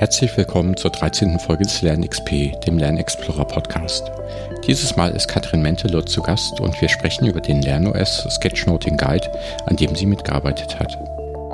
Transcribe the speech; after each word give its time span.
Herzlich 0.00 0.34
willkommen 0.38 0.78
zur 0.78 0.92
13. 0.92 1.38
Folge 1.38 1.64
des 1.64 1.82
LernXP, 1.82 2.58
dem 2.64 2.78
LernExplorer 2.78 3.44
Podcast. 3.44 4.10
Dieses 4.66 4.96
Mal 4.96 5.10
ist 5.10 5.28
Katrin 5.28 5.60
Mentelot 5.60 6.08
zu 6.08 6.22
Gast 6.22 6.58
und 6.58 6.80
wir 6.80 6.88
sprechen 6.88 7.26
über 7.26 7.42
den 7.42 7.60
LernOS 7.60 8.26
Sketchnoting 8.30 8.96
Guide, 8.96 9.30
an 9.66 9.76
dem 9.76 9.94
sie 9.94 10.06
mitgearbeitet 10.06 10.80
hat. 10.80 10.98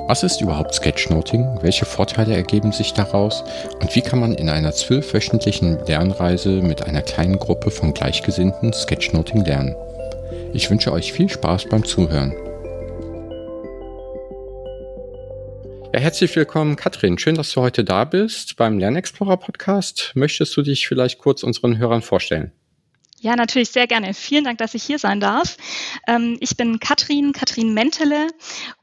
Was 0.06 0.22
ist 0.22 0.40
überhaupt 0.40 0.72
Sketchnoting? 0.74 1.58
Welche 1.62 1.86
Vorteile 1.86 2.36
ergeben 2.36 2.70
sich 2.70 2.92
daraus? 2.92 3.42
Und 3.80 3.96
wie 3.96 4.02
kann 4.02 4.20
man 4.20 4.32
in 4.32 4.48
einer 4.48 4.70
zwölfwöchentlichen 4.70 5.84
Lernreise 5.84 6.62
mit 6.62 6.84
einer 6.84 7.02
kleinen 7.02 7.40
Gruppe 7.40 7.72
von 7.72 7.94
Gleichgesinnten 7.94 8.72
Sketchnoting 8.72 9.44
lernen? 9.44 9.74
Ich 10.52 10.70
wünsche 10.70 10.92
euch 10.92 11.12
viel 11.12 11.28
Spaß 11.28 11.64
beim 11.68 11.84
Zuhören. 11.84 12.32
Herzlich 15.98 16.36
willkommen, 16.36 16.76
Katrin. 16.76 17.16
Schön, 17.16 17.36
dass 17.36 17.52
du 17.52 17.62
heute 17.62 17.82
da 17.82 18.04
bist 18.04 18.56
beim 18.56 18.78
Lernexplorer 18.78 19.38
Podcast. 19.38 20.12
Möchtest 20.14 20.54
du 20.54 20.60
dich 20.60 20.86
vielleicht 20.86 21.18
kurz 21.18 21.42
unseren 21.42 21.78
Hörern 21.78 22.02
vorstellen? 22.02 22.52
Ja, 23.18 23.34
natürlich 23.34 23.70
sehr 23.70 23.86
gerne. 23.86 24.12
Vielen 24.12 24.44
Dank, 24.44 24.58
dass 24.58 24.74
ich 24.74 24.82
hier 24.82 24.98
sein 24.98 25.20
darf. 25.20 25.56
Ähm, 26.06 26.36
ich 26.40 26.58
bin 26.58 26.80
Katrin, 26.80 27.32
Katrin 27.32 27.72
Mentele 27.72 28.26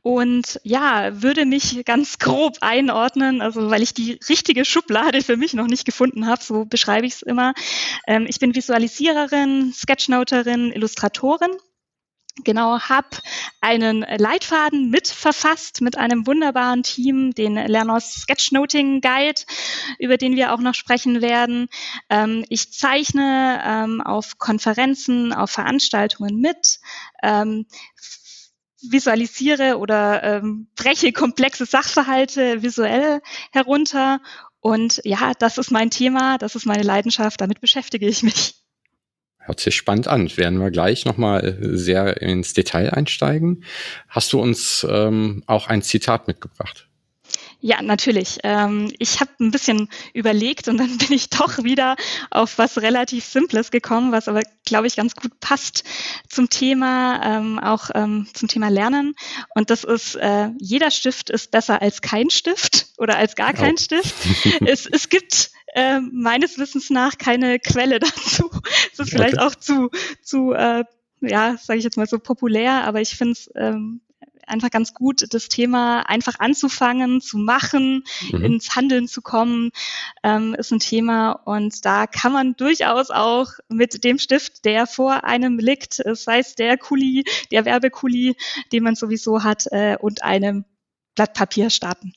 und 0.02 0.60
ja, 0.64 1.22
würde 1.22 1.46
mich 1.46 1.86
ganz 1.86 2.18
grob 2.18 2.58
einordnen, 2.62 3.42
also 3.42 3.70
weil 3.70 3.84
ich 3.84 3.94
die 3.94 4.18
richtige 4.28 4.66
Schublade 4.66 5.22
für 5.22 5.38
mich 5.38 5.54
noch 5.54 5.68
nicht 5.68 5.86
gefunden 5.86 6.26
habe, 6.26 6.44
so 6.44 6.66
beschreibe 6.66 7.06
ich 7.06 7.14
es 7.14 7.22
immer. 7.22 7.54
Ähm, 8.08 8.26
ich 8.28 8.40
bin 8.40 8.56
Visualisiererin, 8.56 9.72
Sketchnoterin, 9.72 10.72
Illustratorin 10.72 11.52
genau 12.44 12.80
habe 12.80 13.10
einen 13.62 14.02
Leitfaden 14.02 14.90
mitverfasst 14.90 15.82
mit 15.82 15.98
einem 15.98 16.26
wunderbaren 16.26 16.84
Team, 16.84 17.32
den 17.34 17.56
Lernos 17.56 18.14
Sketchnoting 18.14 19.02
Guide, 19.02 19.42
über 20.00 20.18
den 20.18 20.36
wir 20.36 20.54
auch 20.54 20.60
noch 20.60 20.74
sprechen 20.74 21.22
werden. 21.22 21.68
Ähm, 22.10 22.46
ich 22.50 22.74
zeichne 22.74 23.62
ähm, 23.66 24.02
auf 24.02 24.38
Konferenzen, 24.38 25.34
auf 25.34 25.52
Veranstaltungen 25.52 26.40
mit. 26.40 26.80
Ähm, 27.22 27.66
visualisiere 28.90 29.78
oder 29.78 30.24
ähm, 30.24 30.68
breche 30.76 31.14
komplexe 31.14 31.66
Sachverhalte 31.66 32.64
visuell 32.64 33.22
herunter. 33.52 34.20
Und 34.60 35.02
ja, 35.04 35.34
das 35.40 35.58
ist 35.58 35.72
mein 35.72 35.90
Thema, 35.90 36.38
das 36.38 36.56
ist 36.56 36.66
meine 36.66 36.84
Leidenschaft, 36.84 37.40
damit 37.42 37.62
beschäftige 37.62 38.08
ich 38.08 38.24
mich. 38.24 38.63
Hört 39.46 39.60
sich 39.60 39.76
spannend 39.76 40.08
an. 40.08 40.36
Werden 40.38 40.60
wir 40.60 40.72
gleich 40.72 41.06
nochmal 41.06 41.58
sehr 41.60 42.22
ins 42.22 42.54
Detail 42.54 42.94
einsteigen. 42.94 43.64
Hast 44.08 44.32
du 44.34 44.40
uns 44.40 44.86
ähm, 44.90 45.44
auch 45.48 45.68
ein 45.68 45.82
Zitat 45.82 46.28
mitgebracht? 46.28 46.88
Ja, 47.66 47.82
natürlich. 47.82 48.40
Ähm, 48.44 48.92
ich 49.00 49.22
habe 49.22 49.32
ein 49.40 49.52
bisschen 49.52 49.88
überlegt 50.14 50.68
und 50.68 50.78
dann 50.78 50.98
bin 50.98 51.14
ich 51.14 51.30
doch 51.30 51.64
wieder 51.64 51.96
auf 52.30 52.58
was 52.58 52.82
relativ 52.82 53.24
Simples 53.24 53.72
gekommen, 53.72 54.12
was 54.12 54.28
aber, 54.28 54.42
glaube 54.66 54.88
ich, 54.88 54.98
ganz 54.98 55.16
gut 55.16 55.40
passt 55.40 55.86
zum 56.28 56.50
Thema, 56.50 57.22
ähm, 57.24 57.60
auch 57.60 57.90
ähm, 57.96 58.28
zum 58.34 58.50
Thema 58.50 58.68
Lernen. 58.68 59.16
Und 59.56 59.70
das 59.70 59.86
ist, 59.86 60.16
äh, 60.16 60.50
jeder 60.60 60.92
Stift 60.92 61.30
ist 61.30 61.52
besser 61.52 61.82
als 61.82 62.02
kein 62.02 62.30
Stift 62.30 62.88
oder 62.98 63.16
als 63.18 63.36
gar 63.36 63.54
kein 63.54 63.76
oh. 63.76 63.82
Stift. 63.82 64.14
es, 64.66 64.86
es 64.86 65.08
gibt 65.08 65.52
äh, 65.74 66.00
meines 66.00 66.58
Wissens 66.58 66.90
nach 66.90 67.18
keine 67.18 67.60
Quelle 67.60 68.00
dazu. 68.00 68.50
Das 68.96 69.08
ist 69.08 69.12
vielleicht 69.12 69.36
okay. 69.36 69.46
auch 69.46 69.56
zu, 69.56 69.90
zu 70.22 70.54
äh, 70.54 70.84
ja, 71.22 71.58
sage 71.58 71.78
ich 71.78 71.84
jetzt 71.84 71.98
mal 71.98 72.08
so 72.08 72.20
populär, 72.20 72.84
aber 72.84 73.02
ich 73.02 73.16
finde 73.16 73.34
es 73.34 73.50
ähm, 73.56 74.02
einfach 74.48 74.70
ganz 74.72 74.94
gut, 74.94 75.26
das 75.34 75.48
Thema 75.48 76.02
einfach 76.02 76.40
anzufangen, 76.40 77.22
zu 77.22 77.38
machen, 77.38 78.04
mhm. 78.32 78.44
ins 78.44 78.76
Handeln 78.76 79.08
zu 79.08 79.22
kommen, 79.22 79.72
ähm, 80.24 80.54
ist 80.56 80.72
ein 80.72 80.80
Thema. 80.80 81.32
Und 81.32 81.86
da 81.86 82.08
kann 82.08 82.34
man 82.34 82.56
durchaus 82.56 83.10
auch 83.10 83.48
mit 83.70 84.04
dem 84.04 84.20
Stift, 84.20 84.66
der 84.66 84.88
vor 84.88 85.24
einem 85.24 85.60
liegt, 85.60 86.02
sei 86.14 86.40
es 86.40 86.56
der 86.56 86.78
Kuli, 86.78 87.24
der 87.52 87.66
Werbekuli, 87.66 88.36
den 88.72 88.84
man 88.84 88.96
sowieso 88.96 89.44
hat, 89.44 89.66
äh, 89.72 89.98
und 90.00 90.24
einem 90.24 90.66
Blatt 91.16 91.34
Papier 91.34 91.70
starten. 91.70 92.14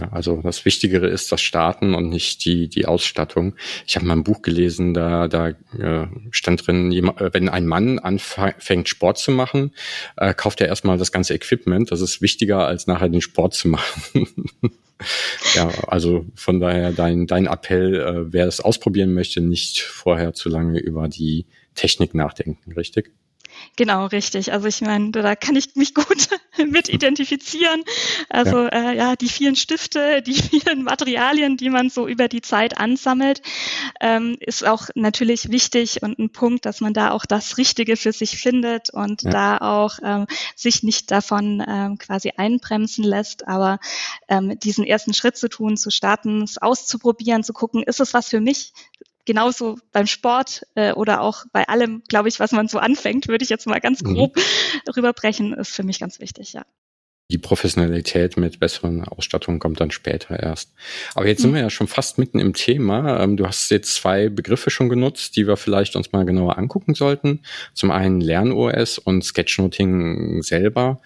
Ja, 0.00 0.08
also 0.12 0.40
das 0.42 0.64
Wichtigere 0.64 1.08
ist 1.08 1.30
das 1.30 1.40
Starten 1.40 1.94
und 1.94 2.08
nicht 2.08 2.44
die, 2.44 2.68
die 2.68 2.86
Ausstattung. 2.86 3.54
Ich 3.86 3.96
habe 3.96 4.06
mal 4.06 4.14
ein 4.14 4.24
Buch 4.24 4.42
gelesen, 4.42 4.94
da, 4.94 5.28
da 5.28 5.48
äh, 5.48 6.06
stand 6.30 6.66
drin, 6.66 6.92
äh, 6.92 7.30
wenn 7.32 7.48
ein 7.48 7.66
Mann 7.66 7.98
anfängt, 7.98 8.88
Sport 8.88 9.18
zu 9.18 9.30
machen, 9.30 9.72
äh, 10.16 10.34
kauft 10.34 10.60
er 10.60 10.68
erstmal 10.68 10.98
das 10.98 11.12
ganze 11.12 11.34
Equipment. 11.34 11.90
Das 11.90 12.00
ist 12.00 12.22
wichtiger, 12.22 12.66
als 12.66 12.86
nachher 12.86 13.08
den 13.08 13.20
Sport 13.20 13.54
zu 13.54 13.68
machen. 13.68 14.26
ja, 15.54 15.70
also 15.86 16.26
von 16.34 16.60
daher 16.60 16.92
dein, 16.92 17.26
dein 17.26 17.46
Appell, 17.46 17.94
äh, 17.94 18.32
wer 18.32 18.46
es 18.46 18.60
ausprobieren 18.60 19.12
möchte, 19.12 19.40
nicht 19.40 19.80
vorher 19.80 20.32
zu 20.32 20.48
lange 20.48 20.78
über 20.78 21.08
die 21.08 21.46
Technik 21.74 22.14
nachdenken, 22.14 22.72
richtig? 22.72 23.12
Genau, 23.76 24.06
richtig. 24.06 24.52
Also 24.52 24.66
ich 24.66 24.80
meine, 24.80 25.10
da 25.10 25.36
kann 25.36 25.56
ich 25.56 25.74
mich 25.74 25.94
gut 25.94 26.28
mit 26.66 26.88
identifizieren. 26.88 27.82
Also 28.28 28.64
ja. 28.64 28.68
Äh, 28.68 28.96
ja, 28.96 29.16
die 29.16 29.28
vielen 29.28 29.56
Stifte, 29.56 30.22
die 30.26 30.34
vielen 30.34 30.82
Materialien, 30.82 31.56
die 31.56 31.70
man 31.70 31.90
so 31.90 32.06
über 32.06 32.28
die 32.28 32.42
Zeit 32.42 32.78
ansammelt, 32.78 33.42
ähm, 34.00 34.36
ist 34.40 34.66
auch 34.66 34.88
natürlich 34.94 35.50
wichtig 35.50 36.02
und 36.02 36.18
ein 36.18 36.30
Punkt, 36.30 36.66
dass 36.66 36.80
man 36.80 36.92
da 36.92 37.10
auch 37.10 37.24
das 37.26 37.58
Richtige 37.58 37.96
für 37.96 38.12
sich 38.12 38.38
findet 38.38 38.90
und 38.90 39.22
ja. 39.22 39.30
da 39.30 39.58
auch 39.58 39.98
ähm, 40.02 40.26
sich 40.56 40.82
nicht 40.82 41.10
davon 41.10 41.64
ähm, 41.66 41.98
quasi 41.98 42.32
einbremsen 42.36 43.04
lässt, 43.04 43.46
aber 43.48 43.78
ähm, 44.28 44.58
diesen 44.58 44.84
ersten 44.84 45.14
Schritt 45.14 45.36
zu 45.36 45.48
tun, 45.48 45.76
zu 45.76 45.90
starten, 45.90 46.42
es 46.42 46.58
auszuprobieren, 46.58 47.44
zu 47.44 47.52
gucken, 47.52 47.82
ist 47.82 48.00
es 48.00 48.14
was 48.14 48.28
für 48.28 48.40
mich? 48.40 48.72
Genauso 49.24 49.78
beim 49.92 50.06
Sport 50.06 50.66
äh, 50.74 50.92
oder 50.92 51.20
auch 51.20 51.44
bei 51.52 51.68
allem, 51.68 52.02
glaube 52.08 52.28
ich, 52.28 52.40
was 52.40 52.52
man 52.52 52.68
so 52.68 52.78
anfängt, 52.78 53.28
würde 53.28 53.44
ich 53.44 53.50
jetzt 53.50 53.66
mal 53.66 53.80
ganz 53.80 54.02
mhm. 54.02 54.14
grob 54.14 54.36
mhm. 54.36 54.92
rüberbrechen, 54.96 55.54
ist 55.54 55.74
für 55.74 55.82
mich 55.82 56.00
ganz 56.00 56.20
wichtig, 56.20 56.52
ja. 56.52 56.64
Die 57.30 57.38
Professionalität 57.38 58.36
mit 58.36 58.58
besseren 58.58 59.04
Ausstattungen 59.04 59.60
kommt 59.60 59.80
dann 59.80 59.92
später 59.92 60.40
erst. 60.40 60.72
Aber 61.14 61.28
jetzt 61.28 61.38
mhm. 61.38 61.42
sind 61.42 61.54
wir 61.54 61.60
ja 61.60 61.70
schon 61.70 61.86
fast 61.86 62.18
mitten 62.18 62.40
im 62.40 62.54
Thema. 62.54 63.22
Ähm, 63.22 63.36
du 63.36 63.46
hast 63.46 63.70
jetzt 63.70 63.94
zwei 63.94 64.28
Begriffe 64.28 64.70
schon 64.70 64.88
genutzt, 64.88 65.36
die 65.36 65.46
wir 65.46 65.56
vielleicht 65.56 65.94
uns 65.94 66.10
mal 66.10 66.24
genauer 66.24 66.58
angucken 66.58 66.94
sollten. 66.94 67.42
Zum 67.72 67.92
einen 67.92 68.20
LernOS 68.20 68.98
und 68.98 69.24
Sketchnoting 69.24 70.42
selber. 70.42 71.00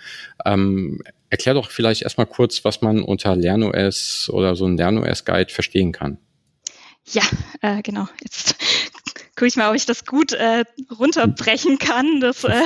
Ähm, 0.46 1.02
erklär 1.28 1.54
doch 1.54 1.70
vielleicht 1.70 2.02
erstmal 2.02 2.26
kurz, 2.26 2.64
was 2.64 2.80
man 2.80 3.02
unter 3.02 3.36
LernOS 3.36 4.30
oder 4.32 4.56
so 4.56 4.64
ein 4.64 4.78
LernOS-Guide 4.78 5.52
verstehen 5.52 5.92
kann. 5.92 6.16
Ja, 7.06 7.22
äh, 7.60 7.82
genau. 7.82 8.08
Jetzt 8.22 8.56
gucke 9.36 9.46
ich 9.46 9.56
mal, 9.56 9.68
ob 9.68 9.76
ich 9.76 9.86
das 9.86 10.04
gut 10.04 10.32
äh, 10.32 10.64
runterbrechen 10.98 11.78
kann. 11.78 12.20
Das 12.20 12.44
äh, 12.44 12.62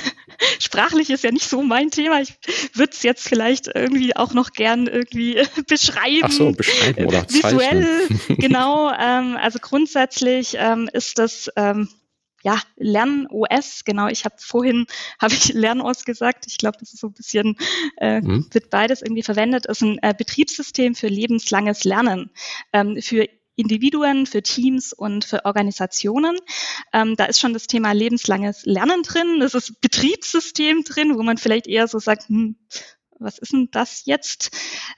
sprachlich 0.60 1.10
ist 1.10 1.24
ja 1.24 1.32
nicht 1.32 1.48
so 1.48 1.62
mein 1.62 1.90
Thema. 1.90 2.20
Ich 2.20 2.34
würde 2.74 2.92
es 2.92 3.02
jetzt 3.02 3.28
vielleicht 3.28 3.68
irgendwie 3.74 4.14
auch 4.16 4.32
noch 4.32 4.52
gern 4.52 4.86
irgendwie 4.86 5.36
äh, 5.36 5.46
beschreiben. 5.66 6.22
Ach 6.22 6.30
so, 6.30 6.52
beschreiben 6.52 7.06
oder 7.06 7.28
Visuell, 7.28 8.08
genau. 8.28 8.92
Ähm, 8.92 9.36
also 9.36 9.58
grundsätzlich 9.60 10.54
ähm, 10.56 10.88
ist 10.92 11.18
das 11.18 11.50
ähm, 11.56 11.88
ja, 12.42 12.58
LernOS, 12.76 13.84
genau. 13.84 14.08
Ich 14.08 14.24
habe 14.24 14.36
vorhin 14.38 14.86
habe 15.20 15.34
ich 15.34 15.52
LernOS 15.52 16.04
gesagt. 16.04 16.46
Ich 16.46 16.56
glaube, 16.56 16.78
das 16.80 16.92
ist 16.92 17.00
so 17.00 17.08
ein 17.08 17.12
bisschen 17.12 17.56
äh, 17.98 18.20
mhm. 18.20 18.46
wird 18.50 18.70
beides 18.70 19.02
irgendwie 19.02 19.22
verwendet. 19.22 19.66
Ist 19.66 19.82
ein 19.82 19.98
äh, 20.02 20.14
Betriebssystem 20.16 20.94
für 20.94 21.08
lebenslanges 21.08 21.84
Lernen 21.84 22.30
ähm, 22.72 23.00
für 23.02 23.28
Individuen, 23.60 24.26
für 24.26 24.42
Teams 24.42 24.92
und 24.92 25.24
für 25.24 25.44
Organisationen. 25.44 26.36
Ähm, 26.92 27.16
da 27.16 27.26
ist 27.26 27.40
schon 27.40 27.52
das 27.52 27.66
Thema 27.66 27.92
lebenslanges 27.92 28.64
Lernen 28.64 29.02
drin. 29.02 29.40
Das 29.40 29.54
ist 29.54 29.80
Betriebssystem 29.80 30.84
drin, 30.84 31.16
wo 31.16 31.22
man 31.22 31.38
vielleicht 31.38 31.66
eher 31.66 31.88
so 31.88 31.98
sagt, 31.98 32.28
hm, 32.28 32.56
was 33.20 33.38
ist 33.38 33.52
denn 33.52 33.68
das 33.70 34.06
jetzt? 34.06 34.50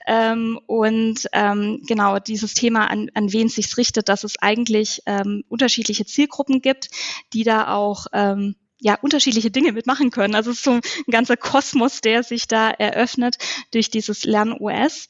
Ähm, 0.07 0.59
und 0.65 1.27
ähm, 1.33 1.81
genau 1.87 2.19
dieses 2.19 2.53
Thema, 2.53 2.87
an, 2.87 3.11
an 3.13 3.31
wen 3.33 3.49
sich's 3.49 3.77
richtet, 3.77 4.09
dass 4.09 4.23
es 4.23 4.39
eigentlich 4.39 5.01
ähm, 5.05 5.43
unterschiedliche 5.49 6.05
Zielgruppen 6.05 6.61
gibt, 6.61 6.89
die 7.33 7.43
da 7.43 7.73
auch 7.73 8.07
ähm, 8.13 8.55
ja, 8.79 8.97
unterschiedliche 9.01 9.49
Dinge 9.49 9.71
mitmachen 9.71 10.11
können. 10.11 10.35
Also 10.35 10.51
es 10.51 10.57
ist 10.57 10.63
so 10.65 10.71
ein 10.71 10.81
ganzer 11.09 11.37
Kosmos, 11.37 12.01
der 12.01 12.21
sich 12.21 12.47
da 12.47 12.69
eröffnet 12.69 13.37
durch 13.71 13.89
dieses 13.89 14.25
Lern-OS. 14.25 15.07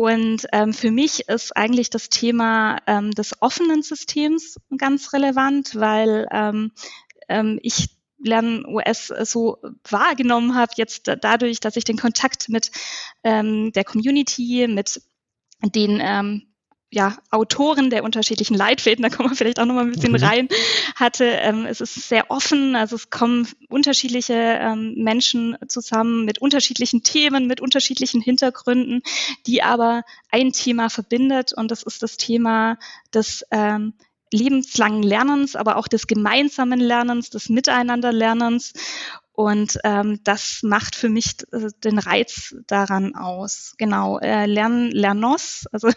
Und 0.00 0.46
ähm, 0.52 0.72
für 0.72 0.90
mich 0.90 1.28
ist 1.28 1.56
eigentlich 1.56 1.90
das 1.90 2.08
Thema 2.08 2.78
ähm, 2.86 3.10
des 3.10 3.40
offenen 3.40 3.82
Systems 3.82 4.56
ganz 4.76 5.12
relevant, 5.12 5.74
weil 5.74 6.26
ähm, 6.30 6.72
ähm, 7.28 7.58
ich 7.62 7.90
Lernen 8.20 8.66
US 8.66 9.12
so 9.24 9.58
wahrgenommen 9.88 10.56
habe, 10.56 10.72
jetzt 10.76 11.08
dadurch, 11.20 11.60
dass 11.60 11.76
ich 11.76 11.84
den 11.84 11.96
Kontakt 11.98 12.48
mit 12.48 12.72
ähm, 13.22 13.70
der 13.72 13.84
Community, 13.84 14.66
mit 14.68 15.00
den 15.62 16.00
ähm, 16.02 16.47
ja, 16.90 17.18
Autoren 17.30 17.90
der 17.90 18.02
unterschiedlichen 18.02 18.54
Leitfäden, 18.54 19.02
da 19.02 19.10
kommen 19.10 19.30
wir 19.30 19.36
vielleicht 19.36 19.60
auch 19.60 19.66
noch 19.66 19.74
mal 19.74 19.84
ein 19.84 19.92
bisschen 19.92 20.12
mhm. 20.12 20.24
rein, 20.24 20.48
hatte. 20.94 21.24
Ähm, 21.24 21.66
es 21.66 21.80
ist 21.80 21.94
sehr 22.08 22.30
offen, 22.30 22.76
also 22.76 22.96
es 22.96 23.10
kommen 23.10 23.46
unterschiedliche 23.68 24.34
ähm, 24.34 24.94
Menschen 24.96 25.56
zusammen 25.68 26.24
mit 26.24 26.38
unterschiedlichen 26.38 27.02
Themen, 27.02 27.46
mit 27.46 27.60
unterschiedlichen 27.60 28.22
Hintergründen, 28.22 29.02
die 29.46 29.62
aber 29.62 30.02
ein 30.30 30.52
Thema 30.52 30.88
verbindet 30.88 31.52
und 31.52 31.70
das 31.70 31.82
ist 31.82 32.02
das 32.02 32.16
Thema 32.16 32.78
des 33.12 33.44
ähm, 33.50 33.92
lebenslangen 34.32 35.02
Lernens, 35.02 35.56
aber 35.56 35.76
auch 35.76 35.88
des 35.88 36.06
gemeinsamen 36.06 36.80
Lernens, 36.80 37.30
des 37.30 37.48
Miteinanderlernens. 37.48 38.72
Und 39.38 39.78
ähm, 39.84 40.18
das 40.24 40.64
macht 40.64 40.96
für 40.96 41.08
mich 41.08 41.36
äh, 41.52 41.68
den 41.84 42.00
Reiz 42.00 42.56
daran 42.66 43.14
aus. 43.14 43.74
Genau, 43.78 44.18
äh, 44.18 44.46
Lern, 44.46 44.90
Lernos, 44.90 45.64
also 45.72 45.90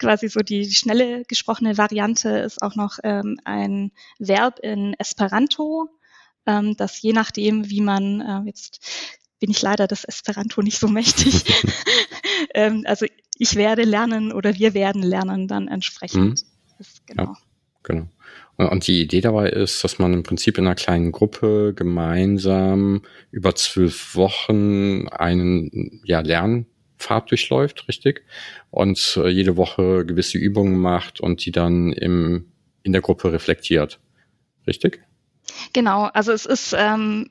quasi 0.00 0.28
so 0.28 0.40
die 0.40 0.68
schnelle 0.68 1.22
gesprochene 1.28 1.78
Variante 1.78 2.30
ist 2.38 2.60
auch 2.60 2.74
noch 2.74 2.98
ähm, 3.04 3.38
ein 3.44 3.92
Verb 4.18 4.58
in 4.58 4.94
Esperanto, 4.98 5.90
ähm, 6.44 6.76
das 6.76 7.00
je 7.00 7.12
nachdem, 7.12 7.70
wie 7.70 7.82
man 7.82 8.20
äh, 8.20 8.48
jetzt 8.48 8.80
bin 9.38 9.52
ich 9.52 9.62
leider 9.62 9.86
das 9.86 10.02
Esperanto 10.02 10.60
nicht 10.60 10.80
so 10.80 10.88
mächtig. 10.88 11.44
ähm, 12.52 12.82
also 12.84 13.06
ich 13.38 13.54
werde 13.54 13.84
lernen 13.84 14.32
oder 14.32 14.56
wir 14.56 14.74
werden 14.74 15.02
lernen 15.02 15.46
dann 15.46 15.68
entsprechend. 15.68 16.42
Mhm. 16.42 16.76
Das, 16.78 16.88
genau. 17.06 17.22
Ja, 17.26 17.36
genau. 17.84 18.08
Und 18.66 18.86
die 18.86 19.02
Idee 19.02 19.20
dabei 19.20 19.48
ist, 19.48 19.82
dass 19.84 19.98
man 19.98 20.12
im 20.12 20.22
Prinzip 20.22 20.58
in 20.58 20.66
einer 20.66 20.74
kleinen 20.74 21.12
Gruppe 21.12 21.72
gemeinsam 21.74 23.02
über 23.30 23.54
zwölf 23.54 24.14
Wochen 24.14 25.08
einen 25.08 26.00
ja, 26.04 26.20
Lernpfad 26.20 27.30
durchläuft, 27.30 27.88
richtig? 27.88 28.24
Und 28.70 29.18
äh, 29.22 29.28
jede 29.28 29.56
Woche 29.56 30.04
gewisse 30.04 30.38
Übungen 30.38 30.78
macht 30.78 31.20
und 31.20 31.44
die 31.44 31.52
dann 31.52 31.92
im, 31.92 32.46
in 32.82 32.92
der 32.92 33.02
Gruppe 33.02 33.32
reflektiert. 33.32 34.00
Richtig? 34.66 35.02
Genau, 35.72 36.04
also 36.04 36.32
es 36.32 36.46
ist 36.46 36.74
ähm, 36.76 37.28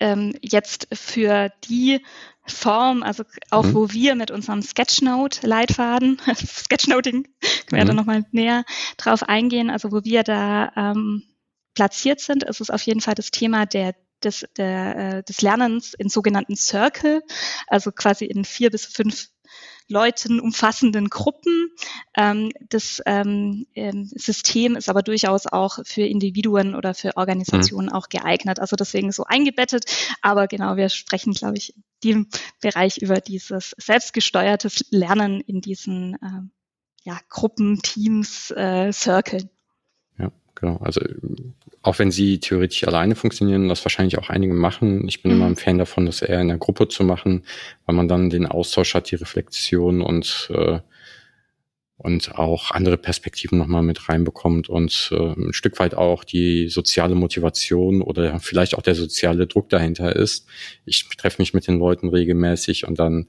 ähm, 0.00 0.34
jetzt 0.40 0.88
für 0.92 1.50
die 1.68 2.00
Form, 2.46 3.02
also 3.02 3.24
auch 3.50 3.64
mhm. 3.64 3.74
wo 3.74 3.90
wir 3.90 4.14
mit 4.14 4.30
unserem 4.30 4.62
Sketchnote-Leitfaden, 4.62 6.20
Sketchnoting, 6.34 7.24
können 7.24 7.32
wir 7.70 7.84
mhm. 7.84 7.88
da 7.88 7.94
nochmal 7.94 8.24
näher 8.32 8.64
drauf 8.96 9.22
eingehen, 9.22 9.70
also 9.70 9.92
wo 9.92 10.04
wir 10.04 10.22
da 10.22 10.72
ähm, 10.76 11.22
platziert 11.74 12.20
sind, 12.20 12.42
ist 12.42 12.60
es 12.60 12.70
auf 12.70 12.82
jeden 12.82 13.00
Fall 13.00 13.14
das 13.14 13.30
Thema 13.30 13.66
der 13.66 13.94
des, 14.22 14.46
der, 14.56 14.96
äh, 14.96 15.22
des 15.22 15.40
Lernens 15.42 15.94
in 15.94 16.08
sogenannten 16.08 16.56
Circle, 16.56 17.22
also 17.66 17.90
quasi 17.90 18.26
in 18.26 18.44
vier 18.44 18.70
bis 18.70 18.84
fünf 18.84 19.28
Leuten 19.90 20.40
umfassenden 20.40 21.08
Gruppen. 21.08 21.70
Ähm, 22.16 22.52
das 22.68 23.02
ähm, 23.06 23.66
ähm, 23.74 24.04
System 24.14 24.76
ist 24.76 24.88
aber 24.88 25.02
durchaus 25.02 25.46
auch 25.46 25.80
für 25.84 26.02
Individuen 26.02 26.74
oder 26.74 26.94
für 26.94 27.16
Organisationen 27.16 27.88
mhm. 27.88 27.92
auch 27.92 28.08
geeignet. 28.08 28.60
Also 28.60 28.76
deswegen 28.76 29.12
so 29.12 29.24
eingebettet. 29.24 29.84
Aber 30.22 30.46
genau, 30.46 30.76
wir 30.76 30.88
sprechen, 30.88 31.32
glaube 31.32 31.58
ich, 31.58 31.74
in 31.76 31.82
dem 32.04 32.28
Bereich 32.60 32.98
über 32.98 33.20
dieses 33.20 33.74
selbstgesteuertes 33.78 34.86
Lernen 34.90 35.40
in 35.40 35.60
diesen 35.60 36.16
ähm, 36.22 36.52
ja, 37.02 37.18
Gruppen, 37.28 37.82
Teams, 37.82 38.50
äh, 38.52 38.92
Circle. 38.92 39.50
Genau. 40.60 40.76
Also 40.82 41.00
auch 41.82 41.98
wenn 41.98 42.10
sie 42.10 42.38
theoretisch 42.38 42.86
alleine 42.86 43.14
funktionieren, 43.14 43.68
das 43.68 43.84
wahrscheinlich 43.84 44.18
auch 44.18 44.28
einige 44.28 44.52
machen. 44.52 45.08
Ich 45.08 45.22
bin 45.22 45.32
mhm. 45.32 45.38
immer 45.38 45.46
ein 45.46 45.56
Fan 45.56 45.78
davon, 45.78 46.04
das 46.04 46.20
eher 46.20 46.40
in 46.40 46.48
der 46.48 46.58
Gruppe 46.58 46.88
zu 46.88 47.02
machen, 47.02 47.44
weil 47.86 47.96
man 47.96 48.08
dann 48.08 48.28
den 48.28 48.46
Austausch 48.46 48.94
hat, 48.94 49.10
die 49.10 49.16
Reflexion 49.16 50.02
und 50.02 50.50
äh, 50.54 50.80
und 52.02 52.34
auch 52.36 52.70
andere 52.70 52.96
Perspektiven 52.96 53.58
nochmal 53.58 53.82
mit 53.82 54.08
reinbekommt 54.08 54.70
und 54.70 55.10
äh, 55.12 55.34
ein 55.34 55.52
Stück 55.52 55.78
weit 55.78 55.94
auch 55.94 56.24
die 56.24 56.70
soziale 56.70 57.14
Motivation 57.14 58.00
oder 58.00 58.40
vielleicht 58.40 58.74
auch 58.74 58.80
der 58.80 58.94
soziale 58.94 59.46
Druck 59.46 59.68
dahinter 59.68 60.16
ist. 60.16 60.46
Ich 60.86 61.06
treffe 61.18 61.42
mich 61.42 61.52
mit 61.52 61.66
den 61.66 61.78
Leuten 61.78 62.08
regelmäßig 62.08 62.88
und 62.88 62.98
dann 62.98 63.26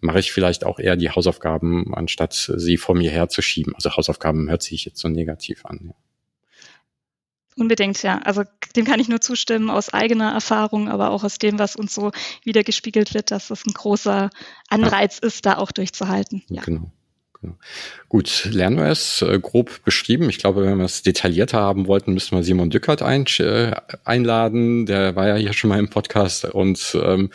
mache 0.00 0.18
ich 0.18 0.32
vielleicht 0.32 0.64
auch 0.64 0.78
eher 0.78 0.96
die 0.96 1.10
Hausaufgaben, 1.10 1.94
anstatt 1.94 2.50
sie 2.56 2.78
vor 2.78 2.94
mir 2.94 3.10
herzuschieben. 3.10 3.74
Also 3.74 3.94
Hausaufgaben 3.94 4.48
hört 4.48 4.62
sich 4.62 4.86
jetzt 4.86 4.98
so 4.98 5.08
negativ 5.08 5.66
an. 5.66 5.80
Ja. 5.88 6.05
Unbedingt, 7.58 8.02
ja. 8.02 8.18
Also 8.18 8.42
dem 8.76 8.84
kann 8.84 9.00
ich 9.00 9.08
nur 9.08 9.22
zustimmen 9.22 9.70
aus 9.70 9.92
eigener 9.92 10.32
Erfahrung, 10.32 10.90
aber 10.90 11.10
auch 11.10 11.24
aus 11.24 11.38
dem, 11.38 11.58
was 11.58 11.74
uns 11.74 11.94
so 11.94 12.12
wiedergespiegelt 12.44 13.14
wird, 13.14 13.30
dass 13.30 13.48
das 13.48 13.64
ein 13.64 13.72
großer 13.72 14.28
Anreiz 14.68 15.20
ja. 15.22 15.28
ist, 15.28 15.46
da 15.46 15.56
auch 15.56 15.72
durchzuhalten. 15.72 16.42
Ja. 16.50 16.62
Genau. 16.62 16.92
genau. 17.40 17.56
Gut, 18.10 18.46
LernOS 18.52 19.22
äh, 19.22 19.38
grob 19.40 19.82
beschrieben. 19.84 20.28
Ich 20.28 20.36
glaube, 20.36 20.66
wenn 20.66 20.76
wir 20.76 20.84
es 20.84 21.02
detaillierter 21.02 21.58
haben 21.58 21.86
wollten, 21.86 22.12
müssten 22.12 22.36
wir 22.36 22.42
Simon 22.42 22.68
Dückert 22.68 23.00
ein, 23.00 23.24
äh, 23.38 23.74
einladen. 24.04 24.84
Der 24.84 25.16
war 25.16 25.26
ja 25.26 25.36
hier 25.36 25.54
schon 25.54 25.70
mal 25.70 25.78
im 25.78 25.88
Podcast 25.88 26.44
und 26.44 26.94
ähm, 27.02 27.30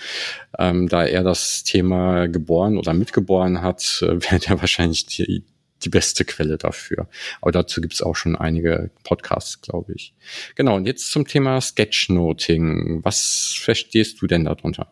ähm, 0.59 0.87
da 0.87 1.03
er 1.03 1.23
das 1.23 1.63
Thema 1.63 2.27
geboren 2.27 2.77
oder 2.77 2.93
mitgeboren 2.93 3.63
hat, 3.63 4.03
äh, 4.03 4.21
wäre 4.21 4.37
der 4.37 4.61
wahrscheinlich 4.61 5.07
die, 5.07 5.43
die 5.85 5.89
beste 5.89 6.25
Quelle 6.25 6.57
dafür. 6.57 7.07
Aber 7.41 7.51
dazu 7.51 7.81
gibt 7.81 7.93
es 7.93 8.01
auch 8.01 8.15
schon 8.15 8.35
einige 8.35 8.91
Podcasts, 9.03 9.61
glaube 9.61 9.93
ich. 9.93 10.13
Genau, 10.55 10.75
und 10.75 10.85
jetzt 10.85 11.11
zum 11.11 11.27
Thema 11.27 11.59
Sketchnoting. 11.61 13.03
Was 13.03 13.53
verstehst 13.59 14.21
du 14.21 14.27
denn 14.27 14.45
darunter? 14.45 14.91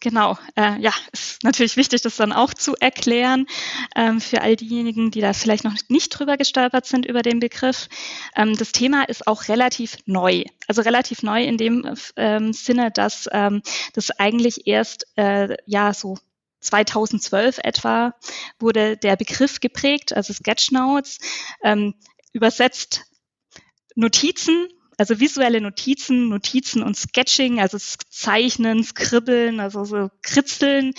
Genau, 0.00 0.38
äh, 0.54 0.78
ja, 0.80 0.92
ist 1.12 1.42
natürlich 1.42 1.76
wichtig, 1.76 2.02
das 2.02 2.14
dann 2.14 2.32
auch 2.32 2.54
zu 2.54 2.76
erklären 2.76 3.46
ähm, 3.96 4.20
für 4.20 4.42
all 4.42 4.54
diejenigen, 4.54 5.10
die 5.10 5.20
da 5.20 5.32
vielleicht 5.32 5.64
noch 5.64 5.74
nicht 5.88 6.10
drüber 6.10 6.36
gestolpert 6.36 6.86
sind 6.86 7.04
über 7.04 7.22
den 7.22 7.40
Begriff. 7.40 7.88
Ähm, 8.36 8.56
das 8.56 8.70
Thema 8.70 9.02
ist 9.08 9.26
auch 9.26 9.48
relativ 9.48 9.96
neu, 10.06 10.44
also 10.68 10.82
relativ 10.82 11.24
neu 11.24 11.42
in 11.42 11.56
dem 11.56 11.96
ähm, 12.14 12.52
Sinne, 12.52 12.92
dass 12.92 13.28
ähm, 13.32 13.60
das 13.92 14.10
eigentlich 14.12 14.68
erst 14.68 15.04
äh, 15.16 15.56
ja 15.66 15.92
so 15.92 16.16
2012 16.60 17.58
etwa 17.62 18.14
wurde 18.58 18.96
der 18.96 19.16
Begriff 19.16 19.60
geprägt, 19.60 20.12
also 20.12 20.32
Sketchnotes, 20.32 21.18
ähm, 21.62 21.94
übersetzt 22.32 23.04
Notizen, 23.94 24.68
also 24.96 25.20
visuelle 25.20 25.60
Notizen, 25.60 26.28
Notizen 26.28 26.82
und 26.82 26.96
Sketching, 26.96 27.60
also 27.60 27.78
Zeichnen, 27.78 28.82
Skribbeln, 28.82 29.60
also 29.60 29.84
so 29.84 30.10
Kritzeln, 30.22 30.92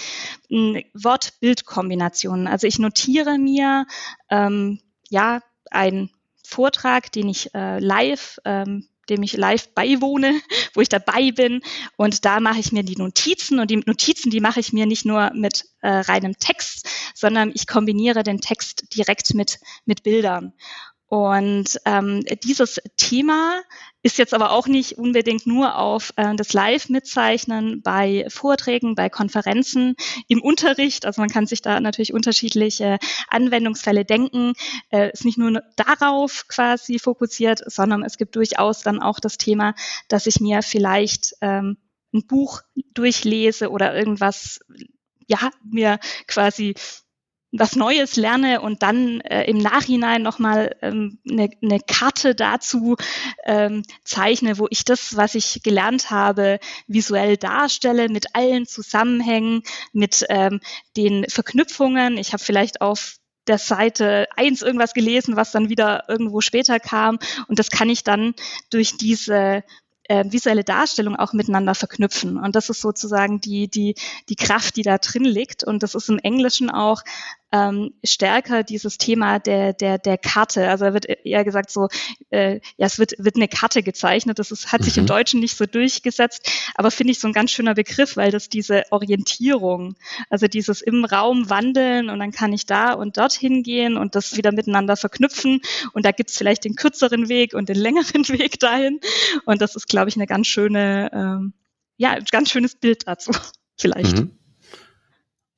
Wort-Bild-Kombinationen. 0.49 2.47
Also 2.47 2.65
ich 2.65 2.79
notiere 2.79 3.37
mir 3.37 3.85
ähm, 4.29 4.79
ja 5.09 5.41
einen 5.69 6.11
Vortrag, 6.45 7.11
den 7.11 7.27
ich 7.27 7.53
äh, 7.53 7.79
live 7.79 8.39
ähm, 8.45 8.87
dem 9.09 9.23
ich 9.23 9.33
live 9.33 9.69
beiwohne, 9.73 10.39
wo 10.73 10.81
ich 10.81 10.89
dabei 10.89 11.31
bin. 11.31 11.61
Und 11.97 12.25
da 12.25 12.39
mache 12.39 12.59
ich 12.59 12.71
mir 12.71 12.83
die 12.83 12.95
Notizen 12.95 13.59
und 13.59 13.71
die 13.71 13.77
Notizen, 13.77 14.29
die 14.29 14.41
mache 14.41 14.59
ich 14.59 14.73
mir 14.73 14.85
nicht 14.85 15.05
nur 15.05 15.31
mit 15.33 15.65
äh, 15.81 15.89
reinem 15.89 16.37
Text, 16.39 16.87
sondern 17.15 17.51
ich 17.53 17.67
kombiniere 17.67 18.23
den 18.23 18.41
Text 18.41 18.95
direkt 18.95 19.33
mit, 19.33 19.59
mit 19.85 20.03
Bildern. 20.03 20.53
Und 21.09 21.81
ähm, 21.85 22.23
dieses 22.43 22.79
Thema 22.95 23.61
ist 24.03 24.19
jetzt 24.19 24.35
aber 24.35 24.51
auch 24.51 24.67
nicht 24.67 24.99
unbedingt 24.99 25.47
nur 25.47 25.75
auf 25.75 26.13
äh, 26.17 26.35
das 26.35 26.53
Live-Mitzeichnen 26.53 27.81
bei 27.81 28.27
Vorträgen, 28.29 28.93
bei 28.93 29.09
Konferenzen, 29.09 29.95
im 30.27 30.39
Unterricht. 30.39 31.07
Also 31.07 31.19
man 31.19 31.31
kann 31.31 31.47
sich 31.47 31.63
da 31.63 31.79
natürlich 31.79 32.13
unterschiedliche 32.13 32.99
Anwendungsfälle 33.27 34.05
denken. 34.05 34.53
Äh, 34.91 35.11
ist 35.11 35.25
nicht 35.25 35.39
nur 35.39 35.63
darauf 35.75 36.47
quasi 36.47 36.99
fokussiert, 36.99 37.63
sondern 37.65 38.03
es 38.03 38.17
gibt 38.17 38.35
durchaus 38.35 38.83
dann 38.83 39.01
auch 39.01 39.19
das 39.19 39.37
Thema, 39.37 39.73
dass 40.09 40.27
ich 40.27 40.39
mir 40.39 40.61
vielleicht 40.61 41.33
ähm, 41.41 41.77
ein 42.13 42.27
Buch 42.27 42.61
durchlese 42.93 43.71
oder 43.71 43.95
irgendwas, 43.95 44.59
ja, 45.27 45.49
mir 45.63 45.99
quasi 46.27 46.75
was 47.51 47.75
Neues 47.75 48.15
lerne 48.15 48.61
und 48.61 48.83
dann 48.83 49.21
äh, 49.21 49.45
im 49.45 49.57
Nachhinein 49.57 50.21
nochmal 50.21 50.75
ähm, 50.81 51.19
eine, 51.29 51.49
eine 51.63 51.79
Karte 51.79 52.35
dazu 52.35 52.95
ähm, 53.45 53.83
zeichne, 54.03 54.59
wo 54.59 54.67
ich 54.69 54.85
das, 54.85 55.15
was 55.15 55.35
ich 55.35 55.61
gelernt 55.63 56.11
habe, 56.11 56.59
visuell 56.87 57.37
darstelle 57.37 58.09
mit 58.09 58.35
allen 58.35 58.67
Zusammenhängen, 58.67 59.63
mit 59.93 60.25
ähm, 60.29 60.59
den 60.95 61.25
Verknüpfungen. 61.27 62.17
Ich 62.17 62.33
habe 62.33 62.43
vielleicht 62.43 62.81
auf 62.81 63.15
der 63.47 63.57
Seite 63.57 64.27
eins 64.35 64.61
irgendwas 64.61 64.93
gelesen, 64.93 65.35
was 65.35 65.51
dann 65.51 65.69
wieder 65.69 66.03
irgendwo 66.07 66.41
später 66.41 66.79
kam. 66.79 67.17
Und 67.47 67.57
das 67.57 67.71
kann 67.71 67.89
ich 67.89 68.03
dann 68.03 68.35
durch 68.69 68.95
diese 68.95 69.63
äh, 70.09 70.25
visuelle 70.27 70.63
Darstellung 70.63 71.15
auch 71.15 71.33
miteinander 71.33 71.75
verknüpfen. 71.75 72.37
Und 72.37 72.55
das 72.55 72.69
ist 72.69 72.81
sozusagen 72.81 73.41
die, 73.41 73.69
die, 73.69 73.95
die 74.27 74.35
Kraft, 74.35 74.75
die 74.75 74.81
da 74.81 74.97
drin 74.97 75.23
liegt. 75.23 75.63
Und 75.63 75.83
das 75.83 75.95
ist 75.95 76.09
im 76.09 76.19
Englischen 76.19 76.69
auch 76.69 77.03
ähm, 77.51 77.93
stärker 78.03 78.63
dieses 78.63 78.97
Thema 78.97 79.39
der, 79.39 79.73
der, 79.73 79.97
der 79.97 80.17
Karte. 80.17 80.69
Also 80.69 80.85
da 80.85 80.93
wird 80.93 81.05
eher 81.05 81.43
gesagt 81.43 81.71
so, 81.71 81.87
äh, 82.29 82.59
ja, 82.77 82.85
es 82.85 82.99
wird, 82.99 83.13
wird 83.17 83.35
eine 83.35 83.47
Karte 83.47 83.81
gezeichnet. 83.81 84.39
Das 84.39 84.51
ist, 84.51 84.71
hat 84.71 84.83
sich 84.83 84.97
im 84.97 85.03
mhm. 85.03 85.07
Deutschen 85.07 85.39
nicht 85.39 85.57
so 85.57 85.65
durchgesetzt, 85.65 86.49
aber 86.75 86.91
finde 86.91 87.11
ich 87.11 87.19
so 87.19 87.27
ein 87.27 87.33
ganz 87.33 87.51
schöner 87.51 87.73
Begriff, 87.73 88.17
weil 88.17 88.31
das 88.31 88.49
diese 88.49 88.83
Orientierung, 88.91 89.95
also 90.29 90.47
dieses 90.47 90.81
im 90.81 91.05
Raum 91.05 91.49
wandeln 91.49 92.09
und 92.09 92.19
dann 92.19 92.31
kann 92.31 92.53
ich 92.53 92.65
da 92.65 92.93
und 92.93 93.17
dorthin 93.17 93.63
gehen 93.63 93.97
und 93.97 94.15
das 94.15 94.37
wieder 94.37 94.51
miteinander 94.51 94.95
verknüpfen 94.95 95.61
und 95.93 96.05
da 96.05 96.11
gibt's 96.11 96.37
vielleicht 96.37 96.65
den 96.65 96.75
kürzeren 96.75 97.29
Weg 97.29 97.53
und 97.53 97.69
den 97.69 97.77
längeren 97.77 98.27
Weg 98.29 98.59
dahin 98.59 98.99
und 99.45 99.61
das 99.61 99.75
ist, 99.75 99.87
glaube 99.87 100.09
ich, 100.09 100.15
eine 100.15 100.27
ganz 100.27 100.47
schöne, 100.47 101.09
ähm, 101.13 101.53
ja, 101.97 102.17
ganz 102.31 102.51
schönes 102.51 102.75
Bild 102.75 103.07
dazu 103.07 103.31
vielleicht. 103.77 104.17
Mhm. 104.17 104.38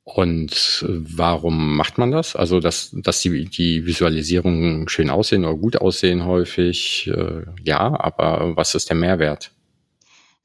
Und 0.03 0.83
warum 0.87 1.75
macht 1.75 1.97
man 1.97 2.11
das? 2.11 2.35
Also, 2.35 2.59
dass, 2.59 2.89
dass 2.91 3.21
die, 3.21 3.45
die 3.45 3.85
Visualisierungen 3.85 4.89
schön 4.89 5.09
aussehen 5.09 5.45
oder 5.45 5.57
gut 5.57 5.77
aussehen 5.77 6.25
häufig, 6.25 7.07
äh, 7.13 7.43
ja, 7.63 7.99
aber 7.99 8.55
was 8.55 8.73
ist 8.73 8.89
der 8.89 8.97
Mehrwert? 8.97 9.51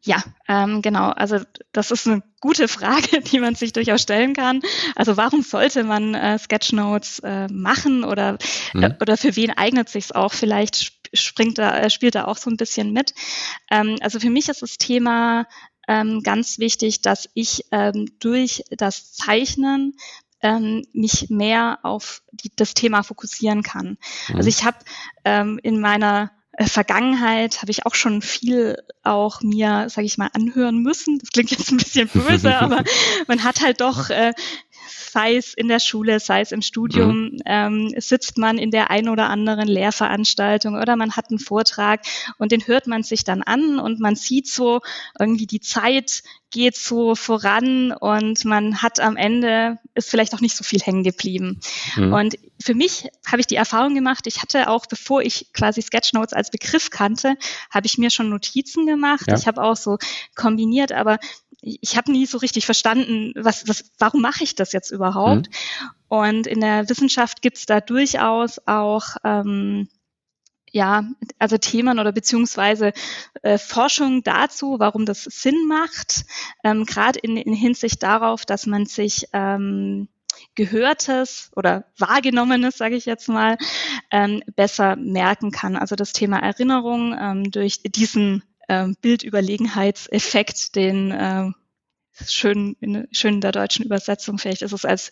Ja, 0.06 0.22
ähm, 0.46 0.82
genau. 0.82 1.10
Also 1.10 1.40
das 1.72 1.90
ist 1.90 2.06
eine 2.06 2.22
gute 2.40 2.68
Frage, 2.78 3.20
die 3.20 3.40
man 3.40 3.56
sich 3.56 3.72
durchaus 3.72 4.02
stellen 4.02 4.34
kann. 4.34 4.60
Also 4.94 5.16
warum 5.16 5.42
sollte 5.42 5.82
man 5.82 6.14
äh, 6.14 6.38
Sketchnotes 6.38 7.18
äh, 7.20 7.48
machen 7.48 8.04
oder 8.04 8.38
mhm. 8.72 8.82
äh, 8.84 8.94
oder 9.00 9.16
für 9.16 9.34
wen 9.34 9.50
eignet 9.50 9.88
sich 9.88 10.04
es 10.04 10.12
auch? 10.12 10.32
Vielleicht 10.32 10.92
springt 11.12 11.58
da 11.58 11.76
äh, 11.78 11.90
spielt 11.90 12.14
da 12.14 12.26
auch 12.26 12.36
so 12.36 12.50
ein 12.50 12.56
bisschen 12.56 12.92
mit. 12.92 13.14
Ähm, 13.70 13.96
also 14.00 14.20
für 14.20 14.30
mich 14.30 14.48
ist 14.48 14.62
das 14.62 14.78
Thema 14.78 15.46
ähm, 15.88 16.23
ganz 16.23 16.59
wichtig, 16.59 17.00
dass 17.00 17.28
ich 17.35 17.64
ähm, 17.71 18.07
durch 18.19 18.64
das 18.71 19.12
Zeichnen 19.12 19.97
ähm, 20.43 20.85
mich 20.93 21.31
mehr 21.31 21.78
auf 21.83 22.23
die, 22.33 22.50
das 22.55 22.75
Thema 22.75 23.02
fokussieren 23.02 23.62
kann. 23.62 23.99
Mhm. 24.28 24.37
Also 24.37 24.49
ich 24.49 24.64
habe 24.64 24.78
ähm, 25.25 25.59
in 25.62 25.81
meiner 25.81 26.31
äh, 26.52 26.66
Vergangenheit 26.66 27.62
habe 27.62 27.71
ich 27.71 27.87
auch 27.87 27.95
schon 27.95 28.23
viel 28.23 28.83
auch 29.02 29.40
mir, 29.43 29.88
sage 29.88 30.07
ich 30.07 30.19
mal, 30.19 30.31
anhören 30.33 30.78
müssen. 30.78 31.19
Das 31.19 31.31
klingt 31.31 31.50
jetzt 31.50 31.71
ein 31.71 31.78
bisschen 31.78 32.09
böse, 32.09 32.57
aber 32.61 32.85
man 33.26 33.45
hat 33.45 33.61
halt 33.61 33.81
doch 33.81 34.11
äh, 34.11 34.33
sei 34.88 35.37
es 35.37 35.55
in 35.55 35.69
der 35.69 35.81
Schule, 35.81 36.21
sei 36.21 36.40
es 36.40 36.52
im 36.52 36.62
Studium, 36.62 37.25
mhm. 37.25 37.38
ähm, 37.47 37.95
sitzt 37.99 38.38
man 38.38 38.59
in 38.59 38.71
der 38.71 38.90
ein 38.90 39.09
oder 39.09 39.28
anderen 39.28 39.69
Lehrveranstaltung 39.69 40.75
oder 40.75 40.97
man 40.97 41.16
hat 41.16 41.31
einen 41.31 41.38
Vortrag 41.38 42.02
und 42.38 42.52
den 42.52 42.66
hört 42.66 42.87
man 42.87 43.02
sich 43.02 43.25
dann 43.25 43.43
an 43.43 43.78
und 43.78 44.00
man 44.00 44.16
sieht 44.16 44.49
so 44.49 44.81
irgendwie 45.19 45.47
die 45.47 45.61
Zeit 45.61 46.23
geht 46.50 46.76
so 46.76 47.14
voran 47.14 47.93
und 47.93 48.45
man 48.45 48.81
hat 48.81 49.00
am 49.00 49.16
Ende 49.16 49.78
ist 49.95 50.09
vielleicht 50.09 50.35
auch 50.35 50.40
nicht 50.40 50.57
so 50.57 50.64
viel 50.64 50.81
hängen 50.81 51.02
geblieben. 51.02 51.61
Mhm. 51.97 52.12
Und 52.12 52.38
für 52.62 52.75
mich 52.75 53.09
habe 53.26 53.40
ich 53.40 53.47
die 53.47 53.57
Erfahrung 53.57 53.95
gemacht, 53.95 54.26
ich 54.26 54.40
hatte 54.43 54.71
auch, 54.71 54.87
bevor 54.87 55.23
ich 55.23 55.52
quasi 55.52 55.83
Sketchnotes 55.83 56.33
als 56.33 56.50
Begriff 56.50 56.90
kannte, 56.90 57.35
habe 57.71 57.87
ich 57.87 57.99
mir 57.99 58.11
schon 58.11 58.31
Notizen 58.31 58.87
gemacht. 58.87 59.26
Ja. 59.28 59.37
Ich 59.37 59.47
habe 59.47 59.62
auch 59.62 59.76
so 59.76 59.99
kombiniert, 60.35 60.93
aber 60.93 61.19
ich 61.66 61.96
habe 61.96 62.12
nie 62.12 62.26
so 62.26 62.38
richtig 62.38 62.64
verstanden, 62.64 63.32
was, 63.37 63.66
was, 63.68 63.90
warum 63.99 64.20
mache 64.20 64.44
ich 64.44 64.54
das 64.54 64.73
jetzt 64.73 64.90
überhaupt? 64.90 65.49
Mhm. 65.49 65.90
Und 66.08 66.46
in 66.46 66.61
der 66.61 66.88
Wissenschaft 66.88 67.42
gibt 67.42 67.56
es 67.58 67.66
da 67.66 67.80
durchaus 67.80 68.61
auch 68.66 69.16
ähm, 69.25 69.88
ja, 70.70 71.04
also 71.38 71.56
Themen 71.58 71.99
oder 71.99 72.12
beziehungsweise 72.12 72.92
äh, 73.42 73.58
Forschung 73.58 74.23
dazu, 74.23 74.76
warum 74.78 75.06
das 75.06 75.25
Sinn 75.25 75.66
macht, 75.66 76.25
ähm, 76.62 76.85
gerade 76.85 77.18
in, 77.18 77.37
in 77.37 77.54
Hinsicht 77.54 78.02
darauf, 78.02 78.44
dass 78.44 78.66
man 78.66 78.87
sich 78.87 79.26
ähm, 79.32 80.08
Gehörtes 80.54 81.50
oder 81.56 81.87
Wahrgenommenes, 81.99 82.76
sage 82.76 82.94
ich 82.94 83.06
jetzt 83.06 83.28
mal, 83.28 83.56
ähm, 84.11 84.42
besser 84.54 84.96
merken 84.96 85.50
kann. 85.50 85.76
Also 85.76 85.96
das 85.96 86.12
Thema 86.12 86.38
Erinnerung 86.38 87.16
ähm, 87.18 87.50
durch 87.50 87.82
diesen 87.82 88.42
ähm, 88.68 88.96
Bildüberlegenheitseffekt, 89.00 90.75
den 90.75 91.11
äh, 91.11 91.50
schön 92.26 92.76
in, 92.80 93.06
schön 93.12 93.35
in 93.35 93.40
der 93.40 93.52
deutschen 93.52 93.85
Übersetzung, 93.85 94.38
vielleicht 94.38 94.62
ist 94.62 94.73
es 94.73 94.85
als 94.85 95.11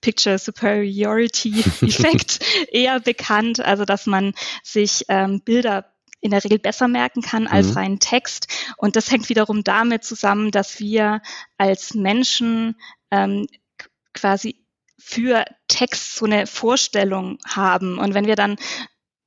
Picture 0.00 0.38
Superiority 0.38 1.60
Effekt 1.82 2.40
eher 2.72 3.00
bekannt, 3.00 3.60
also 3.60 3.84
dass 3.84 4.06
man 4.06 4.32
sich 4.62 5.04
ähm, 5.08 5.40
Bilder 5.42 5.92
in 6.20 6.30
der 6.30 6.42
Regel 6.42 6.58
besser 6.58 6.88
merken 6.88 7.22
kann 7.22 7.46
als 7.46 7.68
mhm. 7.68 7.72
rein 7.74 7.98
Text. 7.98 8.48
Und 8.76 8.96
das 8.96 9.10
hängt 9.10 9.28
wiederum 9.28 9.62
damit 9.62 10.02
zusammen, 10.04 10.50
dass 10.50 10.80
wir 10.80 11.20
als 11.58 11.94
Menschen 11.94 12.76
ähm, 13.10 13.46
quasi 14.12 14.66
für 14.98 15.44
Text 15.68 16.16
so 16.16 16.24
eine 16.24 16.46
Vorstellung 16.46 17.38
haben. 17.46 17.98
Und 17.98 18.14
wenn 18.14 18.26
wir 18.26 18.34
dann 18.34 18.56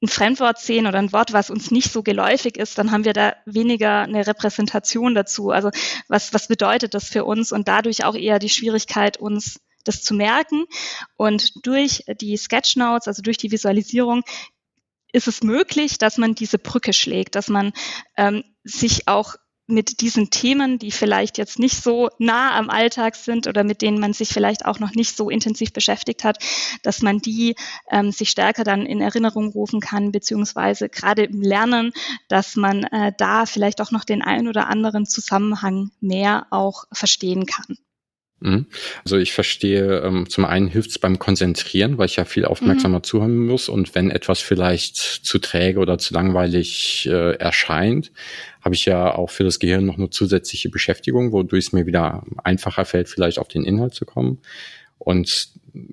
ein 0.02 0.08
Fremdwort 0.08 0.60
sehen 0.60 0.88
oder 0.88 0.98
ein 0.98 1.12
Wort, 1.12 1.34
was 1.34 1.50
uns 1.50 1.72
nicht 1.72 1.92
so 1.92 2.04
geläufig 2.04 2.58
ist, 2.58 2.78
dann 2.78 2.92
haben 2.92 3.04
wir 3.04 3.14
da 3.14 3.36
weniger 3.46 4.02
eine 4.02 4.26
Repräsentation 4.26 5.14
dazu. 5.14 5.52
Also 5.52 5.72
was, 6.08 6.34
was 6.34 6.48
bedeutet 6.48 6.94
das 6.94 7.10
für 7.10 7.26
uns 7.26 7.52
und 7.52 7.68
dadurch 7.68 8.06
auch 8.06 8.16
eher 8.16 8.40
die 8.40 8.50
Schwierigkeit, 8.50 9.18
uns 9.18 9.60
das 9.84 10.02
zu 10.02 10.14
merken. 10.14 10.66
Und 11.18 11.66
durch 11.66 12.04
die 12.22 12.38
Sketchnotes, 12.38 13.08
also 13.08 13.22
durch 13.22 13.38
die 13.38 13.52
Visualisierung, 13.52 14.24
ist 15.12 15.28
es 15.28 15.44
möglich, 15.44 15.98
dass 15.98 16.18
man 16.18 16.36
diese 16.36 16.60
Brücke 16.60 16.94
schlägt, 16.94 17.36
dass 17.36 17.50
man 17.50 17.74
ähm, 18.16 18.44
sich 18.64 19.08
auch 19.08 19.36
mit 19.70 20.02
diesen 20.02 20.30
Themen, 20.30 20.80
die 20.80 20.92
vielleicht 20.92 21.38
jetzt 21.38 21.60
nicht 21.60 21.82
so 21.82 22.10
nah 22.18 22.58
am 22.58 22.70
Alltag 22.70 23.16
sind 23.16 23.48
oder 23.48 23.64
mit 23.64 23.82
denen 23.82 24.00
man 24.00 24.14
sich 24.14 24.30
vielleicht 24.30 24.66
auch 24.66 24.80
noch 24.80 24.94
nicht 24.94 25.16
so 25.16 25.30
intensiv 25.30 25.74
beschäftigt 25.74 26.24
hat, 26.24 26.38
dass 26.84 27.02
man 27.02 27.20
die 27.20 27.56
ähm, 27.92 28.12
sich 28.12 28.30
stärker 28.30 28.64
dann 28.64 28.86
in 28.86 29.02
Erinnerung 29.02 29.50
rufen 29.50 29.80
kann, 29.80 30.12
beziehungsweise 30.12 30.90
gerade 30.90 31.24
im 31.24 31.42
Lernen, 31.42 31.92
dass 32.28 32.56
man 32.56 32.84
äh, 32.84 33.12
da 33.18 33.46
vielleicht 33.46 33.82
auch 33.82 33.92
noch 33.92 34.04
den 34.04 34.22
einen 34.22 34.48
oder 34.48 34.68
anderen 34.68 35.06
Zusammenhang 35.06 35.92
mehr 36.02 36.48
auch 36.50 36.86
verstehen 36.92 37.46
kann. 37.46 37.78
Mhm. 38.42 38.68
Also 39.04 39.18
ich 39.18 39.34
verstehe, 39.34 40.00
ähm, 40.00 40.30
zum 40.30 40.46
einen 40.46 40.68
hilft 40.68 40.92
es 40.92 41.00
beim 41.00 41.20
Konzentrieren, 41.20 41.98
weil 41.98 42.06
ich 42.06 42.16
ja 42.16 42.26
viel 42.26 42.46
aufmerksamer 42.46 43.00
mhm. 43.00 43.04
zuhören 43.04 43.38
muss 43.38 43.68
und 43.68 43.96
wenn 43.96 44.12
etwas 44.12 44.40
vielleicht 44.40 44.96
zu 44.96 45.40
träge 45.40 45.80
oder 45.80 45.98
zu 45.98 46.14
langweilig 46.14 47.08
äh, 47.12 47.34
erscheint, 47.36 48.12
habe 48.70 48.76
ich 48.76 48.86
ja 48.86 49.16
auch 49.16 49.30
für 49.30 49.44
das 49.44 49.60
Gehirn 49.60 49.86
noch 49.86 49.98
eine 49.98 50.10
zusätzliche 50.10 50.70
Beschäftigung, 50.70 51.32
wodurch 51.32 51.68
es 51.68 51.74
mir 51.74 51.86
wieder 51.86 52.24
einfacher 52.44 52.86
fällt, 52.86 53.10
vielleicht 53.10 53.40
auf 53.40 53.48
den 53.48 53.64
Inhalt 53.64 53.94
zu 53.94 54.06
kommen. 54.06 54.40
Und 54.98 55.50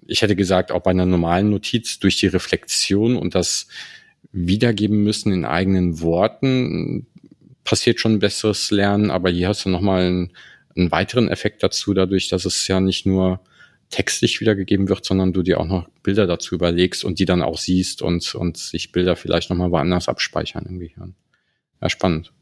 ich 0.07 0.23
hätte 0.23 0.37
gesagt, 0.37 0.73
auch 0.73 0.83
bei 0.83 0.91
einer 0.91 1.07
normalen 1.07 1.51
Notiz 1.51 1.99
durch 1.99 2.19
die 2.19 2.27
Reflexion 2.27 3.17
und 3.17 3.35
das 3.35 3.67
Wiedergeben 4.33 5.03
müssen 5.03 5.33
in 5.33 5.45
eigenen 5.45 6.01
Worten 6.01 7.07
passiert 7.65 7.99
schon 7.99 8.15
ein 8.15 8.19
besseres 8.19 8.71
Lernen, 8.71 9.11
aber 9.11 9.31
hier 9.31 9.49
hast 9.49 9.65
du 9.65 9.71
nochmal 9.71 10.11
ein 10.11 10.33
einen 10.77 10.91
weiteren 10.91 11.29
Effekt 11.29 11.63
dazu, 11.63 11.95
dadurch, 11.95 12.29
dass 12.29 12.45
es 12.45 12.69
ja 12.69 12.81
nicht 12.81 13.07
nur 13.07 13.41
textlich 13.91 14.41
wiedergegeben 14.41 14.89
wird, 14.89 15.05
sondern 15.05 15.33
du 15.33 15.43
dir 15.43 15.61
auch 15.61 15.67
noch 15.67 15.89
Bilder 16.03 16.27
dazu 16.27 16.55
überlegst 16.55 17.05
und 17.05 17.19
die 17.19 17.25
dann 17.25 17.43
auch 17.43 17.57
siehst 17.57 18.03
und, 18.03 18.35
und 18.35 18.57
sich 18.57 18.93
Bilder 18.93 19.17
vielleicht 19.17 19.49
nochmal 19.49 19.71
woanders 19.71 20.09
abspeichern 20.09 20.67
im 20.67 20.79
Gehirn. 20.79 21.15
Ja, 21.81 21.89
spannend. 21.89 22.33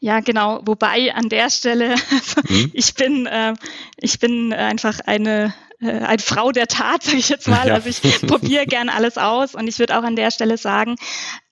Ja, 0.00 0.20
genau. 0.20 0.60
Wobei 0.64 1.14
an 1.14 1.28
der 1.28 1.50
Stelle, 1.50 1.94
mhm. 2.48 2.70
ich 2.72 2.94
bin, 2.94 3.26
äh, 3.26 3.54
ich 3.98 4.18
bin 4.18 4.52
einfach 4.52 5.00
eine 5.00 5.54
äh, 5.80 6.00
eine 6.00 6.18
Frau 6.18 6.52
der 6.52 6.66
Tat, 6.66 7.02
sage 7.02 7.16
ich 7.16 7.28
jetzt 7.28 7.48
mal. 7.48 7.68
Ja. 7.68 7.74
Also 7.74 7.88
ich 7.88 8.20
probiere 8.26 8.66
gern 8.66 8.88
alles 8.88 9.16
aus 9.16 9.54
und 9.54 9.66
ich 9.66 9.78
würde 9.78 9.98
auch 9.98 10.02
an 10.02 10.16
der 10.16 10.30
Stelle 10.30 10.58
sagen, 10.58 10.96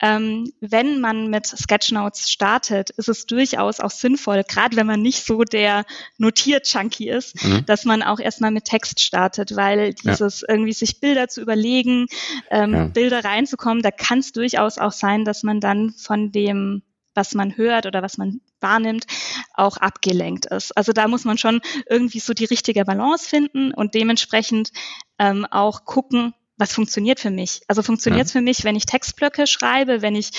ähm, 0.01 0.53
wenn 0.61 1.01
man 1.01 1.29
mit 1.29 1.47
Sketchnotes 1.47 2.31
startet, 2.31 2.91
ist 2.91 3.09
es 3.09 3.27
durchaus 3.27 3.81
auch 3.81 3.91
sinnvoll, 3.91 4.43
gerade 4.47 4.77
wenn 4.77 4.87
man 4.87 5.01
nicht 5.01 5.25
so 5.25 5.45
der 5.45 5.85
Notiert-Junkie 6.19 7.09
ist, 7.09 7.43
mhm. 7.43 7.65
dass 7.67 7.85
man 7.85 8.03
auch 8.03 8.21
erstmal 8.21 8.51
mit 8.51 8.65
Text 8.65 9.01
startet, 9.01 9.57
weil 9.57 9.95
dieses 9.95 10.43
ja. 10.43 10.49
irgendwie 10.51 10.75
sich 10.75 11.01
Bilder 11.01 11.29
zu 11.29 11.41
überlegen, 11.41 12.07
ähm, 12.51 12.75
ja. 12.75 12.85
Bilder 12.85 13.25
reinzukommen, 13.25 13.83
da 13.83 13.91
kann 13.91 14.19
es 14.19 14.33
durchaus 14.33 14.79
auch 14.79 14.93
sein, 14.93 15.25
dass 15.25 15.43
man 15.43 15.61
dann 15.61 15.93
von 15.93 16.33
dem 16.33 16.83
was 17.19 17.35
man 17.35 17.57
hört 17.57 17.85
oder 17.85 18.01
was 18.01 18.17
man 18.17 18.41
wahrnimmt, 18.61 19.07
auch 19.55 19.77
abgelenkt 19.77 20.47
ist. 20.47 20.75
Also 20.77 20.93
da 20.93 21.09
muss 21.09 21.25
man 21.25 21.37
schon 21.37 21.61
irgendwie 21.91 22.21
so 22.21 22.33
die 22.33 22.47
richtige 22.47 22.85
Balance 22.85 23.29
finden 23.29 23.75
und 23.75 23.95
dementsprechend 23.95 24.71
ähm, 25.19 25.45
auch 25.51 25.85
gucken, 25.85 26.33
was 26.57 26.73
funktioniert 26.73 27.21
für 27.21 27.31
mich. 27.31 27.63
Also 27.69 27.83
funktioniert 27.83 28.27
es 28.27 28.33
ja. 28.33 28.39
für 28.39 28.45
mich, 28.45 28.65
wenn 28.65 28.77
ich 28.77 28.87
Textblöcke 28.87 29.47
schreibe, 29.47 30.01
wenn 30.01 30.15
ich 30.15 30.31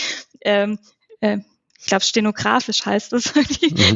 ähm, 0.41 0.79
äh, 1.21 1.39
ich 1.81 1.85
glaube, 1.85 2.03
stenografisch 2.03 2.85
heißt 2.85 3.13
es, 3.13 3.33
mhm. 3.35 3.43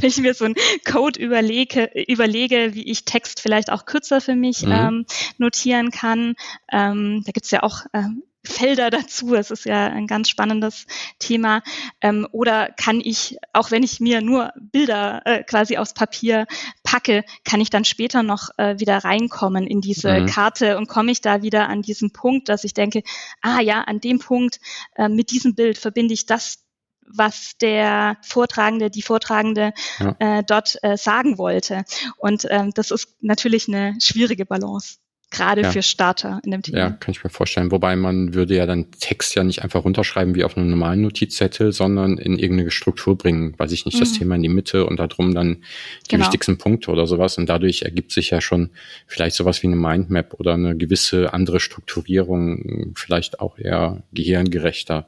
wenn 0.01 0.03
ich 0.03 0.17
mir 0.17 0.33
so 0.33 0.45
einen 0.45 0.55
Code 0.85 1.19
überlege, 1.19 1.91
überlege, 2.07 2.73
wie 2.73 2.89
ich 2.89 3.03
Text 3.03 3.41
vielleicht 3.41 3.71
auch 3.71 3.85
kürzer 3.85 4.21
für 4.21 4.35
mich 4.35 4.63
mhm. 4.63 4.71
ähm, 4.71 5.05
notieren 5.37 5.91
kann. 5.91 6.35
Ähm, 6.71 7.23
da 7.25 7.31
gibt's 7.33 7.51
ja 7.51 7.61
auch 7.61 7.81
ähm, 7.93 8.23
Felder 8.45 8.89
dazu. 8.89 9.33
Es 9.35 9.51
ist 9.51 9.65
ja 9.65 9.88
ein 9.88 10.07
ganz 10.07 10.29
spannendes 10.29 10.85
Thema. 11.19 11.62
Ähm, 12.01 12.27
oder 12.31 12.69
kann 12.71 13.00
ich, 13.00 13.38
auch 13.53 13.71
wenn 13.71 13.83
ich 13.83 14.00
mir 14.00 14.21
nur 14.21 14.51
Bilder 14.59 15.21
äh, 15.25 15.43
quasi 15.43 15.77
aufs 15.77 15.93
Papier 15.93 16.45
packe, 16.83 17.23
kann 17.45 17.62
ich 17.62 17.69
dann 17.69 17.85
später 17.85 18.23
noch 18.23 18.50
äh, 18.57 18.79
wieder 18.79 18.97
reinkommen 18.97 19.65
in 19.65 19.81
diese 19.81 20.21
mhm. 20.21 20.25
Karte 20.25 20.77
und 20.77 20.88
komme 20.88 21.12
ich 21.12 21.21
da 21.21 21.41
wieder 21.41 21.69
an 21.69 21.81
diesen 21.81 22.12
Punkt, 22.12 22.50
dass 22.50 22.63
ich 22.63 22.73
denke, 22.73 23.03
ah 23.41 23.62
ja, 23.62 23.81
an 23.81 24.00
dem 24.00 24.19
Punkt 24.19 24.59
äh, 24.95 25.07
mit 25.07 25.31
diesem 25.31 25.55
Bild 25.55 25.77
verbinde 25.77 26.13
ich 26.13 26.25
das 26.25 26.59
was 27.05 27.57
der 27.57 28.17
Vortragende, 28.21 28.89
die 28.89 29.01
Vortragende 29.01 29.73
ja. 30.00 30.15
äh, 30.19 30.43
dort 30.43 30.77
äh, 30.83 30.95
sagen 30.97 31.38
wollte. 31.38 31.83
Und 32.17 32.47
ähm, 32.50 32.71
das 32.73 32.91
ist 32.91 33.17
natürlich 33.19 33.67
eine 33.67 33.95
schwierige 34.00 34.45
Balance 34.45 35.00
gerade 35.33 35.61
ja. 35.61 35.71
für 35.71 35.81
Starter 35.81 36.39
in 36.45 36.51
dem 36.51 36.61
Thema. 36.61 36.77
Ja, 36.77 36.89
kann 36.91 37.11
ich 37.11 37.23
mir 37.23 37.29
vorstellen. 37.29 37.71
Wobei 37.71 37.95
man 37.95 38.33
würde 38.33 38.55
ja 38.55 38.65
dann 38.65 38.91
Text 38.91 39.35
ja 39.35 39.43
nicht 39.43 39.63
einfach 39.63 39.83
runterschreiben 39.83 40.35
wie 40.35 40.43
auf 40.43 40.55
einem 40.55 40.69
normalen 40.69 41.01
Notizzettel, 41.01 41.73
sondern 41.73 42.17
in 42.17 42.39
irgendeine 42.39 42.71
Struktur 42.71 43.17
bringen, 43.17 43.53
weiß 43.57 43.71
ich 43.71 43.85
nicht, 43.85 43.95
mhm. 43.95 43.99
das 43.99 44.13
Thema 44.13 44.35
in 44.35 44.43
die 44.43 44.49
Mitte 44.49 44.85
und 44.85 44.99
darum 44.99 45.33
dann 45.33 45.63
die 46.05 46.09
genau. 46.09 46.23
wichtigsten 46.23 46.57
Punkte 46.57 46.91
oder 46.91 47.07
sowas. 47.07 47.37
Und 47.37 47.49
dadurch 47.49 47.81
ergibt 47.81 48.11
sich 48.11 48.29
ja 48.29 48.39
schon 48.39 48.69
vielleicht 49.07 49.35
sowas 49.35 49.61
wie 49.63 49.67
eine 49.67 49.75
Mindmap 49.75 50.35
oder 50.35 50.53
eine 50.53 50.77
gewisse 50.77 51.33
andere 51.33 51.59
Strukturierung, 51.59 52.93
vielleicht 52.95 53.39
auch 53.39 53.57
eher 53.57 54.03
gehirngerechter. 54.13 55.07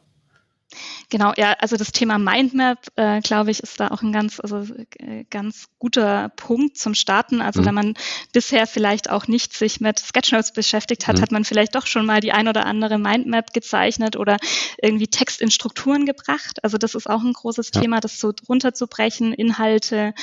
Genau, 1.09 1.33
ja, 1.37 1.53
also 1.59 1.77
das 1.77 1.91
Thema 1.91 2.17
Mindmap, 2.17 2.87
äh, 2.95 3.21
glaube 3.21 3.51
ich, 3.51 3.61
ist 3.61 3.79
da 3.79 3.89
auch 3.89 4.01
ein 4.01 4.11
ganz, 4.11 4.39
also 4.39 4.65
äh, 4.97 5.23
ganz 5.29 5.67
guter 5.79 6.29
Punkt 6.35 6.77
zum 6.77 6.95
Starten. 6.95 7.41
Also 7.41 7.61
mhm. 7.61 7.65
wenn 7.65 7.75
man 7.75 7.93
bisher 8.33 8.67
vielleicht 8.67 9.09
auch 9.09 9.27
nicht 9.27 9.53
sich 9.53 9.81
mit 9.81 9.99
Sketchnotes 9.99 10.53
beschäftigt 10.53 11.07
hat, 11.07 11.17
mhm. 11.17 11.21
hat 11.21 11.31
man 11.31 11.45
vielleicht 11.45 11.75
doch 11.75 11.87
schon 11.87 12.05
mal 12.05 12.21
die 12.21 12.31
ein 12.31 12.47
oder 12.47 12.65
andere 12.65 12.97
Mindmap 12.97 13.53
gezeichnet 13.53 14.15
oder 14.15 14.37
irgendwie 14.81 15.07
Text 15.07 15.41
in 15.41 15.51
Strukturen 15.51 16.05
gebracht. 16.05 16.63
Also 16.63 16.77
das 16.77 16.95
ist 16.95 17.09
auch 17.09 17.23
ein 17.23 17.33
großes 17.33 17.71
ja. 17.73 17.81
Thema, 17.81 17.99
das 17.99 18.19
so 18.19 18.33
runterzubrechen, 18.47 19.33
Inhalte 19.33 20.13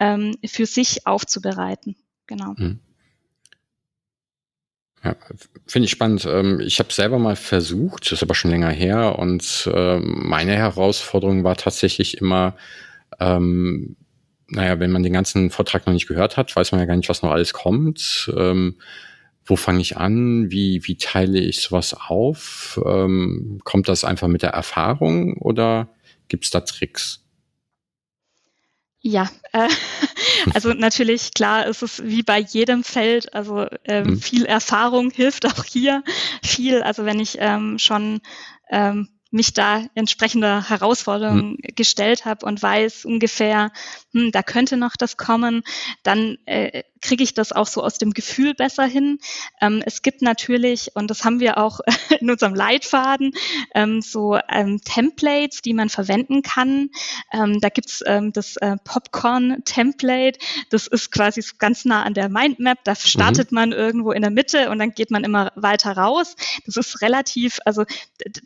ähm, 0.00 0.36
für 0.44 0.66
sich 0.66 1.06
aufzubereiten. 1.06 1.96
Genau. 2.26 2.54
Mhm. 2.56 2.80
Ja, 5.04 5.16
finde 5.66 5.84
ich 5.84 5.90
spannend. 5.90 6.24
Ähm, 6.24 6.60
ich 6.60 6.78
habe 6.78 6.92
selber 6.92 7.18
mal 7.18 7.36
versucht, 7.36 8.06
das 8.06 8.12
ist 8.12 8.22
aber 8.22 8.34
schon 8.34 8.50
länger 8.50 8.70
her, 8.70 9.18
und 9.18 9.70
ähm, 9.72 10.22
meine 10.26 10.56
Herausforderung 10.56 11.44
war 11.44 11.56
tatsächlich 11.56 12.18
immer, 12.18 12.56
ähm, 13.20 13.96
naja, 14.48 14.80
wenn 14.80 14.90
man 14.92 15.02
den 15.02 15.12
ganzen 15.12 15.50
Vortrag 15.50 15.86
noch 15.86 15.92
nicht 15.92 16.06
gehört 16.06 16.36
hat, 16.36 16.54
weiß 16.56 16.72
man 16.72 16.80
ja 16.80 16.86
gar 16.86 16.96
nicht, 16.96 17.08
was 17.08 17.22
noch 17.22 17.32
alles 17.32 17.52
kommt. 17.52 18.32
Ähm, 18.36 18.76
wo 19.46 19.56
fange 19.56 19.80
ich 19.82 19.96
an? 19.98 20.50
Wie, 20.50 20.86
wie 20.86 20.96
teile 20.96 21.38
ich 21.38 21.60
sowas 21.60 21.94
auf? 21.94 22.80
Ähm, 22.86 23.60
kommt 23.64 23.88
das 23.88 24.04
einfach 24.04 24.28
mit 24.28 24.42
der 24.42 24.50
Erfahrung 24.50 25.36
oder 25.38 25.88
gibt 26.28 26.44
es 26.44 26.50
da 26.50 26.60
Tricks? 26.60 27.23
Ja, 29.06 29.30
äh, 29.52 29.68
also 30.54 30.72
natürlich, 30.72 31.34
klar, 31.34 31.66
ist 31.66 31.82
es 31.82 32.02
wie 32.02 32.22
bei 32.22 32.38
jedem 32.38 32.82
Feld, 32.82 33.34
also 33.34 33.66
ähm, 33.84 34.06
mhm. 34.06 34.18
viel 34.18 34.46
Erfahrung 34.46 35.10
hilft 35.10 35.44
auch 35.44 35.62
hier 35.62 36.02
viel. 36.42 36.82
Also 36.82 37.04
wenn 37.04 37.20
ich 37.20 37.36
ähm, 37.38 37.78
schon 37.78 38.22
ähm, 38.70 39.10
mich 39.34 39.52
da 39.52 39.84
entsprechende 39.96 40.68
Herausforderungen 40.68 41.58
hm. 41.60 41.74
gestellt 41.74 42.24
habe 42.24 42.46
und 42.46 42.62
weiß 42.62 43.04
ungefähr, 43.04 43.72
hm, 44.12 44.30
da 44.30 44.42
könnte 44.44 44.76
noch 44.76 44.96
das 44.96 45.16
kommen, 45.16 45.64
dann 46.04 46.38
äh, 46.46 46.84
kriege 47.04 47.22
ich 47.22 47.34
das 47.34 47.52
auch 47.52 47.66
so 47.66 47.82
aus 47.82 47.98
dem 47.98 48.12
Gefühl 48.12 48.54
besser 48.54 48.84
hin. 48.84 49.18
Ähm, 49.60 49.82
es 49.84 50.02
gibt 50.02 50.22
natürlich, 50.22 50.92
und 50.94 51.10
das 51.10 51.24
haben 51.24 51.38
wir 51.38 51.58
auch 51.58 51.80
in 52.20 52.30
unserem 52.30 52.54
Leitfaden, 52.54 53.32
ähm, 53.74 54.00
so 54.00 54.38
ähm, 54.48 54.80
Templates, 54.82 55.60
die 55.62 55.74
man 55.74 55.90
verwenden 55.90 56.42
kann. 56.42 56.90
Ähm, 57.32 57.60
da 57.60 57.68
gibt's 57.68 58.02
ähm, 58.06 58.32
das 58.32 58.56
äh, 58.56 58.76
Popcorn-Template. 58.84 60.38
Das 60.70 60.86
ist 60.86 61.10
quasi 61.10 61.42
so 61.42 61.56
ganz 61.58 61.84
nah 61.84 62.04
an 62.04 62.14
der 62.14 62.28
Mindmap. 62.28 62.78
Da 62.84 62.94
startet 62.94 63.52
mhm. 63.52 63.56
man 63.56 63.72
irgendwo 63.72 64.12
in 64.12 64.22
der 64.22 64.30
Mitte 64.30 64.70
und 64.70 64.78
dann 64.78 64.92
geht 64.94 65.10
man 65.10 65.24
immer 65.24 65.52
weiter 65.56 65.96
raus. 65.96 66.36
Das 66.64 66.76
ist 66.76 67.02
relativ, 67.02 67.58
also 67.64 67.84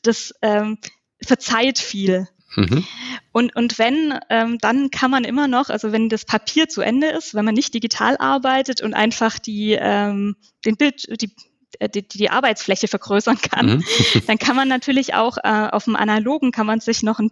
das 0.02 0.35
ähm, 0.42 0.77
verzeiht 1.25 1.78
viel. 1.78 2.28
Mhm. 2.56 2.84
Und, 3.32 3.54
und 3.54 3.78
wenn, 3.78 4.18
ähm, 4.30 4.58
dann 4.58 4.90
kann 4.90 5.10
man 5.10 5.25
immer 5.25 5.48
noch, 5.48 5.68
also 5.68 5.92
wenn 5.92 6.08
das 6.08 6.25
Papier 6.25 6.68
zu 6.68 6.80
Ende 6.80 7.08
ist, 7.08 7.34
wenn 7.34 7.44
man 7.44 7.54
nicht 7.54 7.75
digital 7.75 8.16
arbeitet 8.18 8.80
und 8.80 8.94
einfach 8.94 9.38
die, 9.38 9.76
ähm, 9.78 10.37
den 10.64 10.76
Bild, 10.76 11.06
die, 11.20 11.30
äh, 11.78 11.88
die, 11.88 12.06
die 12.06 12.30
Arbeitsfläche 12.30 12.88
vergrößern 12.88 13.38
kann, 13.38 13.66
mhm. 13.66 13.84
dann 14.26 14.38
kann 14.38 14.56
man 14.56 14.68
natürlich 14.68 15.14
auch 15.14 15.37
äh, 15.38 15.68
auf 15.70 15.84
dem 15.84 15.96
Analogen 15.96 16.50
kann 16.50 16.66
man 16.66 16.80
sich 16.80 17.02
noch 17.02 17.18
ein 17.18 17.30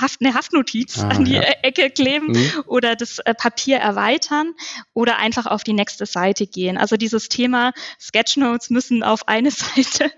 Haft, 0.00 0.22
eine 0.22 0.34
Haftnotiz 0.34 0.98
ah, 0.98 1.08
an 1.08 1.24
die 1.26 1.34
ja. 1.34 1.42
Ecke 1.62 1.90
kleben 1.90 2.28
mhm. 2.28 2.62
oder 2.66 2.96
das 2.96 3.18
äh, 3.18 3.34
Papier 3.34 3.76
erweitern 3.76 4.54
oder 4.94 5.18
einfach 5.18 5.44
auf 5.46 5.62
die 5.62 5.74
nächste 5.74 6.06
Seite 6.06 6.46
gehen. 6.46 6.78
Also 6.78 6.96
dieses 6.96 7.28
Thema 7.28 7.72
Sketchnotes 8.00 8.70
müssen 8.70 9.02
auf 9.02 9.28
eine 9.28 9.50
Seite 9.52 10.10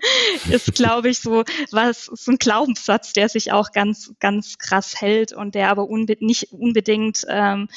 ist, 0.49 0.73
glaube 0.73 1.09
ich, 1.09 1.19
so 1.19 1.43
was 1.71 2.05
so 2.05 2.31
ein 2.31 2.37
Glaubenssatz, 2.37 3.13
der 3.13 3.27
sich 3.27 3.51
auch 3.51 3.71
ganz 3.73 4.13
ganz 4.19 4.57
krass 4.57 5.01
hält 5.01 5.33
und 5.33 5.53
der 5.53 5.69
aber 5.69 5.89
unbe 5.89 6.15
nicht 6.19 6.53
unbedingt 6.53 7.25
ähm, 7.27 7.67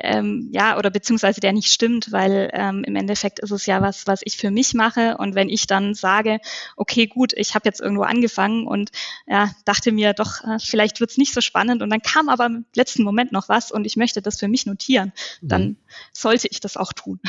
ähm, 0.00 0.48
ja, 0.52 0.78
oder 0.78 0.90
beziehungsweise 0.90 1.40
der 1.40 1.52
nicht 1.52 1.68
stimmt, 1.68 2.12
weil 2.12 2.50
ähm, 2.52 2.84
im 2.84 2.96
Endeffekt 2.96 3.38
ist 3.40 3.50
es 3.50 3.66
ja 3.66 3.82
was, 3.82 4.06
was 4.06 4.20
ich 4.24 4.36
für 4.36 4.50
mich 4.50 4.74
mache. 4.74 5.16
Und 5.18 5.34
wenn 5.34 5.48
ich 5.48 5.66
dann 5.66 5.94
sage, 5.94 6.38
okay, 6.76 7.06
gut, 7.06 7.32
ich 7.34 7.54
habe 7.54 7.66
jetzt 7.66 7.80
irgendwo 7.80 8.04
angefangen 8.04 8.66
und 8.66 8.90
ja, 9.26 9.50
dachte 9.64 9.92
mir 9.92 10.12
doch, 10.12 10.44
äh, 10.44 10.58
vielleicht 10.60 11.00
wird's 11.00 11.18
nicht 11.18 11.34
so 11.34 11.40
spannend 11.40 11.82
und 11.82 11.90
dann 11.90 12.02
kam 12.02 12.28
aber 12.28 12.46
im 12.46 12.64
letzten 12.74 13.02
Moment 13.02 13.32
noch 13.32 13.48
was 13.48 13.72
und 13.72 13.84
ich 13.84 13.96
möchte 13.96 14.22
das 14.22 14.38
für 14.38 14.48
mich 14.48 14.66
notieren, 14.66 15.12
dann 15.42 15.62
mhm. 15.62 15.76
sollte 16.12 16.48
ich 16.48 16.60
das 16.60 16.76
auch 16.76 16.92
tun. 16.92 17.20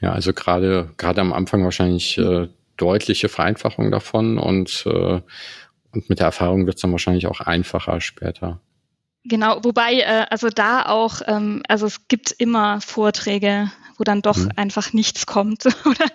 Ja, 0.00 0.12
also 0.12 0.32
gerade 0.32 0.94
gerade 0.96 1.20
am 1.20 1.32
Anfang 1.32 1.62
wahrscheinlich 1.64 2.16
äh, 2.18 2.48
deutliche 2.76 3.28
Vereinfachung 3.28 3.90
davon 3.90 4.38
und, 4.38 4.84
äh, 4.86 5.20
und 5.92 6.08
mit 6.08 6.18
der 6.18 6.26
Erfahrung 6.26 6.66
wird's 6.66 6.80
dann 6.80 6.92
wahrscheinlich 6.92 7.26
auch 7.26 7.40
einfacher 7.40 8.00
später. 8.00 8.60
Genau, 9.24 9.62
wobei, 9.62 10.00
äh, 10.00 10.26
also 10.30 10.48
da 10.48 10.86
auch, 10.86 11.20
ähm, 11.26 11.62
also 11.68 11.86
es 11.86 12.08
gibt 12.08 12.32
immer 12.32 12.80
Vorträge, 12.80 13.70
wo 13.98 14.04
dann 14.04 14.22
doch 14.22 14.38
mhm. 14.38 14.52
einfach 14.56 14.92
nichts 14.94 15.26
kommt 15.26 15.66
oder 15.84 16.06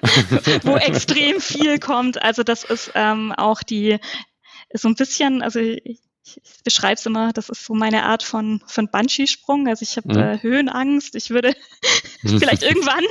wo 0.64 0.76
extrem 0.76 1.40
viel 1.40 1.80
kommt. 1.80 2.22
Also 2.22 2.44
das 2.44 2.64
ist 2.64 2.92
ähm, 2.96 3.32
auch 3.32 3.62
die, 3.62 4.00
so 4.74 4.88
ein 4.88 4.96
bisschen, 4.96 5.44
also 5.44 5.60
ich, 5.60 6.00
ich 6.26 6.64
beschreibe 6.64 6.96
es 6.96 7.06
immer, 7.06 7.34
das 7.34 7.50
ist 7.50 7.66
so 7.66 7.76
meine 7.76 8.04
Art 8.04 8.24
von, 8.24 8.62
von 8.66 8.88
Banshee-Sprung. 8.90 9.68
Also 9.68 9.84
ich 9.84 9.96
habe 9.98 10.10
mhm. 10.10 10.18
äh, 10.18 10.42
Höhenangst, 10.42 11.16
ich 11.16 11.30
würde 11.30 11.56
vielleicht 12.22 12.64
irgendwann, 12.64 13.04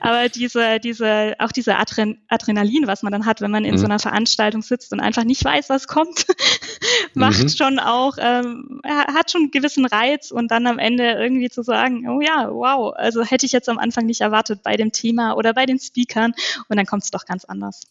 aber 0.00 0.28
diese, 0.28 0.78
diese, 0.78 1.34
auch 1.38 1.52
diese 1.52 1.76
Adren 1.76 2.20
Adrenalin, 2.28 2.86
was 2.86 3.02
man 3.02 3.12
dann 3.12 3.24
hat, 3.24 3.40
wenn 3.40 3.50
man 3.50 3.64
in 3.64 3.74
mhm. 3.74 3.78
so 3.78 3.86
einer 3.86 3.98
Veranstaltung 3.98 4.62
sitzt 4.62 4.92
und 4.92 5.00
einfach 5.00 5.24
nicht 5.24 5.42
weiß, 5.42 5.70
was 5.70 5.88
kommt, 5.88 6.26
macht 7.14 7.42
mhm. 7.42 7.48
schon 7.48 7.78
auch, 7.78 8.16
ähm, 8.20 8.80
hat 8.84 9.30
schon 9.30 9.42
einen 9.42 9.50
gewissen 9.50 9.86
Reiz 9.86 10.30
und 10.30 10.50
dann 10.50 10.66
am 10.66 10.78
Ende 10.78 11.12
irgendwie 11.12 11.48
zu 11.48 11.62
sagen, 11.62 12.08
oh 12.08 12.20
ja, 12.20 12.50
wow, 12.50 12.92
also 12.94 13.24
hätte 13.24 13.46
ich 13.46 13.52
jetzt 13.52 13.68
am 13.68 13.78
Anfang 13.78 14.04
nicht 14.04 14.20
erwartet 14.20 14.62
bei 14.62 14.76
dem 14.76 14.92
Thema 14.92 15.34
oder 15.34 15.54
bei 15.54 15.64
den 15.64 15.78
Speakern 15.78 16.34
und 16.68 16.76
dann 16.76 16.86
kommt 16.86 17.04
es 17.04 17.10
doch 17.10 17.24
ganz 17.24 17.46
anders. 17.46 17.82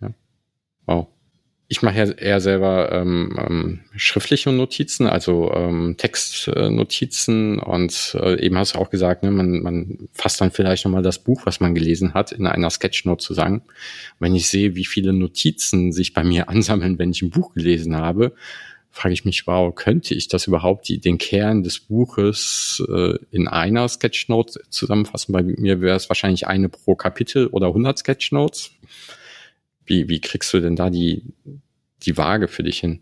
Ja. 0.00 0.10
Wow 0.84 1.08
ich 1.68 1.82
mache 1.82 1.98
ja 1.98 2.10
eher 2.12 2.40
selber 2.40 2.92
ähm, 2.92 3.36
ähm, 3.38 3.80
schriftliche 3.96 4.52
Notizen, 4.52 5.08
also 5.08 5.52
ähm, 5.52 5.96
Textnotizen 5.96 7.58
und 7.58 8.16
äh, 8.20 8.40
eben 8.40 8.56
hast 8.56 8.74
du 8.74 8.78
auch 8.78 8.90
gesagt, 8.90 9.24
ne, 9.24 9.32
man, 9.32 9.62
man 9.62 10.08
fasst 10.12 10.40
dann 10.40 10.52
vielleicht 10.52 10.84
nochmal 10.84 11.02
das 11.02 11.18
Buch, 11.18 11.42
was 11.44 11.58
man 11.58 11.74
gelesen 11.74 12.14
hat, 12.14 12.30
in 12.30 12.46
einer 12.46 12.70
Sketchnote 12.70 13.24
zusammen. 13.24 13.62
Wenn 14.20 14.36
ich 14.36 14.48
sehe, 14.48 14.76
wie 14.76 14.84
viele 14.84 15.12
Notizen 15.12 15.90
sich 15.90 16.12
bei 16.12 16.22
mir 16.22 16.48
ansammeln, 16.48 17.00
wenn 17.00 17.10
ich 17.10 17.22
ein 17.22 17.30
Buch 17.30 17.54
gelesen 17.54 17.96
habe, 17.96 18.32
frage 18.92 19.12
ich 19.12 19.24
mich, 19.24 19.46
wow, 19.46 19.74
könnte 19.74 20.14
ich 20.14 20.28
das 20.28 20.46
überhaupt, 20.46 20.88
die, 20.88 21.00
den 21.00 21.18
Kern 21.18 21.64
des 21.64 21.80
Buches 21.80 22.82
äh, 22.88 23.18
in 23.32 23.48
einer 23.48 23.88
Sketchnote 23.88 24.60
zusammenfassen? 24.70 25.32
Bei 25.32 25.42
mir 25.42 25.80
wäre 25.80 25.96
es 25.96 26.08
wahrscheinlich 26.08 26.46
eine 26.46 26.68
pro 26.68 26.94
Kapitel 26.94 27.48
oder 27.48 27.66
100 27.66 27.98
Sketchnotes. 27.98 28.70
Wie, 29.86 30.08
wie 30.08 30.20
kriegst 30.20 30.52
du 30.52 30.60
denn 30.60 30.76
da 30.76 30.90
die, 30.90 31.22
die 32.02 32.16
Waage 32.16 32.48
für 32.48 32.62
dich 32.62 32.80
hin? 32.80 33.00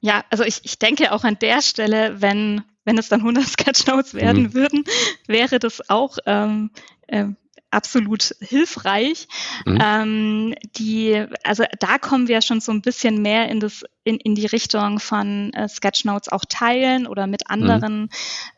Ja, 0.00 0.24
also 0.30 0.44
ich, 0.44 0.60
ich 0.64 0.78
denke 0.78 1.12
auch 1.12 1.24
an 1.24 1.38
der 1.40 1.62
Stelle, 1.62 2.20
wenn, 2.20 2.62
wenn 2.84 2.98
es 2.98 3.08
dann 3.08 3.20
100 3.20 3.44
Sketchnotes 3.46 4.14
werden 4.14 4.44
mhm. 4.44 4.54
würden, 4.54 4.84
wäre 5.26 5.58
das 5.58 5.88
auch 5.88 6.18
ähm, 6.26 6.70
äh, 7.06 7.26
absolut 7.70 8.34
hilfreich. 8.40 9.28
Mhm. 9.64 9.78
Ähm, 9.82 10.54
die, 10.76 11.26
also 11.44 11.64
da 11.78 11.98
kommen 11.98 12.28
wir 12.28 12.42
schon 12.42 12.60
so 12.60 12.72
ein 12.72 12.82
bisschen 12.82 13.22
mehr 13.22 13.48
in 13.48 13.60
das 13.60 13.84
in, 14.02 14.16
in 14.16 14.34
die 14.34 14.46
Richtung 14.46 14.98
von 14.98 15.52
äh, 15.52 15.68
Sketchnotes 15.68 16.32
auch 16.32 16.44
teilen 16.48 17.06
oder 17.06 17.26
mit 17.26 17.42
mhm. 17.42 17.52
anderen, 17.52 18.00
mhm. 18.00 18.08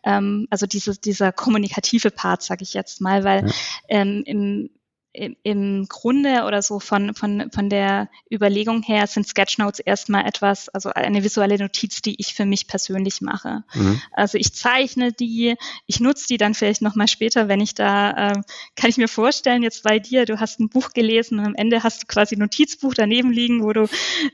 ähm, 0.04 0.46
also 0.50 0.66
diese, 0.66 0.98
dieser 0.98 1.32
kommunikative 1.32 2.10
Part, 2.10 2.42
sage 2.42 2.62
ich 2.62 2.74
jetzt 2.74 3.00
mal, 3.00 3.24
weil 3.24 3.46
ja. 3.46 3.52
ähm, 3.88 4.22
im 4.24 4.70
im 5.14 5.86
Grunde 5.88 6.44
oder 6.44 6.62
so 6.62 6.80
von, 6.80 7.14
von, 7.14 7.50
von 7.52 7.68
der 7.68 8.08
Überlegung 8.30 8.82
her 8.82 9.06
sind 9.06 9.26
Sketchnotes 9.26 9.78
erstmal 9.78 10.24
etwas, 10.24 10.70
also 10.70 10.88
eine 10.90 11.22
visuelle 11.22 11.58
Notiz, 11.58 12.00
die 12.00 12.14
ich 12.18 12.34
für 12.34 12.46
mich 12.46 12.66
persönlich 12.66 13.20
mache. 13.20 13.62
Mhm. 13.74 14.00
Also 14.12 14.38
ich 14.38 14.54
zeichne 14.54 15.12
die, 15.12 15.56
ich 15.86 16.00
nutze 16.00 16.28
die 16.28 16.38
dann 16.38 16.54
vielleicht 16.54 16.80
nochmal 16.80 17.08
später, 17.08 17.48
wenn 17.48 17.60
ich 17.60 17.74
da, 17.74 18.30
äh, 18.30 18.42
kann 18.74 18.88
ich 18.88 18.96
mir 18.96 19.08
vorstellen, 19.08 19.62
jetzt 19.62 19.82
bei 19.82 19.98
dir, 19.98 20.24
du 20.24 20.40
hast 20.40 20.60
ein 20.60 20.70
Buch 20.70 20.90
gelesen 20.94 21.38
und 21.38 21.44
am 21.44 21.54
Ende 21.54 21.82
hast 21.82 22.02
du 22.02 22.06
quasi 22.06 22.36
ein 22.36 22.40
Notizbuch 22.40 22.94
daneben 22.94 23.32
liegen, 23.32 23.62
wo 23.62 23.72
du 23.74 23.88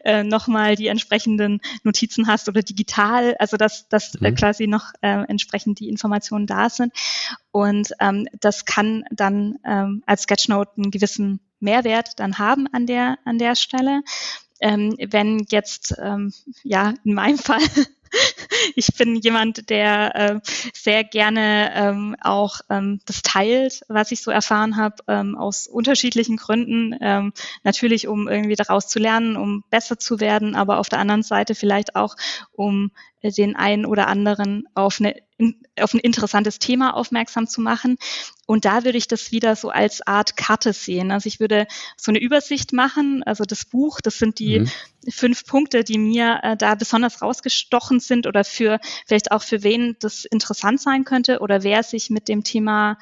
äh, 0.05 0.23
nochmal 0.23 0.77
die 0.77 0.87
entsprechenden 0.87 1.61
Notizen 1.83 2.29
hast 2.29 2.49
oder 2.49 2.63
digital, 2.63 3.35
also 3.41 3.57
dass, 3.57 3.89
dass 3.89 4.15
äh, 4.15 4.19
mhm. 4.21 4.27
äh, 4.27 4.33
quasi 4.33 4.69
noch 4.69 4.93
äh, 5.01 5.25
entsprechend 5.27 5.81
die 5.81 5.89
Informationen 5.89 6.47
da 6.47 6.71
sind. 6.71 6.93
Und 7.51 7.93
ähm, 7.99 8.29
das 8.39 8.65
kann 8.65 9.05
dann 9.11 9.59
ähm, 9.65 10.05
als 10.07 10.23
Sketchnote 10.23 10.68
einen 10.77 10.91
gewissen 10.91 11.41
Mehrwert 11.61 12.19
dann 12.21 12.39
haben 12.39 12.67
an 12.73 12.87
der, 12.87 13.19
an 13.25 13.39
der 13.39 13.57
Stelle. 13.57 14.03
Ähm, 14.61 14.97
wenn 14.99 15.47
jetzt, 15.51 15.95
ähm, 16.03 16.33
ja, 16.63 16.95
in 17.05 17.15
meinem 17.15 17.39
Fall 17.39 17.61
ich 18.75 18.95
bin 18.97 19.17
jemand, 19.17 19.71
der 19.71 20.15
äh, 20.15 20.41
sehr 20.73 21.05
gerne 21.05 21.73
ähm, 21.75 22.17
auch 22.21 22.61
ähm, 22.71 23.01
das 23.07 23.23
teilt, 23.23 23.83
was 23.89 24.13
ich 24.13 24.23
so 24.23 24.31
erfahren 24.31 24.77
habe, 24.77 24.97
ähm, 25.09 25.37
aus 25.37 25.67
unterschiedlichen 25.67 26.37
Gründen. 26.37 26.97
Ähm, 27.01 27.33
natürlich, 27.65 28.09
um 28.09 28.29
irgendwie 28.29 28.57
daraus 28.57 28.89
zu 28.89 28.99
lernen, 28.99 29.37
um 29.37 29.65
besser 29.71 29.99
zu 29.99 30.21
werden, 30.21 30.55
aber 30.55 30.79
auf 30.79 30.89
der 30.89 30.99
anderen 30.99 31.23
Seite 31.23 31.55
vielleicht 31.55 31.97
auch, 31.97 32.17
um 32.53 32.91
den 33.23 33.57
einen 33.57 33.85
oder 33.85 34.07
anderen 34.07 34.65
auf, 34.75 35.01
eine, 35.01 35.15
auf 35.81 35.95
ein 35.95 36.01
interessantes 36.01 36.59
Thema 36.59 36.95
aufmerksam 36.95 37.47
zu 37.47 37.61
machen. 37.61 37.97
Und 38.47 38.65
da 38.65 38.85
würde 38.85 38.99
ich 38.99 39.09
das 39.09 39.33
wieder 39.33 39.57
so 39.57 39.71
als 39.71 40.07
Art 40.07 40.37
Karte 40.37 40.73
sehen. 40.73 41.11
Also 41.11 41.27
ich 41.27 41.41
würde 41.41 41.67
so 41.97 42.11
eine 42.11 42.21
Übersicht 42.21 42.73
machen, 42.73 43.23
also 43.25 43.45
das 43.45 43.65
Buch, 43.65 44.01
das 44.01 44.19
sind 44.19 44.39
die 44.39 44.61
mhm. 44.61 44.71
fünf 45.11 45.45
Punkte, 45.45 45.85
die 45.85 45.99
mir 45.99 46.41
äh, 46.43 46.57
da 46.57 46.75
besonders 46.75 47.21
rausgestochen 47.21 48.01
sind 48.01 48.27
oder 48.27 48.45
für 48.45 48.79
vielleicht 49.07 49.33
auch 49.33 49.43
für 49.43 49.63
wen 49.63 49.97
das 50.01 50.25
interessant 50.25 50.81
sein 50.81 51.05
könnte 51.05 51.41
oder 51.41 51.63
wer 51.63 51.83
sich 51.83 52.11
mit 52.11 52.29
dem 52.29 52.45
Thema 52.45 52.99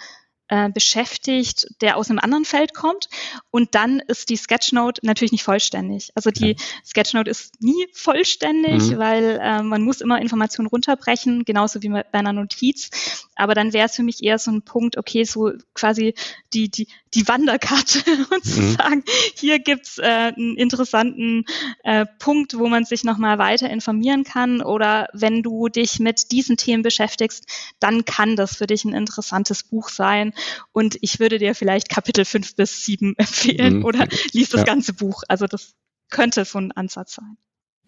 äh, 0.48 0.68
beschäftigt, 0.70 1.66
der 1.80 1.96
aus 1.96 2.10
einem 2.10 2.18
anderen 2.18 2.44
Feld 2.44 2.74
kommt. 2.74 3.08
Und 3.50 3.74
dann 3.74 4.00
ist 4.00 4.28
die 4.28 4.36
Sketchnote 4.36 5.04
natürlich 5.04 5.32
nicht 5.32 5.42
vollständig. 5.42 6.10
Also 6.14 6.30
die 6.30 6.52
ja. 6.52 6.54
Sketchnote 6.84 7.30
ist 7.30 7.60
nie 7.60 7.86
vollständig, 7.92 8.90
mhm. 8.90 8.98
weil 8.98 9.40
äh, 9.42 9.62
man 9.62 9.82
muss 9.82 10.00
immer 10.00 10.20
Informationen 10.20 10.68
runterbrechen, 10.68 11.44
genauso 11.44 11.82
wie 11.82 11.88
bei 11.88 12.04
einer 12.12 12.32
Notiz. 12.32 13.26
Aber 13.34 13.54
dann 13.54 13.72
wäre 13.72 13.86
es 13.86 13.96
für 13.96 14.02
mich 14.02 14.22
eher 14.22 14.38
so 14.38 14.50
ein 14.50 14.62
Punkt, 14.62 14.96
okay, 14.96 15.24
so 15.24 15.52
quasi 15.74 16.14
die, 16.52 16.70
die, 16.70 16.88
die 17.14 17.28
Wanderkarte 17.28 18.02
und 18.30 18.44
zu 18.44 18.60
mhm. 18.60 18.76
sagen, 18.76 19.04
hier 19.34 19.58
gibt's 19.58 19.98
äh, 19.98 20.32
einen 20.36 20.56
interessanten 20.56 21.44
äh, 21.84 22.06
Punkt, 22.18 22.58
wo 22.58 22.68
man 22.68 22.84
sich 22.84 23.04
nochmal 23.04 23.38
weiter 23.38 23.68
informieren 23.68 24.24
kann. 24.24 24.62
Oder 24.62 25.08
wenn 25.12 25.42
du 25.42 25.68
dich 25.68 25.98
mit 25.98 26.30
diesen 26.32 26.56
Themen 26.56 26.82
beschäftigst, 26.82 27.46
dann 27.80 28.04
kann 28.04 28.36
das 28.36 28.56
für 28.56 28.66
dich 28.66 28.84
ein 28.84 28.94
interessantes 28.94 29.62
Buch 29.62 29.88
sein. 29.88 30.32
Und 30.72 30.96
ich 31.00 31.20
würde 31.20 31.38
dir 31.38 31.54
vielleicht 31.54 31.88
Kapitel 31.88 32.24
5 32.24 32.56
bis 32.56 32.84
7 32.84 33.14
empfehlen 33.18 33.78
mhm. 33.78 33.84
oder 33.84 34.06
liest 34.32 34.54
das 34.54 34.60
ja. 34.60 34.66
ganze 34.66 34.92
Buch. 34.92 35.22
Also 35.28 35.46
das 35.46 35.74
könnte 36.10 36.44
so 36.44 36.58
ein 36.58 36.72
Ansatz 36.72 37.14
sein. 37.14 37.36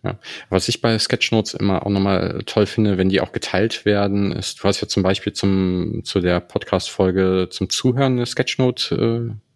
Ja. 0.05 0.19
Was 0.49 0.69
ich 0.69 0.81
bei 0.81 0.97
Sketchnotes 0.97 1.55
immer 1.55 1.85
auch 1.85 1.91
nochmal 1.91 2.43
toll 2.47 2.67
finde, 2.67 2.99
wenn 2.99 3.09
die 3.09 3.21
auch 3.21 3.33
geteilt 3.33 3.85
werden, 3.85 4.31
ist, 4.31 4.61
du 4.61 4.65
hast 4.65 4.81
ja 4.81 4.87
zum 4.87 5.03
Beispiel 5.03 5.33
zum, 5.33 6.03
zu 6.05 6.21
der 6.21 6.39
Podcast-Folge 6.41 7.49
zum 7.51 7.69
Zuhören 7.69 8.13
eine 8.13 8.27
Sketchnote 8.27 9.35
äh, 9.35 9.48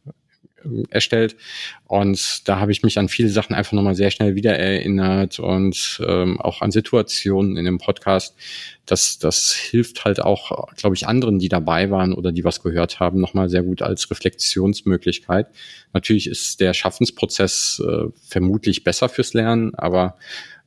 erstellt. 0.90 1.36
Und 1.86 2.48
da 2.48 2.58
habe 2.58 2.72
ich 2.72 2.82
mich 2.82 2.98
an 2.98 3.08
viele 3.08 3.28
Sachen 3.28 3.54
einfach 3.54 3.72
nochmal 3.72 3.94
sehr 3.94 4.10
schnell 4.10 4.34
wieder 4.34 4.58
erinnert 4.58 5.38
und 5.38 6.02
ähm, 6.06 6.40
auch 6.40 6.62
an 6.62 6.70
Situationen 6.70 7.56
in 7.56 7.64
dem 7.64 7.78
Podcast. 7.78 8.34
Das, 8.86 9.18
das 9.18 9.52
hilft 9.52 10.04
halt 10.04 10.20
auch, 10.20 10.68
glaube 10.76 10.96
ich, 10.96 11.06
anderen, 11.06 11.38
die 11.38 11.48
dabei 11.48 11.90
waren 11.90 12.12
oder 12.12 12.32
die 12.32 12.44
was 12.44 12.62
gehört 12.62 12.98
haben, 13.00 13.20
nochmal 13.20 13.48
sehr 13.48 13.62
gut 13.62 13.82
als 13.82 14.10
Reflexionsmöglichkeit. 14.10 15.46
Natürlich 15.92 16.26
ist 16.26 16.60
der 16.60 16.74
Schaffensprozess 16.74 17.82
äh, 17.86 18.08
vermutlich 18.26 18.84
besser 18.84 19.08
fürs 19.08 19.34
Lernen, 19.34 19.74
aber 19.74 20.16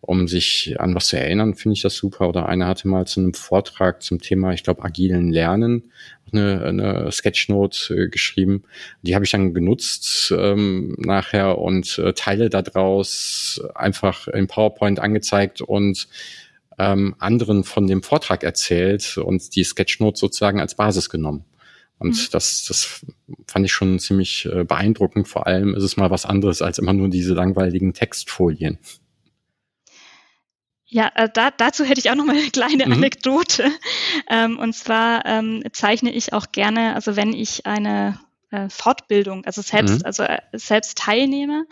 um 0.06 0.28
sich 0.28 0.76
an 0.80 0.94
was 0.94 1.08
zu 1.08 1.18
erinnern, 1.18 1.56
finde 1.56 1.74
ich 1.74 1.82
das 1.82 1.96
super. 1.96 2.30
Oder 2.30 2.48
einer 2.48 2.68
hatte 2.68 2.88
mal 2.88 3.08
zu 3.08 3.20
einem 3.20 3.34
Vortrag 3.34 4.04
zum 4.04 4.22
Thema, 4.22 4.54
ich 4.54 4.64
glaube, 4.64 4.84
agilen 4.84 5.32
Lernen 5.32 5.92
eine, 6.32 6.64
eine 6.64 7.12
Sketchnote 7.12 7.96
äh, 7.96 8.10
geschrieben. 8.10 8.64
Die 9.02 9.16
habe 9.16 9.26
ich 9.26 9.32
dann 9.32 9.54
genutzt 9.54 10.34
ähm, 10.36 10.96
nachher 10.98 11.58
und 11.58 11.98
äh, 11.98 12.14
Teile 12.14 12.50
daraus 12.50 13.62
einfach 13.74 14.28
in 14.28 14.48
PowerPoint 14.48 15.00
angezeigt 15.00 15.62
und 15.62 16.08
ähm, 16.78 17.16
anderen 17.20 17.64
von 17.64 17.88
dem 17.88 18.04
Vortrag 18.04 18.44
erzählt 18.44 19.18
und 19.18 19.56
die 19.56 19.64
Sketchnote 19.64 20.20
sozusagen 20.20 20.60
als 20.60 20.76
Basis 20.76 21.10
genommen. 21.10 21.46
Und 21.98 22.16
mhm. 22.16 22.28
das, 22.32 22.66
das 22.66 23.06
fand 23.48 23.66
ich 23.66 23.72
schon 23.72 24.00
ziemlich 24.00 24.46
äh, 24.46 24.66
beeindruckend. 24.66 25.28
Vor 25.28 25.48
allem 25.48 25.74
ist 25.74 25.84
es 25.84 25.96
mal 25.98 26.12
was 26.12 26.26
anderes 26.26 26.62
als 26.62 26.78
immer 26.78 26.94
nur 26.94 27.08
diese 27.08 27.34
langweiligen 27.34 27.94
Textfolien. 27.94 28.78
Ja, 30.88 31.12
äh, 31.16 31.30
da, 31.34 31.52
dazu 31.52 31.84
hätte 31.84 32.00
ich 32.00 32.10
auch 32.12 32.16
noch 32.16 32.26
mal 32.26 32.36
eine 32.36 32.52
kleine 32.52 32.86
mhm. 32.86 32.94
Anekdote. 32.94 33.72
Ähm, 34.30 34.60
und 34.60 34.74
zwar 34.74 35.26
ähm, 35.26 35.64
zeichne 35.72 36.12
ich 36.12 36.34
auch 36.34 36.52
gerne, 36.52 36.96
also 36.96 37.16
wenn 37.16 37.34
ich 37.34 37.66
eine 37.66 38.20
äh, 38.52 38.70
Fortbildung, 38.70 39.44
also 39.46 39.62
selbst, 39.62 40.00
mhm. 40.00 40.06
also 40.06 40.24
äh, 40.24 40.40
selbst 40.54 40.98
teilnehme. 40.98 41.66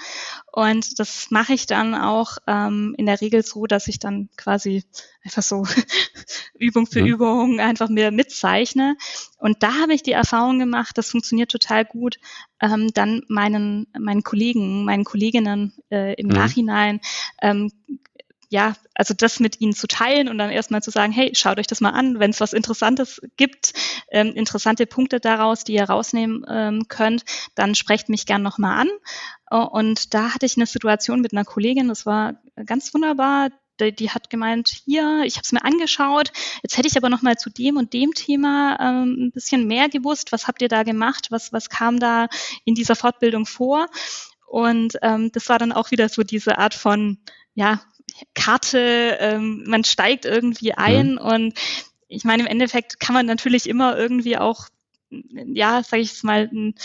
Und 0.51 0.99
das 0.99 1.29
mache 1.29 1.53
ich 1.53 1.67
dann 1.67 1.95
auch 1.95 2.37
ähm, 2.47 2.95
in 2.97 3.05
der 3.05 3.21
Regel 3.21 3.43
so, 3.43 3.65
dass 3.67 3.87
ich 3.87 3.99
dann 3.99 4.29
quasi 4.35 4.83
einfach 5.23 5.43
so 5.43 5.65
Übung 6.59 6.87
für 6.87 7.01
mhm. 7.01 7.07
Übung 7.07 7.59
einfach 7.59 7.89
mir 7.89 8.11
mitzeichne. 8.11 8.97
Und 9.37 9.63
da 9.63 9.75
habe 9.75 9.93
ich 9.93 10.03
die 10.03 10.11
Erfahrung 10.11 10.59
gemacht, 10.59 10.97
das 10.97 11.09
funktioniert 11.09 11.51
total 11.51 11.85
gut, 11.85 12.17
ähm, 12.59 12.91
dann 12.93 13.21
meinen, 13.27 13.87
meinen 13.97 14.23
Kollegen, 14.23 14.83
meinen 14.83 15.03
Kolleginnen 15.03 15.73
äh, 15.91 16.13
im 16.15 16.27
mhm. 16.27 16.33
Nachhinein 16.33 16.99
ähm, 17.41 17.71
ja, 18.53 18.75
also 18.93 19.15
das 19.17 19.39
mit 19.39 19.61
ihnen 19.61 19.73
zu 19.73 19.87
teilen 19.87 20.29
und 20.29 20.37
dann 20.37 20.51
erstmal 20.51 20.83
zu 20.83 20.91
sagen, 20.91 21.11
hey, 21.11 21.31
schaut 21.33 21.57
euch 21.57 21.65
das 21.65 21.81
mal 21.81 21.89
an, 21.89 22.19
wenn 22.19 22.29
es 22.29 22.39
was 22.39 22.53
Interessantes 22.53 23.19
gibt, 23.35 23.73
ähm, 24.11 24.27
interessante 24.35 24.85
Punkte 24.85 25.19
daraus, 25.19 25.63
die 25.63 25.73
ihr 25.73 25.85
rausnehmen 25.85 26.45
ähm, 26.47 26.87
könnt, 26.87 27.25
dann 27.55 27.73
sprecht 27.73 28.09
mich 28.09 28.27
gern 28.27 28.43
nochmal 28.43 28.81
an. 28.81 28.89
Uh, 29.51 29.67
und 29.67 30.13
da 30.13 30.35
hatte 30.35 30.45
ich 30.45 30.55
eine 30.55 30.67
Situation 30.67 31.21
mit 31.21 31.33
einer 31.33 31.45
Kollegin, 31.45 31.87
das 31.87 32.05
war 32.05 32.35
ganz 32.67 32.93
wunderbar. 32.93 33.49
Die, 33.79 33.91
die 33.91 34.11
hat 34.11 34.29
gemeint, 34.29 34.69
hier, 34.85 35.23
ich 35.25 35.37
habe 35.37 35.45
es 35.45 35.51
mir 35.51 35.65
angeschaut, 35.65 36.31
jetzt 36.61 36.77
hätte 36.77 36.87
ich 36.87 36.95
aber 36.95 37.09
nochmal 37.09 37.37
zu 37.37 37.49
dem 37.49 37.77
und 37.77 37.91
dem 37.93 38.13
Thema 38.13 38.77
ähm, 38.79 39.15
ein 39.19 39.31
bisschen 39.31 39.65
mehr 39.65 39.89
gewusst. 39.89 40.31
Was 40.31 40.47
habt 40.47 40.61
ihr 40.61 40.69
da 40.69 40.83
gemacht? 40.83 41.31
Was, 41.31 41.51
was 41.53 41.69
kam 41.69 41.99
da 41.99 42.27
in 42.65 42.75
dieser 42.75 42.95
Fortbildung 42.95 43.47
vor? 43.47 43.87
Und 44.45 44.99
ähm, 45.01 45.31
das 45.31 45.49
war 45.49 45.57
dann 45.57 45.71
auch 45.71 45.89
wieder 45.89 46.07
so 46.07 46.21
diese 46.21 46.59
Art 46.59 46.75
von, 46.75 47.17
ja, 47.55 47.81
Karte, 48.35 49.17
ähm, 49.19 49.63
man 49.67 49.83
steigt 49.83 50.25
irgendwie 50.25 50.73
ein 50.73 51.13
mhm. 51.13 51.17
und 51.17 51.53
ich 52.07 52.23
meine, 52.23 52.43
im 52.43 52.47
Endeffekt 52.49 52.99
kann 52.99 53.13
man 53.13 53.25
natürlich 53.25 53.67
immer 53.67 53.97
irgendwie 53.97 54.37
auch, 54.37 54.67
ja, 55.09 55.83
sage 55.83 56.01
ich 56.01 56.11
es 56.11 56.23
mal, 56.23 56.49
ein, 56.51 56.75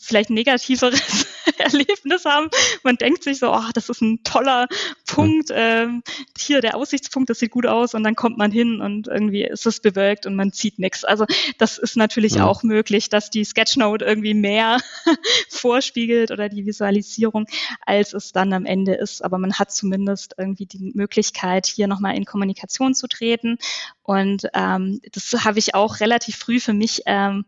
vielleicht 0.00 0.30
negativeres 0.30 1.26
Erlebnis 1.58 2.24
haben. 2.24 2.48
Man 2.82 2.96
denkt 2.96 3.24
sich 3.24 3.38
so, 3.38 3.52
oh, 3.52 3.70
das 3.74 3.88
ist 3.88 4.00
ein 4.00 4.22
toller 4.22 4.66
Punkt, 5.06 5.50
ähm, 5.52 6.02
hier 6.38 6.60
der 6.60 6.76
Aussichtspunkt, 6.76 7.30
das 7.30 7.38
sieht 7.38 7.50
gut 7.50 7.66
aus 7.66 7.94
und 7.94 8.04
dann 8.04 8.14
kommt 8.14 8.38
man 8.38 8.52
hin 8.52 8.80
und 8.80 9.08
irgendwie 9.08 9.44
ist 9.44 9.66
es 9.66 9.80
bewölkt 9.80 10.26
und 10.26 10.36
man 10.36 10.50
sieht 10.52 10.78
nichts. 10.78 11.04
Also 11.04 11.26
das 11.58 11.78
ist 11.78 11.96
natürlich 11.96 12.34
ja. 12.34 12.46
auch 12.46 12.62
möglich, 12.62 13.08
dass 13.08 13.30
die 13.30 13.44
Sketchnote 13.44 14.04
irgendwie 14.04 14.34
mehr 14.34 14.78
vorspiegelt 15.48 16.30
oder 16.30 16.48
die 16.48 16.66
Visualisierung, 16.66 17.46
als 17.84 18.12
es 18.12 18.32
dann 18.32 18.52
am 18.52 18.66
Ende 18.66 18.94
ist. 18.94 19.22
Aber 19.24 19.38
man 19.38 19.58
hat 19.58 19.72
zumindest 19.72 20.34
irgendwie 20.38 20.66
die 20.66 20.92
Möglichkeit, 20.94 21.66
hier 21.66 21.88
nochmal 21.88 22.16
in 22.16 22.24
Kommunikation 22.24 22.94
zu 22.94 23.08
treten. 23.08 23.58
Und 24.02 24.46
ähm, 24.54 25.00
das 25.12 25.44
habe 25.44 25.58
ich 25.58 25.74
auch 25.74 26.00
relativ 26.00 26.36
früh 26.36 26.60
für 26.60 26.72
mich 26.72 27.02
ähm, 27.06 27.44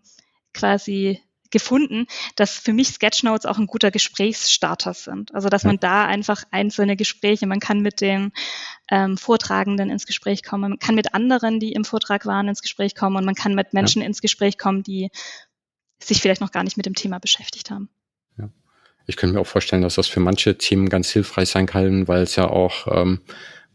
quasi 0.53 1.21
gefunden, 1.53 2.07
dass 2.37 2.59
für 2.59 2.73
mich 2.73 2.89
Sketchnotes 2.89 3.47
auch 3.47 3.59
ein 3.59 3.67
guter 3.67 3.91
Gesprächsstarter 3.91 4.95
sind. 4.95 5.33
Also 5.35 5.49
dass 5.49 5.65
man 5.65 5.79
da 5.79 6.05
einfach 6.07 6.43
einzelne 6.51 6.97
Gespräche, 6.97 7.47
man 7.47 7.61
kann 7.61 7.81
mit 7.81 8.01
den 8.01 8.33
ähm, 8.91 9.17
Vortragenden 9.17 9.91
ins 9.91 10.07
Gespräch 10.07 10.43
kommen, 10.43 10.71
man 10.71 10.79
kann 10.79 10.97
mit 10.97 11.15
anderen, 11.15 11.61
die 11.61 11.73
im 11.73 11.85
Vortrag 11.85 12.27
waren, 12.27 12.49
ins 12.49 12.63
Gespräch 12.63 12.95
kommen 12.97 13.17
und 13.17 13.25
man 13.25 13.35
kann 13.35 13.55
mit 13.55 13.73
Menschen 13.73 14.03
ja. 14.03 14.09
ins 14.09 14.21
Gespräch 14.21 14.59
kommen, 14.59 14.83
die 14.83 15.11
sich 16.03 16.21
vielleicht 16.21 16.41
noch 16.41 16.53
gar 16.53 16.65
nicht 16.65 16.77
mit 16.77 16.87
dem 16.87 16.95
Thema 16.95 17.21
beschäftigt 17.21 17.71
haben. 17.71 17.89
Ja. 18.39 18.49
Ich 19.07 19.17
könnte 19.17 19.35
mir 19.35 19.41
auch 19.41 19.47
vorstellen, 19.47 19.83
dass 19.83 19.95
das 19.95 20.09
für 20.09 20.21
manche 20.21 20.59
Themen 20.59 20.89
ganz 20.89 21.11
hilfreich 21.11 21.49
sein 21.49 21.67
kann, 21.67 22.09
weil 22.09 22.23
es 22.23 22.37
ja 22.37 22.49
auch 22.49 22.87
ähm, 22.91 23.21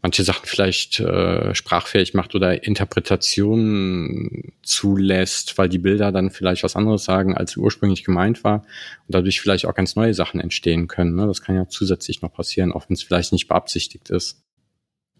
manche 0.02 0.22
Sachen 0.22 0.46
vielleicht 0.46 1.00
äh, 1.00 1.54
sprachfähig 1.54 2.14
macht 2.14 2.34
oder 2.34 2.64
Interpretationen 2.64 4.52
zulässt, 4.62 5.58
weil 5.58 5.68
die 5.68 5.78
Bilder 5.78 6.12
dann 6.12 6.30
vielleicht 6.30 6.62
was 6.62 6.76
anderes 6.76 7.04
sagen, 7.04 7.36
als 7.36 7.56
ursprünglich 7.56 8.04
gemeint 8.04 8.44
war 8.44 8.62
und 9.06 9.14
dadurch 9.14 9.40
vielleicht 9.40 9.66
auch 9.66 9.74
ganz 9.74 9.96
neue 9.96 10.14
Sachen 10.14 10.40
entstehen 10.40 10.86
können. 10.86 11.14
Ne? 11.16 11.26
Das 11.26 11.42
kann 11.42 11.56
ja 11.56 11.68
zusätzlich 11.68 12.22
noch 12.22 12.32
passieren, 12.32 12.72
auch 12.72 12.88
wenn 12.88 12.94
es 12.94 13.02
vielleicht 13.02 13.32
nicht 13.32 13.48
beabsichtigt 13.48 14.10
ist. 14.10 14.42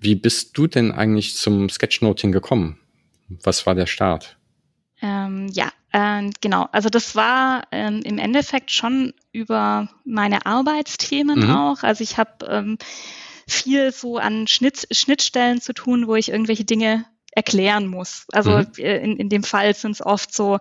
Wie 0.00 0.14
bist 0.14 0.56
du 0.56 0.68
denn 0.68 0.92
eigentlich 0.92 1.36
zum 1.36 1.68
Sketchnoting 1.68 2.30
gekommen? 2.30 2.78
Was 3.28 3.66
war 3.66 3.74
der 3.74 3.86
Start? 3.86 4.36
Ähm, 5.02 5.48
ja, 5.52 5.70
äh, 5.92 6.30
genau. 6.40 6.68
Also 6.70 6.88
das 6.88 7.16
war 7.16 7.62
ähm, 7.72 8.02
im 8.04 8.18
Endeffekt 8.18 8.70
schon 8.70 9.12
über 9.32 9.88
meine 10.04 10.46
Arbeitsthemen 10.46 11.40
mhm. 11.40 11.50
auch. 11.50 11.82
Also 11.82 12.04
ich 12.04 12.16
habe 12.16 12.46
ähm, 12.48 12.78
viel 13.48 13.92
so 13.92 14.18
an 14.18 14.46
Schnitt, 14.46 14.86
Schnittstellen 14.90 15.60
zu 15.60 15.72
tun, 15.72 16.06
wo 16.06 16.14
ich 16.14 16.30
irgendwelche 16.30 16.64
Dinge 16.64 17.04
erklären 17.32 17.86
muss. 17.86 18.26
Also 18.32 18.58
mhm. 18.58 18.66
Äh, 18.78 18.98
in, 18.98 19.16
in 19.16 19.28
dem 19.28 19.42
Fall 19.42 19.74
sind 19.74 19.92
es 19.92 20.04
oft 20.04 20.34
so 20.34 20.58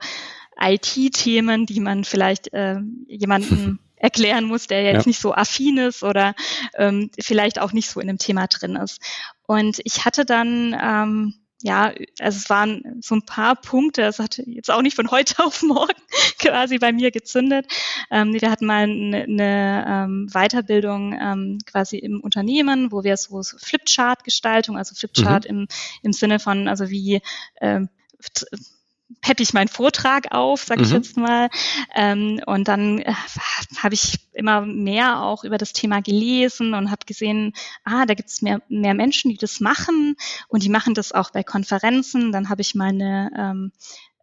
IT-Themen, 0.60 1.66
die 1.66 1.80
man 1.80 2.04
vielleicht 2.04 2.54
äh, 2.54 2.78
jemanden 3.08 3.80
erklären 3.96 4.46
muss, 4.46 4.68
der 4.68 4.84
jetzt 4.84 5.06
ja. 5.06 5.10
nicht 5.10 5.20
so 5.20 5.34
affin 5.34 5.78
ist 5.78 6.04
oder 6.04 6.36
ähm, 6.76 7.10
vielleicht 7.20 7.60
auch 7.60 7.74
nicht 7.74 7.90
so 7.90 8.00
in 8.00 8.08
dem 8.08 8.20
Thema 8.20 8.48
drin 8.48 8.76
ist. 8.76 9.00
Und 9.48 9.80
ich 9.84 10.06
hatte 10.06 10.24
dann 10.26 10.76
ähm, 10.80 11.34
ja, 11.64 11.92
also 12.20 12.38
es 12.38 12.50
waren 12.50 13.02
so 13.02 13.16
ein 13.16 13.24
paar 13.24 13.56
Punkte, 13.56 14.04
es 14.04 14.20
hat 14.20 14.38
jetzt 14.46 14.70
auch 14.70 14.82
nicht 14.82 14.96
von 14.96 15.10
heute 15.10 15.36
auf 15.44 15.64
morgen 15.64 15.94
quasi 16.38 16.78
bei 16.78 16.92
mir 16.92 17.12
gezündet. 17.12 17.66
Ähm, 18.12 18.34
wir 18.34 18.52
hatten 18.52 18.66
mal 18.66 18.84
eine, 18.84 19.24
eine 19.24 19.86
ähm, 19.88 20.30
Weiterbildung 20.32 21.18
ähm, 21.20 21.58
quasi 21.66 21.98
im 21.98 22.22
Unternehmen, 22.22 22.92
wo 22.92 23.04
wir 23.04 23.18
so, 23.18 23.42
so 23.42 23.58
Flipchart-Gestaltung, 23.58 24.78
also 24.78 24.94
Flipchart 24.94 25.46
mhm. 25.46 25.62
im, 25.62 25.68
im 26.04 26.14
Sinne 26.14 26.40
von, 26.40 26.68
also 26.68 26.90
wie 26.90 27.22
ähm, 27.60 27.90
peppe 29.22 29.44
ich 29.44 29.54
meinen 29.54 29.68
Vortrag 29.68 30.32
auf, 30.32 30.64
sage 30.64 30.82
ich 30.84 30.90
mhm. 30.90 30.96
jetzt 30.96 31.18
mal. 31.18 31.50
Ähm, 31.96 32.42
und 32.46 32.68
dann 32.68 33.00
äh, 33.00 33.14
habe 33.82 33.96
ich 33.96 34.20
immer 34.34 34.62
mehr 34.62 35.22
auch 35.22 35.44
über 35.44 35.58
das 35.58 35.74
Thema 35.74 36.02
gelesen 36.02 36.74
und 36.74 36.92
habe 36.92 37.06
gesehen, 37.06 37.54
ah, 37.84 38.06
da 38.06 38.14
gibt 38.14 38.30
es 38.30 38.42
mehr, 38.42 38.62
mehr 38.70 38.94
Menschen, 38.94 39.32
die 39.32 39.38
das 39.38 39.60
machen 39.60 40.16
und 40.48 40.64
die 40.64 40.70
machen 40.70 40.94
das 40.94 41.12
auch 41.12 41.32
bei 41.32 41.44
Konferenzen. 41.44 42.32
Dann 42.32 42.50
habe 42.50 42.62
ich 42.62 42.76
meine 42.76 43.32
ähm, 43.38 43.72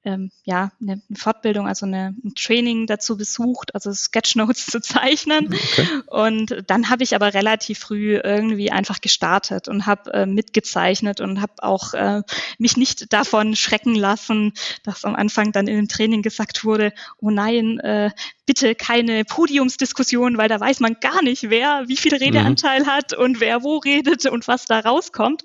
ähm, 0.04 0.30
ja, 0.44 0.70
eine 0.80 1.00
Fortbildung, 1.14 1.66
also 1.66 1.86
eine, 1.86 2.14
ein 2.24 2.34
Training 2.34 2.86
dazu 2.86 3.16
besucht, 3.16 3.74
also 3.74 3.92
Sketchnotes 3.92 4.66
zu 4.70 4.80
zeichnen. 4.80 5.46
Okay. 5.46 5.88
Und 6.06 6.64
dann 6.66 6.90
habe 6.90 7.02
ich 7.02 7.14
aber 7.14 7.34
relativ 7.34 7.78
früh 7.78 8.16
irgendwie 8.22 8.70
einfach 8.70 9.00
gestartet 9.00 9.68
und 9.68 9.86
habe 9.86 10.12
äh, 10.12 10.26
mitgezeichnet 10.26 11.20
und 11.20 11.40
habe 11.40 11.54
auch 11.58 11.94
äh, 11.94 12.22
mich 12.58 12.76
nicht 12.76 13.12
davon 13.12 13.56
schrecken 13.56 13.94
lassen, 13.94 14.52
dass 14.82 15.04
am 15.04 15.14
Anfang 15.14 15.52
dann 15.52 15.66
in 15.66 15.76
dem 15.76 15.88
Training 15.88 16.22
gesagt 16.22 16.64
wurde, 16.64 16.92
oh 17.18 17.30
nein, 17.30 17.78
äh, 17.80 18.10
bitte 18.46 18.74
keine 18.74 19.24
Podiumsdiskussion, 19.24 20.36
weil 20.36 20.48
da 20.48 20.60
weiß 20.60 20.80
man 20.80 20.96
gar 21.00 21.22
nicht, 21.22 21.48
wer 21.50 21.84
wie 21.86 21.96
viel 21.96 22.14
Redeanteil 22.14 22.82
mhm. 22.82 22.86
hat 22.86 23.14
und 23.14 23.40
wer 23.40 23.62
wo 23.62 23.78
redet 23.78 24.26
und 24.26 24.46
was 24.48 24.66
da 24.66 24.80
rauskommt. 24.80 25.42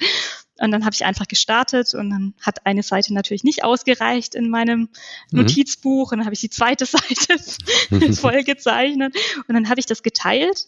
Und 0.60 0.72
dann 0.72 0.86
habe 0.86 0.94
ich 0.94 1.06
einfach 1.06 1.28
gestartet 1.28 1.94
und 1.94 2.10
dann 2.10 2.34
hat 2.42 2.66
eine 2.66 2.84
Seite 2.84 3.14
natürlich 3.14 3.44
nicht 3.44 3.64
ausgereicht 3.64 4.36
in 4.36 4.50
meinem 4.50 4.90
mhm. 5.32 5.42
Notizbuch 5.42 6.12
und 6.12 6.20
dann 6.20 6.26
habe 6.26 6.34
ich 6.34 6.42
die 6.42 6.50
zweite 6.50 6.86
Seite 6.86 8.14
voll 8.14 8.44
gezeichnet 8.44 9.16
und 9.48 9.56
dann 9.56 9.70
habe 9.70 9.80
ich 9.80 9.86
das 9.86 10.04
geteilt 10.04 10.68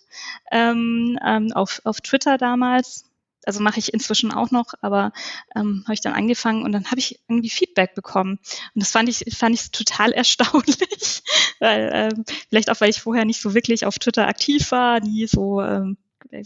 ähm, 0.52 1.20
ähm, 1.26 1.52
auf, 1.54 1.82
auf 1.84 2.02
Twitter 2.02 2.38
damals. 2.38 3.06
Also 3.44 3.60
mache 3.60 3.80
ich 3.80 3.92
inzwischen 3.92 4.32
auch 4.32 4.52
noch, 4.52 4.76
aber 4.82 5.12
ähm, 5.56 5.82
habe 5.86 5.96
ich 5.96 6.02
dann 6.02 6.14
angefangen 6.14 6.64
und 6.64 6.74
dann 6.74 6.86
habe 6.86 7.00
ich 7.00 7.20
irgendwie 7.28 7.50
Feedback 7.50 7.96
bekommen. 7.96 8.38
Und 8.76 8.84
das 8.84 8.92
fand 8.92 9.10
ich, 9.10 9.36
fand 9.36 9.56
ich 9.56 9.72
total 9.72 10.12
erstaunlich. 10.12 11.24
weil, 11.60 11.90
ähm, 11.92 12.24
vielleicht 12.50 12.70
auch, 12.70 12.80
weil 12.82 12.92
ich 12.92 13.02
vorher 13.02 13.26
nicht 13.26 13.42
so 13.42 13.56
wirklich 13.56 13.86
auf 13.86 13.98
Twitter 13.98 14.28
aktiv 14.28 14.72
war, 14.72 15.00
nie 15.00 15.26
so 15.26 15.60
ähm, 15.62 15.98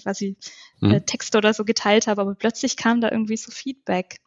quasi 0.02 0.36
mhm. 0.82 0.92
äh, 0.92 1.02
Texte 1.02 1.38
oder 1.38 1.54
so 1.54 1.66
geteilt 1.66 2.08
habe, 2.08 2.22
aber 2.22 2.36
plötzlich 2.36 2.78
kam 2.78 3.02
da 3.02 3.12
irgendwie 3.12 3.38
so 3.38 3.52
Feedback. 3.52 4.18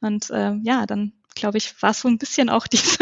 Und 0.00 0.28
ähm, 0.32 0.62
ja, 0.64 0.86
dann 0.86 1.12
glaube 1.34 1.58
ich, 1.58 1.80
war 1.82 1.94
so 1.94 2.08
ein 2.08 2.18
bisschen 2.18 2.48
auch 2.48 2.66
diese, 2.72 2.98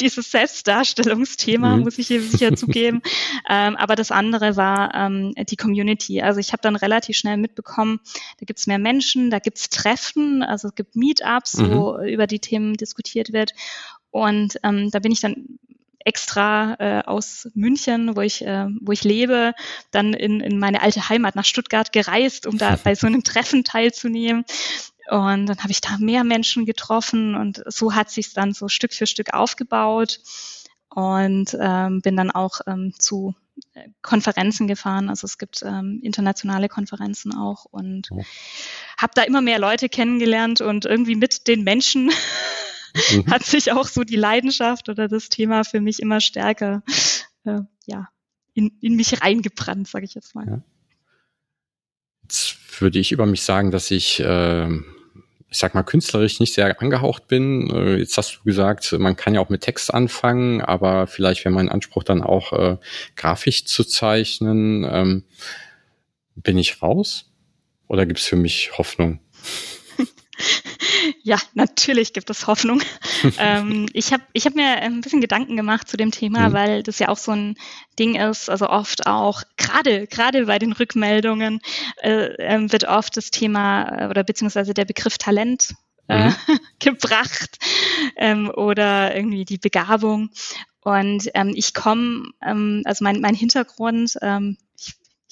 dieses 0.00 0.30
Selbstdarstellungsthema, 0.30 1.76
mhm. 1.76 1.82
muss 1.82 1.98
ich 1.98 2.08
hier 2.08 2.22
sicher 2.22 2.54
zugeben. 2.56 3.02
Ähm, 3.48 3.76
aber 3.76 3.96
das 3.96 4.12
andere 4.12 4.56
war 4.56 4.94
ähm, 4.94 5.34
die 5.36 5.56
Community. 5.56 6.22
Also 6.22 6.38
ich 6.38 6.52
habe 6.52 6.62
dann 6.62 6.76
relativ 6.76 7.16
schnell 7.16 7.36
mitbekommen, 7.36 7.98
da 8.38 8.44
gibt's 8.46 8.66
mehr 8.66 8.78
Menschen, 8.78 9.30
da 9.30 9.40
gibt's 9.40 9.68
Treffen, 9.68 10.42
also 10.42 10.68
es 10.68 10.74
gibt 10.74 10.94
Meetups, 10.94 11.58
mhm. 11.58 11.74
wo 11.74 11.98
über 11.98 12.26
die 12.26 12.38
Themen 12.38 12.74
diskutiert 12.74 13.32
wird. 13.32 13.52
Und 14.10 14.58
ähm, 14.62 14.90
da 14.90 15.00
bin 15.00 15.10
ich 15.10 15.20
dann 15.20 15.58
extra 16.04 16.76
äh, 16.78 17.02
aus 17.04 17.48
München, 17.54 18.16
wo 18.16 18.20
ich, 18.20 18.44
äh, 18.44 18.66
wo 18.80 18.92
ich 18.92 19.04
lebe, 19.04 19.54
dann 19.90 20.14
in, 20.14 20.40
in 20.40 20.58
meine 20.58 20.82
alte 20.82 21.08
Heimat 21.08 21.36
nach 21.36 21.44
Stuttgart 21.44 21.92
gereist, 21.92 22.46
um 22.46 22.58
da 22.58 22.76
bei 22.84 22.94
so 22.94 23.06
einem 23.06 23.24
Treffen 23.24 23.64
teilzunehmen. 23.64 24.44
Und 25.10 25.46
dann 25.46 25.58
habe 25.58 25.70
ich 25.70 25.80
da 25.80 25.98
mehr 25.98 26.24
Menschen 26.24 26.64
getroffen 26.64 27.34
und 27.34 27.62
so 27.66 27.94
hat 27.94 28.10
sich 28.10 28.32
dann 28.32 28.52
so 28.52 28.68
Stück 28.68 28.94
für 28.94 29.06
Stück 29.06 29.34
aufgebaut 29.34 30.20
und 30.88 31.56
ähm, 31.60 32.00
bin 32.02 32.16
dann 32.16 32.30
auch 32.30 32.60
ähm, 32.66 32.92
zu 32.98 33.34
äh, 33.74 33.88
Konferenzen 34.02 34.68
gefahren. 34.68 35.08
Also 35.08 35.24
es 35.24 35.38
gibt 35.38 35.62
ähm, 35.62 36.00
internationale 36.02 36.68
Konferenzen 36.68 37.34
auch 37.34 37.64
und 37.70 38.08
oh. 38.10 38.22
habe 38.96 39.12
da 39.14 39.22
immer 39.22 39.40
mehr 39.40 39.58
Leute 39.58 39.88
kennengelernt 39.88 40.60
und 40.60 40.84
irgendwie 40.84 41.16
mit 41.16 41.48
den 41.48 41.64
Menschen 41.64 42.10
mhm. 42.94 43.30
hat 43.30 43.44
sich 43.44 43.72
auch 43.72 43.86
so 43.86 44.04
die 44.04 44.16
Leidenschaft 44.16 44.88
oder 44.88 45.08
das 45.08 45.28
Thema 45.28 45.64
für 45.64 45.80
mich 45.80 46.00
immer 46.00 46.20
stärker 46.20 46.82
äh, 47.44 47.60
ja, 47.86 48.08
in, 48.54 48.72
in 48.80 48.96
mich 48.96 49.22
reingebrannt, 49.22 49.88
sage 49.88 50.04
ich 50.04 50.14
jetzt 50.14 50.34
mal. 50.34 50.46
Ja. 50.46 50.62
Jetzt 52.22 52.80
würde 52.80 52.98
ich 52.98 53.12
über 53.12 53.26
mich 53.26 53.42
sagen, 53.42 53.70
dass 53.70 53.90
ich, 53.90 54.20
äh, 54.20 54.68
ich 54.70 55.58
sag 55.58 55.74
mal, 55.74 55.82
künstlerisch 55.82 56.40
nicht 56.40 56.54
sehr 56.54 56.80
angehaucht 56.80 57.28
bin. 57.28 57.70
Äh, 57.70 57.96
jetzt 57.96 58.16
hast 58.16 58.36
du 58.36 58.44
gesagt, 58.44 58.92
man 58.92 59.16
kann 59.16 59.34
ja 59.34 59.40
auch 59.40 59.48
mit 59.48 59.62
Text 59.62 59.92
anfangen, 59.92 60.60
aber 60.60 61.06
vielleicht 61.06 61.44
wäre 61.44 61.54
mein 61.54 61.68
Anspruch 61.68 62.04
dann 62.04 62.22
auch, 62.22 62.52
äh, 62.52 62.78
grafisch 63.16 63.64
zu 63.64 63.84
zeichnen. 63.84 64.86
Ähm, 64.88 65.24
bin 66.34 66.56
ich 66.56 66.80
raus? 66.80 67.30
Oder 67.88 68.06
gibt 68.06 68.20
es 68.20 68.26
für 68.26 68.36
mich 68.36 68.78
Hoffnung? 68.78 69.20
Ja, 71.22 71.38
natürlich 71.54 72.12
gibt 72.12 72.30
es 72.30 72.46
Hoffnung. 72.46 72.82
ähm, 73.38 73.86
ich 73.92 74.12
habe 74.12 74.22
ich 74.32 74.46
hab 74.46 74.54
mir 74.54 74.76
ein 74.76 75.00
bisschen 75.00 75.20
Gedanken 75.20 75.56
gemacht 75.56 75.88
zu 75.88 75.96
dem 75.96 76.10
Thema, 76.10 76.48
mhm. 76.48 76.52
weil 76.52 76.82
das 76.82 76.98
ja 76.98 77.08
auch 77.08 77.16
so 77.16 77.32
ein 77.32 77.56
Ding 77.98 78.16
ist, 78.16 78.48
also 78.48 78.68
oft 78.68 79.06
auch, 79.06 79.42
gerade 79.56 80.06
gerade 80.06 80.46
bei 80.46 80.58
den 80.58 80.72
Rückmeldungen 80.72 81.60
äh, 82.02 82.34
äh, 82.36 82.72
wird 82.72 82.84
oft 82.84 83.16
das 83.16 83.30
Thema 83.30 84.02
äh, 84.02 84.08
oder 84.08 84.24
beziehungsweise 84.24 84.74
der 84.74 84.84
Begriff 84.84 85.18
Talent 85.18 85.74
äh, 86.08 86.28
mhm. 86.28 86.34
gebracht 86.78 87.58
ähm, 88.16 88.50
oder 88.50 89.14
irgendwie 89.14 89.44
die 89.44 89.58
Begabung. 89.58 90.30
Und 90.84 91.30
ähm, 91.34 91.52
ich 91.54 91.74
komme, 91.74 92.32
ähm, 92.44 92.82
also 92.84 93.04
mein, 93.04 93.20
mein 93.20 93.36
Hintergrund, 93.36 94.18
ähm, 94.20 94.56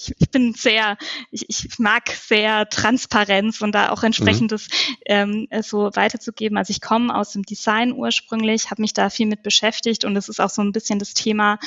ich, 0.01 0.15
ich 0.19 0.31
bin 0.31 0.53
sehr, 0.53 0.97
ich, 1.29 1.45
ich 1.47 1.79
mag 1.79 2.09
sehr 2.09 2.67
Transparenz 2.69 3.61
und 3.61 3.73
da 3.73 3.91
auch 3.91 4.03
entsprechendes 4.03 4.67
mhm. 4.67 5.47
ähm, 5.51 5.61
so 5.61 5.89
weiterzugeben. 5.93 6.57
Also 6.57 6.71
ich 6.71 6.81
komme 6.81 7.15
aus 7.15 7.31
dem 7.33 7.43
Design 7.43 7.93
ursprünglich, 7.93 8.71
habe 8.71 8.81
mich 8.81 8.93
da 8.93 9.09
viel 9.09 9.27
mit 9.27 9.43
beschäftigt 9.43 10.05
und 10.05 10.15
es 10.15 10.29
ist 10.29 10.39
auch 10.39 10.49
so 10.49 10.61
ein 10.61 10.71
bisschen 10.71 10.99
das 10.99 11.13
Thema, 11.13 11.59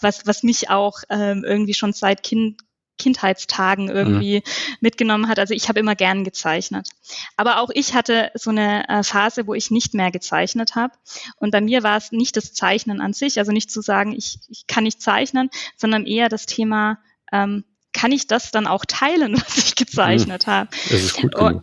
was, 0.00 0.26
was 0.26 0.42
mich 0.42 0.70
auch 0.70 1.00
ähm, 1.10 1.44
irgendwie 1.44 1.74
schon 1.74 1.92
seit 1.92 2.22
Kind, 2.22 2.62
Kindheitstagen 2.98 3.88
irgendwie 3.88 4.36
mhm. 4.36 4.76
mitgenommen 4.80 5.28
hat. 5.28 5.38
Also 5.38 5.54
ich 5.54 5.68
habe 5.68 5.80
immer 5.80 5.96
gern 5.96 6.24
gezeichnet. 6.24 6.88
Aber 7.36 7.60
auch 7.60 7.70
ich 7.74 7.94
hatte 7.94 8.30
so 8.34 8.50
eine 8.50 8.88
äh, 8.88 9.02
Phase, 9.02 9.46
wo 9.46 9.54
ich 9.54 9.70
nicht 9.70 9.94
mehr 9.94 10.10
gezeichnet 10.10 10.74
habe. 10.76 10.94
Und 11.36 11.50
bei 11.50 11.60
mir 11.60 11.82
war 11.82 11.96
es 11.96 12.12
nicht 12.12 12.36
das 12.36 12.52
Zeichnen 12.52 13.00
an 13.00 13.12
sich, 13.12 13.38
also 13.38 13.50
nicht 13.52 13.70
zu 13.70 13.82
sagen, 13.82 14.12
ich, 14.12 14.38
ich 14.48 14.66
kann 14.66 14.84
nicht 14.84 15.02
zeichnen, 15.02 15.50
sondern 15.76 16.06
eher 16.06 16.28
das 16.28 16.46
Thema, 16.46 16.98
ähm, 17.32 17.64
kann 17.92 18.12
ich 18.12 18.26
das 18.26 18.50
dann 18.50 18.66
auch 18.66 18.84
teilen, 18.86 19.34
was 19.46 19.58
ich 19.58 19.74
gezeichnet 19.76 20.46
habe. 20.46 20.70
Das 20.90 21.02
ist 21.02 21.16
gut 21.16 21.34
genug. 21.34 21.62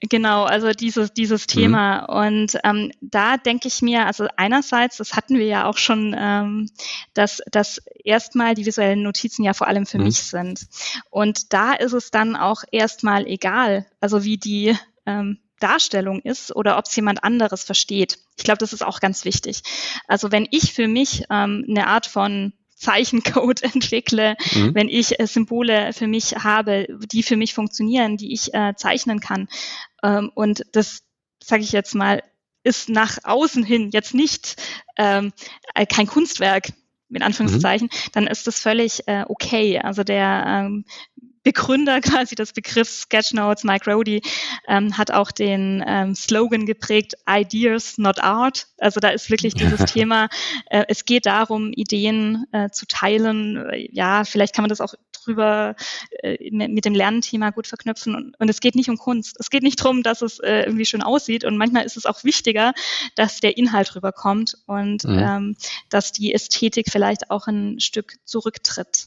Genau, 0.00 0.44
also 0.44 0.70
dieses, 0.70 1.12
dieses 1.12 1.42
mhm. 1.42 1.46
Thema. 1.48 2.02
Mhm. 2.02 2.28
Und 2.28 2.58
ähm, 2.62 2.92
da 3.00 3.36
denke 3.36 3.68
ich 3.68 3.82
mir, 3.82 4.06
also 4.06 4.28
einerseits, 4.36 4.98
das 4.98 5.14
hatten 5.14 5.38
wir 5.38 5.46
ja 5.46 5.66
auch 5.66 5.76
schon, 5.76 6.14
ähm, 6.16 6.70
dass, 7.14 7.42
dass 7.50 7.82
erstmal 8.04 8.54
die 8.54 8.66
visuellen 8.66 9.02
Notizen 9.02 9.42
ja 9.42 9.54
vor 9.54 9.66
allem 9.66 9.86
für 9.86 9.98
mhm. 9.98 10.04
mich 10.04 10.22
sind. 10.22 10.66
Und 11.10 11.52
da 11.52 11.72
ist 11.72 11.92
es 11.92 12.10
dann 12.10 12.36
auch 12.36 12.62
erstmal 12.70 13.26
egal, 13.26 13.86
also 14.00 14.22
wie 14.22 14.38
die 14.38 14.76
ähm, 15.04 15.38
Darstellung 15.58 16.20
ist 16.20 16.54
oder 16.54 16.78
ob 16.78 16.84
es 16.84 16.94
jemand 16.94 17.24
anderes 17.24 17.64
versteht. 17.64 18.18
Ich 18.36 18.44
glaube, 18.44 18.58
das 18.58 18.72
ist 18.72 18.86
auch 18.86 19.00
ganz 19.00 19.24
wichtig. 19.24 19.62
Also 20.06 20.30
wenn 20.30 20.46
ich 20.52 20.72
für 20.72 20.86
mich 20.86 21.24
ähm, 21.30 21.66
eine 21.68 21.88
Art 21.88 22.06
von 22.06 22.52
Zeichencode 22.78 23.62
entwickle, 23.74 24.36
mhm. 24.54 24.74
wenn 24.74 24.88
ich 24.88 25.18
äh, 25.18 25.26
Symbole 25.26 25.92
für 25.92 26.06
mich 26.06 26.36
habe, 26.36 26.86
die 27.12 27.22
für 27.22 27.36
mich 27.36 27.54
funktionieren, 27.54 28.16
die 28.16 28.32
ich 28.32 28.54
äh, 28.54 28.74
zeichnen 28.76 29.20
kann. 29.20 29.48
Ähm, 30.02 30.30
und 30.34 30.64
das, 30.72 31.02
sage 31.42 31.62
ich 31.62 31.72
jetzt 31.72 31.94
mal, 31.94 32.22
ist 32.62 32.88
nach 32.88 33.18
außen 33.22 33.64
hin 33.64 33.90
jetzt 33.92 34.14
nicht 34.14 34.56
ähm, 34.96 35.32
äh, 35.74 35.86
kein 35.86 36.06
Kunstwerk 36.06 36.68
in 37.10 37.22
Anführungszeichen, 37.22 37.88
mhm. 37.90 38.10
dann 38.12 38.26
ist 38.26 38.46
das 38.46 38.58
völlig 38.58 39.08
äh, 39.08 39.24
okay. 39.28 39.78
Also 39.78 40.04
der 40.04 40.44
ähm, 40.46 40.84
Begründer 41.48 42.00
quasi 42.02 42.34
des 42.34 42.52
Begriffs 42.52 43.02
Sketchnotes, 43.02 43.64
Mike 43.64 43.90
Rody, 43.90 44.20
ähm, 44.66 44.98
hat 44.98 45.10
auch 45.10 45.30
den 45.30 45.82
ähm, 45.86 46.14
Slogan 46.14 46.66
geprägt, 46.66 47.14
Ideas, 47.26 47.96
not 47.96 48.20
Art. 48.22 48.66
Also 48.76 49.00
da 49.00 49.08
ist 49.08 49.30
wirklich 49.30 49.54
dieses 49.54 49.84
Thema, 49.92 50.28
äh, 50.66 50.84
es 50.88 51.06
geht 51.06 51.24
darum, 51.24 51.72
Ideen 51.72 52.44
äh, 52.52 52.68
zu 52.68 52.86
teilen. 52.86 53.66
Ja, 53.92 54.24
vielleicht 54.24 54.54
kann 54.54 54.62
man 54.62 54.68
das 54.68 54.82
auch 54.82 54.92
drüber 55.24 55.74
äh, 56.22 56.50
mit 56.50 56.84
dem 56.84 56.94
Lernthema 56.94 57.48
gut 57.48 57.66
verknüpfen. 57.66 58.14
Und, 58.14 58.38
und, 58.38 58.50
es 58.50 58.60
geht 58.60 58.74
nicht 58.74 58.90
um 58.90 58.98
Kunst. 58.98 59.36
Es 59.38 59.48
geht 59.48 59.62
nicht 59.62 59.82
darum, 59.82 60.02
dass 60.02 60.20
es 60.20 60.40
äh, 60.40 60.64
irgendwie 60.64 60.84
schön 60.84 61.02
aussieht. 61.02 61.44
Und 61.44 61.56
manchmal 61.56 61.86
ist 61.86 61.96
es 61.96 62.04
auch 62.04 62.24
wichtiger, 62.24 62.74
dass 63.14 63.40
der 63.40 63.56
Inhalt 63.56 63.96
rüberkommt 63.96 64.58
und 64.66 65.04
mhm. 65.04 65.18
ähm, 65.18 65.56
dass 65.88 66.12
die 66.12 66.34
Ästhetik 66.34 66.88
vielleicht 66.90 67.30
auch 67.30 67.46
ein 67.46 67.80
Stück 67.80 68.16
zurücktritt. 68.26 69.06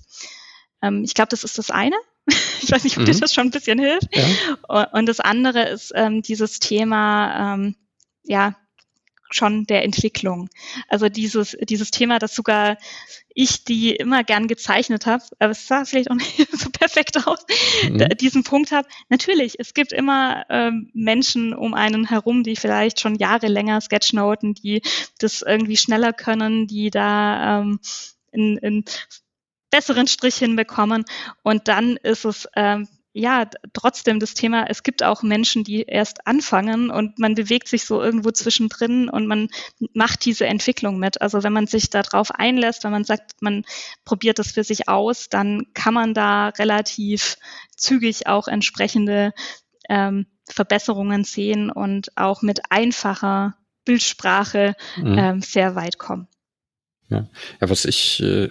Ähm, 0.82 1.04
ich 1.04 1.13
glaube, 1.13 1.30
das 1.30 1.44
ist 1.44 1.58
das 1.58 1.72
eine. 1.72 1.96
ich 2.62 2.72
weiß 2.72 2.84
nicht, 2.84 2.98
ob 2.98 3.04
mhm. 3.04 3.12
dir 3.12 3.20
das 3.20 3.34
schon 3.34 3.48
ein 3.48 3.52
bisschen 3.52 3.80
hilft. 3.80 4.15
Ja. 4.15 4.84
Und 4.91 5.08
das 5.08 5.20
andere 5.20 5.70
ist 5.70 5.91
ähm, 5.96 6.22
dieses 6.22 6.60
Thema, 6.60 7.56
ähm, 7.56 7.76
ja, 8.24 8.56
schon 9.34 9.65
der 9.65 9.84
Entwicklung. 9.84 10.50
Also 10.88 11.10
dieses, 11.10 11.58
dieses 11.62 11.91
Thema, 11.91 12.20
das 12.20 12.36
sogar 12.36 12.78
ich, 13.34 13.63
die 13.63 13.96
immer 13.96 14.24
gern 14.24 14.48
gezeichnet 14.48 15.06
habe, 15.06 15.24
aber 15.39 15.52
es 15.52 15.67
sah 15.67 15.86
vielleicht 15.86 16.12
auch 16.12 16.15
nicht 16.15 16.36
so 16.52 16.70
perfekt 16.70 17.26
aus, 17.26 17.46
mhm. 17.84 18.10
diesen 18.20 18.44
Punkt 18.44 18.72
habe. 18.72 18.88
Natürlich, 19.10 19.60
es 19.60 19.74
gibt 19.74 19.94
immer 19.94 20.46
ähm, 20.50 20.89
Menschen 20.94 21.54
um 21.54 21.74
einen 21.74 22.10
herum, 22.10 22.44
die 22.44 22.56
vielleicht 22.56 23.00
schon 23.00 23.15
Jahre 23.15 23.48
länger 23.48 23.80
Sketchnoten, 23.80 24.54
die 24.54 24.82
das 25.20 25.41
irgendwie 25.41 25.78
schneller 25.78 26.13
können, 26.13 26.67
die 26.67 26.89
da 26.89 27.62
ähm, 27.62 27.80
in, 28.32 28.58
in 28.58 28.86
besseren 29.71 30.07
Strich 30.07 30.36
hinbekommen. 30.36 31.05
Und 31.41 31.67
dann 31.67 31.97
ist 31.97 32.25
es 32.25 32.47
ähm, 32.55 32.88
ja 33.13 33.49
trotzdem 33.73 34.19
das 34.19 34.34
Thema, 34.34 34.65
es 34.69 34.84
gibt 34.84 35.03
auch 35.03 35.23
Menschen, 35.23 35.63
die 35.63 35.84
erst 35.84 36.27
anfangen 36.27 36.89
und 36.89 37.19
man 37.19 37.36
bewegt 37.36 37.67
sich 37.67 37.86
so 37.86 38.01
irgendwo 38.01 38.31
zwischendrin 38.31 39.10
und 39.10 39.27
man 39.27 39.49
macht 39.93 40.23
diese 40.25 40.45
Entwicklung 40.45 40.97
mit. 40.99 41.21
Also 41.21 41.43
wenn 41.43 41.53
man 41.53 41.67
sich 41.67 41.89
darauf 41.89 42.31
einlässt, 42.31 42.84
wenn 42.84 42.91
man 42.91 43.03
sagt, 43.03 43.41
man 43.41 43.65
probiert 44.05 44.39
das 44.39 44.51
für 44.51 44.63
sich 44.63 44.88
aus, 44.88 45.29
dann 45.29 45.67
kann 45.73 45.93
man 45.93 46.13
da 46.13 46.49
relativ 46.49 47.38
zügig 47.75 48.27
auch 48.27 48.47
entsprechende 48.47 49.34
ähm, 49.89 50.27
Verbesserungen 50.47 51.23
sehen 51.23 51.69
und 51.69 52.15
auch 52.17 52.41
mit 52.41 52.60
einfacher 52.69 53.55
Bildsprache 53.84 54.75
mhm. 54.97 55.17
ähm, 55.17 55.41
sehr 55.41 55.75
weit 55.75 55.97
kommen. 55.97 56.27
Ja, 57.10 57.27
ja 57.60 57.69
was 57.69 57.86
ich 57.86 58.21
äh 58.21 58.49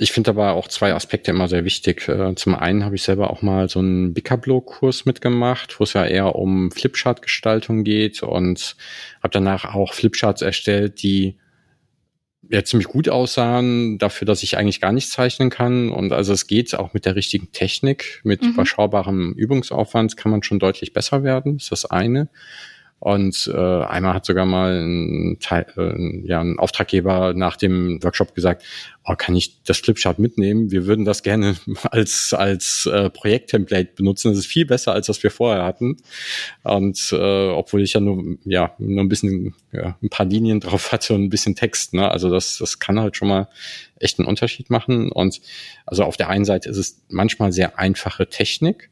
ich 0.00 0.12
finde 0.12 0.30
aber 0.30 0.54
auch 0.54 0.66
zwei 0.66 0.94
Aspekte 0.94 1.30
immer 1.30 1.46
sehr 1.46 1.66
wichtig. 1.66 2.08
Äh, 2.08 2.34
zum 2.34 2.54
einen 2.54 2.84
habe 2.84 2.94
ich 2.94 3.02
selber 3.02 3.30
auch 3.30 3.42
mal 3.42 3.68
so 3.68 3.80
einen 3.80 4.14
Bicablo-Kurs 4.14 5.04
mitgemacht, 5.04 5.78
wo 5.78 5.84
es 5.84 5.92
ja 5.92 6.06
eher 6.06 6.36
um 6.36 6.70
Flipchart-Gestaltung 6.70 7.84
geht 7.84 8.22
und 8.22 8.76
habe 9.22 9.30
danach 9.30 9.74
auch 9.74 9.92
Flipcharts 9.92 10.40
erstellt, 10.40 11.02
die 11.02 11.36
ja 12.48 12.64
ziemlich 12.64 12.88
gut 12.88 13.10
aussahen, 13.10 13.98
dafür, 13.98 14.24
dass 14.24 14.42
ich 14.42 14.56
eigentlich 14.56 14.80
gar 14.80 14.92
nicht 14.92 15.10
zeichnen 15.10 15.50
kann. 15.50 15.90
Und 15.90 16.12
also 16.12 16.32
es 16.32 16.46
geht 16.46 16.74
auch 16.74 16.94
mit 16.94 17.04
der 17.04 17.14
richtigen 17.14 17.52
Technik, 17.52 18.22
mit 18.24 18.42
mhm. 18.42 18.50
überschaubarem 18.50 19.34
Übungsaufwand 19.34 20.16
kann 20.16 20.32
man 20.32 20.42
schon 20.42 20.58
deutlich 20.58 20.94
besser 20.94 21.22
werden, 21.24 21.56
ist 21.56 21.72
das 21.72 21.84
eine. 21.84 22.30
Und 23.00 23.50
äh, 23.52 23.56
einmal 23.56 24.12
hat 24.12 24.26
sogar 24.26 24.44
mal 24.44 24.78
ein, 24.78 25.38
Teil, 25.40 25.66
äh, 25.78 26.26
ja, 26.26 26.42
ein 26.42 26.58
Auftraggeber 26.58 27.32
nach 27.32 27.56
dem 27.56 28.02
Workshop 28.02 28.34
gesagt, 28.34 28.62
oh, 29.06 29.14
kann 29.16 29.34
ich 29.34 29.62
das 29.64 29.78
Flipchart 29.78 30.18
mitnehmen? 30.18 30.70
Wir 30.70 30.86
würden 30.86 31.06
das 31.06 31.22
gerne 31.22 31.56
als, 31.90 32.34
als 32.34 32.84
äh, 32.84 33.08
Projekttemplate 33.08 33.92
benutzen. 33.96 34.32
Das 34.32 34.38
ist 34.38 34.46
viel 34.46 34.66
besser, 34.66 34.92
als 34.92 35.08
was 35.08 35.22
wir 35.22 35.30
vorher 35.30 35.64
hatten. 35.64 35.96
Und 36.62 37.10
äh, 37.12 37.48
obwohl 37.48 37.80
ich 37.80 37.94
ja 37.94 38.00
nur, 38.00 38.36
ja, 38.44 38.74
nur 38.78 39.02
ein 39.02 39.08
bisschen, 39.08 39.54
ja, 39.72 39.96
ein 40.02 40.10
paar 40.10 40.26
Linien 40.26 40.60
drauf 40.60 40.92
hatte 40.92 41.14
und 41.14 41.24
ein 41.24 41.30
bisschen 41.30 41.56
Text. 41.56 41.94
Ne? 41.94 42.10
Also 42.10 42.28
das, 42.28 42.58
das 42.58 42.80
kann 42.80 43.00
halt 43.00 43.16
schon 43.16 43.28
mal 43.28 43.48
echt 43.96 44.18
einen 44.18 44.28
Unterschied 44.28 44.68
machen. 44.68 45.10
Und 45.10 45.40
also 45.86 46.04
auf 46.04 46.18
der 46.18 46.28
einen 46.28 46.44
Seite 46.44 46.68
ist 46.68 46.76
es 46.76 47.02
manchmal 47.08 47.50
sehr 47.50 47.78
einfache 47.78 48.28
Technik 48.28 48.90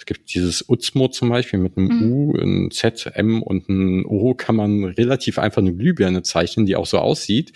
es 0.00 0.06
gibt 0.06 0.32
dieses 0.32 0.66
Uzmo 0.66 1.08
zum 1.08 1.28
Beispiel 1.28 1.58
mit 1.58 1.76
einem 1.76 1.88
mhm. 1.88 2.12
U, 2.12 2.34
ein 2.34 2.70
Z, 2.70 3.12
M 3.16 3.42
und 3.42 3.68
ein 3.68 4.06
O 4.06 4.32
kann 4.32 4.56
man 4.56 4.84
relativ 4.84 5.38
einfach 5.38 5.60
eine 5.60 5.74
Glühbirne 5.74 6.22
zeichnen, 6.22 6.64
die 6.64 6.74
auch 6.74 6.86
so 6.86 6.98
aussieht. 6.98 7.52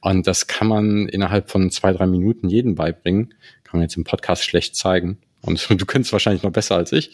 Und 0.00 0.26
das 0.26 0.46
kann 0.46 0.68
man 0.68 1.06
innerhalb 1.06 1.50
von 1.50 1.70
zwei, 1.70 1.92
drei 1.92 2.06
Minuten 2.06 2.48
jeden 2.48 2.76
beibringen. 2.76 3.34
Kann 3.62 3.78
man 3.78 3.82
jetzt 3.82 3.98
im 3.98 4.04
Podcast 4.04 4.42
schlecht 4.42 4.74
zeigen. 4.74 5.18
Und 5.42 5.68
du 5.78 5.84
könntest 5.84 6.14
wahrscheinlich 6.14 6.42
noch 6.42 6.50
besser 6.50 6.76
als 6.76 6.92
ich. 6.92 7.10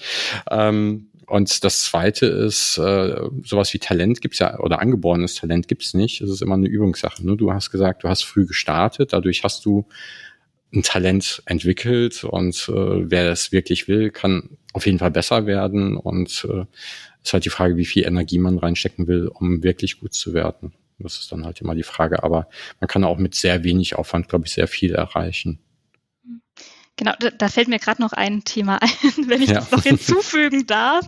Ähm, 0.48 1.08
und 1.26 1.64
das 1.64 1.82
zweite 1.82 2.26
ist, 2.26 2.78
äh, 2.78 3.20
sowas 3.44 3.74
wie 3.74 3.80
Talent 3.80 4.20
gibt's 4.20 4.38
ja, 4.38 4.60
oder 4.60 4.80
angeborenes 4.80 5.34
Talent 5.34 5.66
gibt's 5.66 5.92
nicht. 5.92 6.20
Es 6.20 6.30
ist 6.30 6.40
immer 6.40 6.54
eine 6.54 6.68
Übungssache. 6.68 7.26
Ne? 7.26 7.36
Du 7.36 7.52
hast 7.52 7.72
gesagt, 7.72 8.04
du 8.04 8.08
hast 8.08 8.22
früh 8.22 8.46
gestartet, 8.46 9.12
dadurch 9.12 9.42
hast 9.42 9.64
du 9.64 9.88
ein 10.72 10.82
Talent 10.82 11.42
entwickelt 11.46 12.24
und 12.24 12.68
äh, 12.68 13.10
wer 13.10 13.24
das 13.26 13.52
wirklich 13.52 13.88
will, 13.88 14.10
kann 14.10 14.58
auf 14.74 14.86
jeden 14.86 14.98
Fall 14.98 15.10
besser 15.10 15.46
werden 15.46 15.96
und 15.96 16.46
äh, 16.48 16.64
ist 17.22 17.32
halt 17.32 17.44
die 17.44 17.50
Frage, 17.50 17.76
wie 17.76 17.86
viel 17.86 18.06
Energie 18.06 18.38
man 18.38 18.58
reinstecken 18.58 19.06
will, 19.06 19.28
um 19.28 19.62
wirklich 19.62 20.00
gut 20.00 20.14
zu 20.14 20.34
werden. 20.34 20.72
Das 20.98 21.18
ist 21.18 21.32
dann 21.32 21.44
halt 21.44 21.60
immer 21.60 21.74
die 21.74 21.84
Frage, 21.84 22.22
aber 22.22 22.48
man 22.80 22.88
kann 22.88 23.04
auch 23.04 23.18
mit 23.18 23.34
sehr 23.34 23.64
wenig 23.64 23.96
Aufwand, 23.96 24.28
glaube 24.28 24.46
ich, 24.46 24.52
sehr 24.52 24.68
viel 24.68 24.94
erreichen. 24.94 25.60
Genau, 26.96 27.12
da, 27.20 27.30
da 27.30 27.48
fällt 27.48 27.68
mir 27.68 27.78
gerade 27.78 28.02
noch 28.02 28.12
ein 28.12 28.42
Thema 28.44 28.78
ein, 28.82 29.28
wenn 29.28 29.40
ich 29.40 29.50
ja. 29.50 29.56
das 29.56 29.70
noch 29.70 29.84
hinzufügen 29.84 30.66
darf. 30.66 31.06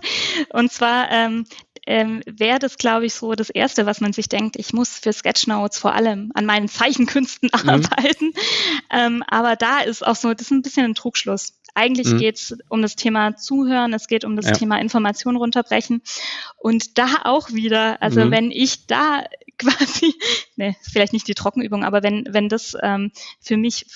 Und 0.51 0.73
zwar 0.73 1.11
ähm, 1.11 1.45
ähm, 1.87 2.23
wäre 2.27 2.59
das, 2.59 2.79
glaube 2.79 3.07
ich, 3.07 3.15
so 3.15 3.33
das 3.33 3.51
Erste, 3.51 3.87
was 3.87 4.01
man 4.01 4.13
sich 4.13 4.29
denkt, 4.29 4.57
ich 4.57 4.73
muss 4.73 4.99
für 4.99 5.13
Sketchnotes 5.13 5.79
vor 5.79 5.95
allem 5.95 6.31
an 6.35 6.47
meinen 6.47 6.69
Zeichenkünsten 6.69 7.51
mhm. 7.63 7.69
arbeiten. 7.69 8.33
Ähm, 8.91 9.23
aber 9.29 9.57
da 9.57 9.81
ist 9.81 10.07
auch 10.07 10.17
so, 10.17 10.33
das 10.33 10.43
ist 10.43 10.51
ein 10.51 10.63
bisschen 10.63 10.85
ein 10.85 10.95
Trugschluss. 10.95 11.55
Eigentlich 11.75 12.09
mhm. 12.09 12.19
geht 12.19 12.37
es 12.37 12.59
um 12.69 12.83
das 12.83 12.97
Thema 12.97 13.37
Zuhören, 13.37 13.93
es 13.93 14.09
geht 14.09 14.25
um 14.25 14.37
das 14.37 14.47
ja. 14.47 14.53
Thema 14.53 14.81
Information 14.81 15.37
runterbrechen. 15.37 16.03
Und 16.57 16.99
da 16.99 17.09
auch 17.25 17.51
wieder, 17.51 18.03
also 18.03 18.25
mhm. 18.25 18.31
wenn 18.31 18.51
ich 18.51 18.87
da 18.87 19.25
quasi, 19.59 20.15
ne, 20.57 20.75
vielleicht 20.83 21.13
nicht 21.13 21.29
die 21.29 21.35
Trockenübung, 21.35 21.85
aber 21.85 22.03
wenn, 22.03 22.27
wenn 22.31 22.49
das 22.49 22.77
ähm, 22.83 23.13
für 23.41 23.57
mich 23.57 23.87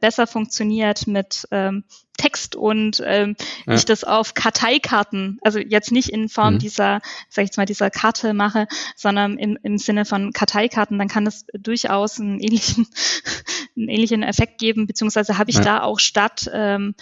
besser 0.00 0.26
funktioniert 0.26 1.06
mit 1.06 1.46
ähm, 1.50 1.84
Text 2.16 2.54
und 2.56 3.02
ähm, 3.04 3.36
ja. 3.66 3.74
ich 3.74 3.84
das 3.84 4.04
auf 4.04 4.34
Karteikarten, 4.34 5.38
also 5.42 5.58
jetzt 5.58 5.90
nicht 5.90 6.10
in 6.10 6.28
Form 6.28 6.54
mhm. 6.54 6.58
dieser, 6.58 7.00
sag 7.28 7.42
ich 7.42 7.48
jetzt 7.48 7.56
mal, 7.56 7.66
dieser 7.66 7.90
Karte 7.90 8.34
mache, 8.34 8.66
sondern 8.96 9.36
im, 9.36 9.58
im 9.62 9.78
Sinne 9.78 10.04
von 10.04 10.32
Karteikarten, 10.32 10.98
dann 10.98 11.08
kann 11.08 11.26
es 11.26 11.46
durchaus 11.52 12.20
einen 12.20 12.38
ähnlichen, 12.40 12.86
einen 13.76 13.88
ähnlichen 13.88 14.22
Effekt 14.22 14.58
geben, 14.58 14.86
beziehungsweise 14.86 15.38
habe 15.38 15.50
ich 15.50 15.56
ja. 15.56 15.64
da 15.64 15.82
auch 15.82 15.98
statt 15.98 16.48
ähm, 16.52 16.94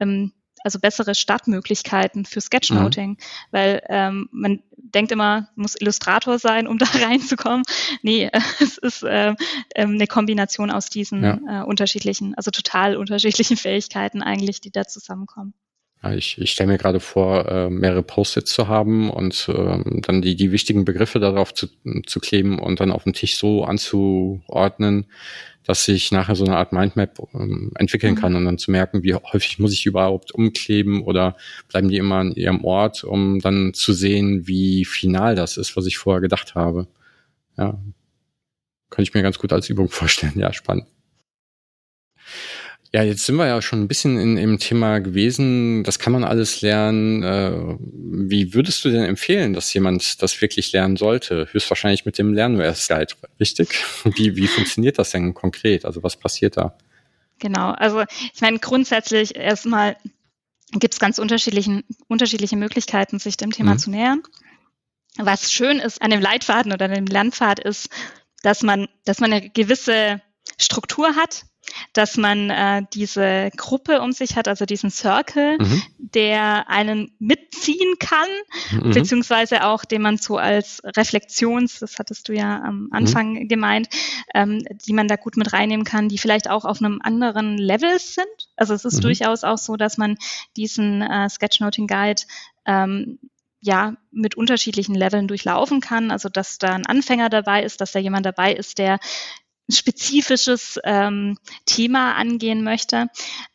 ähm, 0.00 0.32
also 0.64 0.80
bessere 0.80 1.14
Startmöglichkeiten 1.14 2.24
für 2.24 2.40
Sketchnoting, 2.40 3.10
mhm. 3.10 3.16
weil 3.50 3.82
ähm, 3.88 4.28
man 4.32 4.62
denkt 4.94 5.12
immer, 5.12 5.48
muss 5.54 5.76
Illustrator 5.80 6.38
sein, 6.38 6.66
um 6.66 6.78
da 6.78 6.86
reinzukommen. 6.86 7.62
Nee, 8.02 8.30
es 8.60 8.78
ist 8.78 9.02
äh, 9.02 9.34
eine 9.74 10.06
Kombination 10.06 10.70
aus 10.70 10.88
diesen 10.90 11.22
ja. 11.22 11.62
äh, 11.62 11.64
unterschiedlichen, 11.64 12.34
also 12.34 12.50
total 12.50 12.96
unterschiedlichen 12.96 13.56
Fähigkeiten 13.56 14.22
eigentlich, 14.22 14.60
die 14.60 14.70
da 14.70 14.84
zusammenkommen. 14.84 15.54
Ja, 16.02 16.12
ich, 16.12 16.38
ich 16.38 16.52
stelle 16.52 16.70
mir 16.70 16.78
gerade 16.78 17.00
vor, 17.00 17.48
äh, 17.48 17.70
mehrere 17.70 18.04
Post-its 18.04 18.52
zu 18.52 18.68
haben 18.68 19.10
und 19.10 19.48
äh, 19.48 20.00
dann 20.00 20.22
die, 20.22 20.36
die 20.36 20.52
wichtigen 20.52 20.84
Begriffe 20.84 21.18
darauf 21.18 21.52
zu, 21.52 21.66
zu 22.06 22.20
kleben 22.20 22.60
und 22.60 22.78
dann 22.78 22.92
auf 22.92 23.02
dem 23.02 23.14
Tisch 23.14 23.36
so 23.36 23.64
anzuordnen, 23.64 25.06
dass 25.68 25.86
ich 25.86 26.12
nachher 26.12 26.34
so 26.34 26.46
eine 26.46 26.56
Art 26.56 26.72
Mindmap 26.72 27.18
ähm, 27.34 27.72
entwickeln 27.74 28.14
mhm. 28.14 28.18
kann 28.18 28.34
und 28.34 28.46
dann 28.46 28.56
zu 28.56 28.70
merken, 28.70 29.02
wie 29.02 29.14
häufig 29.14 29.58
muss 29.58 29.74
ich 29.74 29.84
überhaupt 29.84 30.32
umkleben 30.32 31.02
oder 31.02 31.36
bleiben 31.68 31.90
die 31.90 31.98
immer 31.98 32.16
an 32.16 32.32
ihrem 32.32 32.64
Ort, 32.64 33.04
um 33.04 33.38
dann 33.38 33.74
zu 33.74 33.92
sehen, 33.92 34.46
wie 34.46 34.86
final 34.86 35.34
das 35.34 35.58
ist, 35.58 35.76
was 35.76 35.84
ich 35.84 35.98
vorher 35.98 36.22
gedacht 36.22 36.54
habe. 36.54 36.88
Ja, 37.58 37.78
könnte 38.88 39.10
ich 39.10 39.14
mir 39.14 39.20
ganz 39.20 39.38
gut 39.38 39.52
als 39.52 39.68
Übung 39.68 39.88
vorstellen. 39.90 40.38
Ja, 40.38 40.54
spannend. 40.54 40.86
Ja, 42.92 43.02
jetzt 43.02 43.26
sind 43.26 43.36
wir 43.36 43.46
ja 43.46 43.60
schon 43.60 43.82
ein 43.82 43.88
bisschen 43.88 44.18
in, 44.18 44.38
im 44.38 44.58
Thema 44.58 45.00
gewesen. 45.00 45.84
Das 45.84 45.98
kann 45.98 46.12
man 46.12 46.24
alles 46.24 46.62
lernen. 46.62 47.22
Äh, 47.22 47.76
wie 47.80 48.54
würdest 48.54 48.82
du 48.84 48.90
denn 48.90 49.04
empfehlen, 49.04 49.52
dass 49.52 49.72
jemand 49.74 50.22
das 50.22 50.40
wirklich 50.40 50.72
lernen 50.72 50.96
sollte? 50.96 51.48
Höchstwahrscheinlich 51.52 52.06
mit 52.06 52.16
dem 52.16 52.32
Lernwers-Guide, 52.32 53.14
richtig? 53.38 53.84
Wie, 54.04 54.36
wie 54.36 54.46
funktioniert 54.46 54.98
das 54.98 55.10
denn 55.10 55.34
konkret? 55.34 55.84
Also 55.84 56.02
was 56.02 56.16
passiert 56.16 56.56
da? 56.56 56.78
Genau, 57.38 57.70
also 57.72 58.02
ich 58.34 58.40
meine 58.40 58.58
grundsätzlich 58.58 59.36
erstmal 59.36 59.96
gibt 60.72 60.94
es 60.94 61.00
ganz 61.00 61.18
unterschiedlichen, 61.18 61.84
unterschiedliche 62.08 62.56
Möglichkeiten, 62.56 63.18
sich 63.18 63.36
dem 63.36 63.52
Thema 63.52 63.74
mhm. 63.74 63.78
zu 63.78 63.90
nähern. 63.90 64.22
Was 65.18 65.52
schön 65.52 65.78
ist 65.78 66.00
an 66.00 66.10
dem 66.10 66.20
Leitfaden 66.20 66.72
oder 66.72 66.88
dem 66.88 67.06
Lernpfad 67.06 67.60
ist, 67.60 67.90
dass 68.42 68.62
man, 68.62 68.88
dass 69.04 69.20
man 69.20 69.32
eine 69.32 69.50
gewisse 69.50 70.20
Struktur 70.58 71.16
hat, 71.16 71.44
dass 71.92 72.16
man 72.16 72.50
äh, 72.50 72.82
diese 72.92 73.50
Gruppe 73.56 74.00
um 74.00 74.12
sich 74.12 74.36
hat, 74.36 74.48
also 74.48 74.64
diesen 74.66 74.90
Circle, 74.90 75.58
mhm. 75.58 75.82
der 75.98 76.68
einen 76.68 77.12
mitziehen 77.18 77.94
kann, 77.98 78.28
mhm. 78.70 78.90
beziehungsweise 78.90 79.64
auch, 79.64 79.84
den 79.84 80.02
man 80.02 80.16
so 80.16 80.36
als 80.36 80.80
Reflexions, 80.84 81.78
das 81.78 81.98
hattest 81.98 82.28
du 82.28 82.32
ja 82.32 82.62
am 82.62 82.84
mhm. 82.84 82.92
Anfang 82.92 83.32
mhm. 83.32 83.48
gemeint, 83.48 83.88
ähm, 84.34 84.62
die 84.86 84.92
man 84.92 85.08
da 85.08 85.16
gut 85.16 85.36
mit 85.36 85.52
reinnehmen 85.52 85.84
kann, 85.84 86.08
die 86.08 86.18
vielleicht 86.18 86.48
auch 86.48 86.64
auf 86.64 86.80
einem 86.80 87.00
anderen 87.02 87.58
Level 87.58 87.98
sind. 87.98 88.26
Also 88.56 88.74
es 88.74 88.84
ist 88.84 88.96
mhm. 88.96 89.02
durchaus 89.02 89.44
auch 89.44 89.58
so, 89.58 89.76
dass 89.76 89.98
man 89.98 90.16
diesen 90.56 91.02
äh, 91.02 91.28
Sketchnoting 91.28 91.86
Guide 91.86 92.22
ähm, 92.66 93.18
ja, 93.60 93.94
mit 94.12 94.36
unterschiedlichen 94.36 94.94
Leveln 94.94 95.26
durchlaufen 95.26 95.80
kann. 95.80 96.10
Also, 96.10 96.28
dass 96.28 96.58
da 96.58 96.74
ein 96.74 96.86
Anfänger 96.86 97.28
dabei 97.28 97.64
ist, 97.64 97.80
dass 97.80 97.92
da 97.92 97.98
jemand 97.98 98.24
dabei 98.24 98.52
ist, 98.52 98.78
der 98.78 99.00
spezifisches 99.70 100.78
ähm, 100.84 101.36
Thema 101.66 102.14
angehen 102.14 102.64
möchte. 102.64 103.08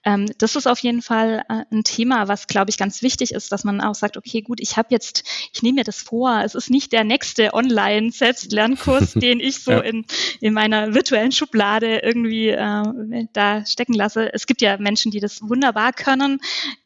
Ähm, 0.03 0.27
das 0.37 0.55
ist 0.55 0.67
auf 0.67 0.79
jeden 0.79 1.01
Fall 1.01 1.43
äh, 1.49 1.63
ein 1.71 1.83
Thema, 1.83 2.27
was, 2.27 2.47
glaube 2.47 2.69
ich, 2.69 2.77
ganz 2.77 3.01
wichtig 3.01 3.33
ist, 3.33 3.51
dass 3.51 3.63
man 3.63 3.81
auch 3.81 3.95
sagt, 3.95 4.17
okay, 4.17 4.41
gut, 4.41 4.59
ich 4.59 4.77
habe 4.77 4.89
jetzt, 4.91 5.23
ich 5.53 5.63
nehme 5.63 5.79
mir 5.79 5.83
das 5.83 6.01
vor, 6.01 6.41
es 6.43 6.53
ist 6.55 6.69
nicht 6.69 6.91
der 6.91 7.03
nächste 7.03 7.53
Online-Selbstlernkurs, 7.53 9.13
den 9.15 9.39
ich 9.39 9.63
so 9.63 9.71
ja. 9.71 9.79
in, 9.79 10.05
in 10.39 10.53
meiner 10.53 10.93
virtuellen 10.93 11.31
Schublade 11.31 11.99
irgendwie 11.99 12.49
äh, 12.49 13.27
da 13.33 13.65
stecken 13.65 13.93
lasse. 13.93 14.31
Es 14.33 14.45
gibt 14.45 14.61
ja 14.61 14.77
Menschen, 14.77 15.11
die 15.11 15.19
das 15.19 15.41
wunderbar 15.41 15.93
können. 15.93 16.39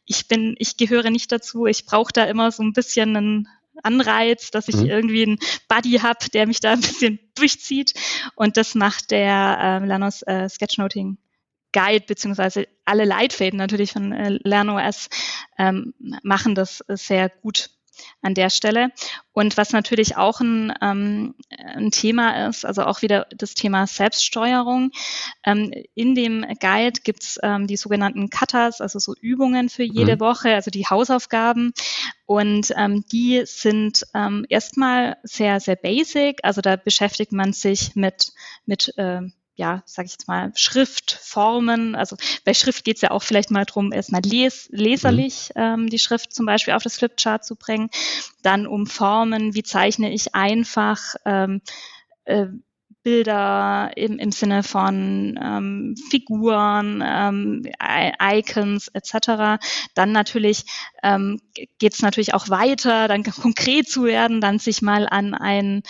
Ich 0.06 0.26
bin, 0.26 0.54
ich 0.58 0.78
gehöre 0.78 1.10
nicht 1.10 1.30
dazu. 1.30 1.66
Ich 1.66 1.84
brauche 1.84 2.12
da 2.12 2.24
immer 2.24 2.50
so 2.50 2.62
ein 2.62 2.72
bisschen 2.72 3.14
einen 3.14 3.48
Anreiz, 3.82 4.50
dass 4.50 4.68
ich 4.68 4.76
mhm. 4.76 4.86
irgendwie 4.86 5.22
einen 5.24 5.38
Buddy 5.68 5.98
habe, 5.98 6.28
der 6.32 6.46
mich 6.46 6.60
da 6.60 6.72
ein 6.72 6.80
bisschen 6.80 7.18
durchzieht. 7.34 7.94
Und 8.34 8.56
das 8.56 8.74
macht 8.74 9.10
der 9.10 9.80
äh, 9.82 9.86
Lernos 9.86 10.22
äh, 10.22 10.48
Sketchnoting 10.48 11.18
Guide 11.72 12.06
beziehungsweise 12.06 12.66
alle 12.84 13.04
Leitfäden 13.04 13.58
natürlich 13.58 13.92
von 13.92 14.12
äh, 14.12 14.38
LernOS 14.42 15.08
ähm, 15.58 15.94
machen 16.22 16.54
das 16.54 16.82
sehr 16.88 17.28
gut 17.28 17.70
an 18.22 18.34
der 18.34 18.50
Stelle. 18.50 18.90
Und 19.32 19.56
was 19.56 19.72
natürlich 19.72 20.16
auch 20.16 20.40
ein, 20.40 20.72
ähm, 20.82 21.34
ein 21.56 21.90
Thema 21.90 22.48
ist, 22.48 22.64
also 22.64 22.82
auch 22.84 23.02
wieder 23.02 23.26
das 23.36 23.54
Thema 23.54 23.86
Selbststeuerung. 23.86 24.90
Ähm, 25.44 25.72
in 25.94 26.14
dem 26.14 26.44
Guide 26.60 27.00
gibt's 27.04 27.38
ähm, 27.42 27.66
die 27.66 27.76
sogenannten 27.76 28.30
Cutters, 28.30 28.80
also 28.80 28.98
so 28.98 29.14
Übungen 29.20 29.68
für 29.68 29.84
jede 29.84 30.16
mhm. 30.16 30.20
Woche, 30.20 30.54
also 30.54 30.70
die 30.70 30.86
Hausaufgaben. 30.86 31.72
Und 32.26 32.72
ähm, 32.76 33.04
die 33.10 33.42
sind 33.46 34.04
ähm, 34.14 34.44
erstmal 34.48 35.16
sehr, 35.22 35.60
sehr 35.60 35.76
basic. 35.76 36.40
Also 36.42 36.60
da 36.60 36.76
beschäftigt 36.76 37.32
man 37.32 37.52
sich 37.52 37.94
mit, 37.94 38.32
mit 38.66 38.92
äh, 38.98 39.22
ja, 39.58 39.82
sage 39.86 40.06
ich 40.06 40.12
jetzt 40.12 40.28
mal, 40.28 40.52
Schriftformen. 40.54 41.96
Also 41.96 42.16
bei 42.44 42.54
Schrift 42.54 42.84
geht 42.84 42.96
es 42.96 43.02
ja 43.02 43.10
auch 43.10 43.24
vielleicht 43.24 43.50
mal 43.50 43.64
drum, 43.64 43.92
erstmal 43.92 44.22
les 44.22 44.68
leserlich 44.70 45.50
mhm. 45.54 45.62
ähm, 45.62 45.90
die 45.90 45.98
Schrift 45.98 46.32
zum 46.32 46.46
Beispiel 46.46 46.74
auf 46.74 46.84
das 46.84 46.96
Flipchart 46.96 47.44
zu 47.44 47.56
bringen. 47.56 47.90
Dann 48.42 48.68
um 48.68 48.86
Formen, 48.86 49.54
wie 49.54 49.64
zeichne 49.64 50.12
ich 50.12 50.36
einfach 50.36 51.16
ähm, 51.24 51.60
äh, 52.24 52.46
Bilder 53.02 53.90
im, 53.96 54.18
im 54.18 54.30
Sinne 54.30 54.62
von 54.62 55.38
ähm, 55.42 55.96
Figuren, 56.10 57.02
ähm, 57.04 57.62
Icons 58.22 58.88
etc. 58.88 59.60
Dann 59.94 60.12
natürlich 60.12 60.64
ähm, 61.02 61.40
geht 61.78 61.94
es 61.94 62.02
natürlich 62.02 62.34
auch 62.34 62.48
weiter, 62.48 63.08
dann 63.08 63.24
konkret 63.24 63.88
zu 63.88 64.04
werden, 64.04 64.40
dann 64.40 64.58
sich 64.58 64.82
mal 64.82 65.08
an 65.08 65.34
ein 65.34 65.82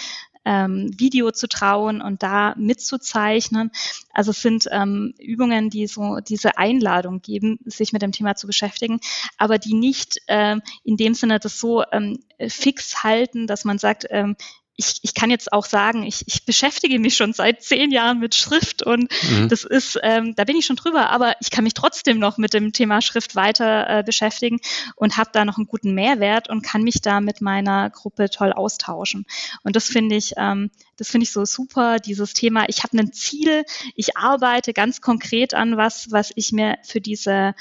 ähm, 0.45 0.91
Video 0.97 1.31
zu 1.31 1.49
trauen 1.49 2.01
und 2.01 2.23
da 2.23 2.55
mitzuzeichnen. 2.57 3.71
Also 4.13 4.31
es 4.31 4.43
sind 4.43 4.67
ähm, 4.71 5.15
Übungen, 5.19 5.71
die 5.71 5.87
so 5.87 6.19
diese 6.21 6.59
Einladung 6.59 7.21
geben, 7.21 7.59
sich 7.65 7.93
mit 7.93 8.03
dem 8.03 8.13
Thema 8.13 8.35
zu 8.35 8.47
beschäftigen, 8.47 9.01
aber 9.37 9.59
die 9.59 9.75
nicht 9.75 10.21
ähm, 10.29 10.63
in 10.85 10.97
dem 10.97 11.15
Sinne 11.15 11.39
das 11.39 11.59
so 11.59 11.85
ähm, 11.93 12.19
fix 12.49 13.03
halten, 13.03 13.47
dass 13.47 13.65
man 13.65 13.79
sagt, 13.79 14.07
ähm, 14.11 14.37
ich, 14.81 15.01
ich 15.03 15.13
kann 15.13 15.29
jetzt 15.29 15.53
auch 15.53 15.67
sagen, 15.67 16.05
ich, 16.05 16.23
ich 16.29 16.45
beschäftige 16.45 17.01
mich 17.01 17.17
schon 17.17 17.33
seit 17.33 17.65
zehn 17.65 17.91
Jahren 17.91 18.21
mit 18.21 18.37
Schrift 18.37 18.85
und 18.85 19.11
mhm. 19.29 19.49
das 19.49 19.65
ist, 19.65 19.99
ähm, 20.05 20.37
da 20.37 20.45
bin 20.45 20.57
ich 20.57 20.67
schon 20.67 20.77
drüber, 20.77 21.11
aber 21.11 21.35
ich 21.41 21.51
kann 21.51 21.65
mich 21.65 21.75
trotzdem 21.75 22.21
noch 22.21 22.39
mit 22.39 22.55
dem 22.55 22.73
Thema 22.73 23.03
Schrift 23.03 23.35
weiter 23.35 23.91
äh, 23.91 24.03
beschäftigen 24.05 24.61
und 24.95 25.17
habe 25.17 25.31
da 25.33 25.45
noch 25.45 25.57
einen 25.57 25.67
guten 25.67 25.95
Mehrwert 25.95 26.49
und 26.49 26.63
kann 26.63 26.83
mich 26.83 27.01
da 27.03 27.21
mit 27.21 27.41
meiner 27.41 27.91
Gruppe 27.91 28.31
toll 28.31 28.53
austauschen. 28.53 29.27
Und 29.65 29.75
das 29.75 29.89
finde 29.89 30.15
ich, 30.15 30.35
ähm, 30.37 30.71
das 30.97 31.11
finde 31.11 31.25
ich 31.25 31.33
so 31.33 31.45
super, 31.45 31.99
dieses 31.99 32.33
Thema, 32.33 32.67
ich 32.69 32.85
habe 32.85 32.97
ein 32.99 33.13
Ziel, 33.13 33.65
ich 33.97 34.17
arbeite 34.17 34.73
ganz 34.73 35.01
konkret 35.01 35.55
an 35.55 35.77
was, 35.77 36.13
was 36.13 36.31
ich 36.37 36.53
mir 36.53 36.79
für 36.85 37.01
diese 37.01 37.57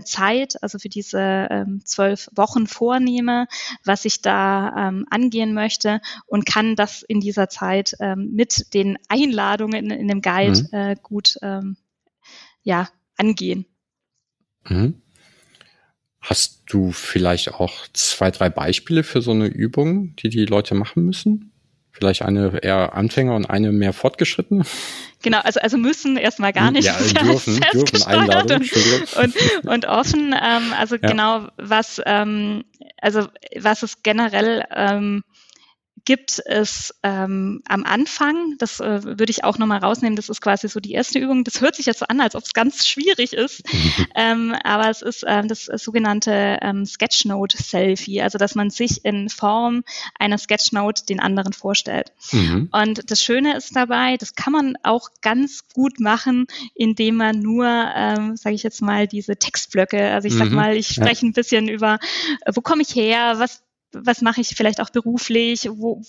Zeit, 0.00 0.62
also 0.62 0.78
für 0.78 0.88
diese 0.88 1.20
ähm, 1.50 1.82
zwölf 1.84 2.28
Wochen 2.34 2.66
vornehme, 2.66 3.46
was 3.84 4.04
ich 4.04 4.22
da 4.22 4.88
ähm, 4.88 5.06
angehen 5.10 5.52
möchte 5.54 6.00
und 6.26 6.46
kann 6.46 6.76
das 6.76 7.02
in 7.02 7.20
dieser 7.20 7.48
Zeit 7.48 7.94
ähm, 8.00 8.30
mit 8.32 8.72
den 8.74 8.96
Einladungen 9.08 9.90
in, 9.90 9.90
in 9.90 10.08
dem 10.08 10.22
Guide 10.22 10.62
mhm. 10.62 10.68
äh, 10.72 10.96
gut 11.02 11.36
ähm, 11.42 11.76
ja, 12.62 12.88
angehen. 13.16 13.66
Mhm. 14.68 15.02
Hast 16.20 16.62
du 16.66 16.92
vielleicht 16.92 17.52
auch 17.54 17.88
zwei, 17.92 18.30
drei 18.30 18.48
Beispiele 18.48 19.02
für 19.02 19.20
so 19.22 19.32
eine 19.32 19.46
Übung, 19.46 20.14
die 20.16 20.28
die 20.28 20.46
Leute 20.46 20.74
machen 20.74 21.04
müssen? 21.04 21.51
Vielleicht 22.02 22.22
eine 22.22 22.58
eher 22.64 22.94
Anfänger 22.96 23.36
und 23.36 23.48
eine 23.48 23.70
mehr 23.70 23.92
fortgeschrittene? 23.92 24.64
Genau, 25.22 25.38
also, 25.38 25.60
also 25.60 25.78
müssen 25.78 26.16
erstmal 26.16 26.52
gar 26.52 26.72
nicht. 26.72 26.86
Ja, 26.86 26.94
dürfen, 27.22 27.60
dürfen 27.72 28.02
Einladung, 28.08 28.62
und, 29.22 29.66
und, 29.68 29.86
offen. 29.86 30.34
Ähm, 30.34 30.72
also 30.76 30.96
ja. 30.96 31.08
genau, 31.08 31.46
was, 31.58 32.02
ähm, 32.04 32.64
also 33.00 33.28
was 33.56 33.84
es 33.84 34.02
generell 34.02 34.64
ähm, 34.74 35.22
gibt 36.04 36.42
es 36.44 36.94
ähm, 37.02 37.62
am 37.68 37.84
Anfang, 37.84 38.56
das 38.58 38.80
äh, 38.80 39.04
würde 39.04 39.30
ich 39.30 39.44
auch 39.44 39.58
nochmal 39.58 39.78
rausnehmen, 39.78 40.16
das 40.16 40.28
ist 40.28 40.40
quasi 40.40 40.68
so 40.68 40.80
die 40.80 40.92
erste 40.92 41.18
Übung. 41.18 41.44
Das 41.44 41.60
hört 41.60 41.76
sich 41.76 41.86
jetzt 41.86 42.00
so 42.00 42.06
an, 42.06 42.20
als 42.20 42.34
ob 42.34 42.44
es 42.44 42.52
ganz 42.52 42.86
schwierig 42.86 43.32
ist, 43.32 43.62
ähm, 44.14 44.54
aber 44.64 44.90
es 44.90 45.02
ist 45.02 45.24
ähm, 45.26 45.48
das 45.48 45.66
sogenannte 45.66 46.58
ähm, 46.62 46.84
Sketchnote-Selfie, 46.84 48.22
also 48.22 48.38
dass 48.38 48.54
man 48.54 48.70
sich 48.70 49.04
in 49.04 49.28
Form 49.28 49.84
einer 50.18 50.38
Sketchnote 50.38 51.06
den 51.06 51.20
anderen 51.20 51.52
vorstellt. 51.52 52.12
Mhm. 52.32 52.68
Und 52.72 53.10
das 53.10 53.22
Schöne 53.22 53.56
ist 53.56 53.76
dabei, 53.76 54.16
das 54.16 54.34
kann 54.34 54.52
man 54.52 54.76
auch 54.82 55.08
ganz 55.20 55.68
gut 55.72 56.00
machen, 56.00 56.46
indem 56.74 57.16
man 57.16 57.40
nur, 57.40 57.66
ähm, 57.66 58.36
sage 58.36 58.54
ich 58.54 58.62
jetzt 58.62 58.82
mal, 58.82 59.06
diese 59.06 59.36
Textblöcke, 59.36 60.10
also 60.10 60.26
ich 60.26 60.34
sag 60.34 60.48
mhm. 60.48 60.54
mal, 60.54 60.76
ich 60.76 60.88
spreche 60.88 61.24
ja. 61.24 61.30
ein 61.30 61.32
bisschen 61.32 61.68
über, 61.68 61.98
äh, 62.44 62.52
wo 62.54 62.60
komme 62.60 62.82
ich 62.82 62.94
her, 62.94 63.34
was 63.38 63.62
was 63.92 64.20
mache 64.22 64.40
ich 64.40 64.48
vielleicht 64.48 64.80
auch 64.80 64.90
beruflich, 64.90 65.68
wo, 65.70 66.02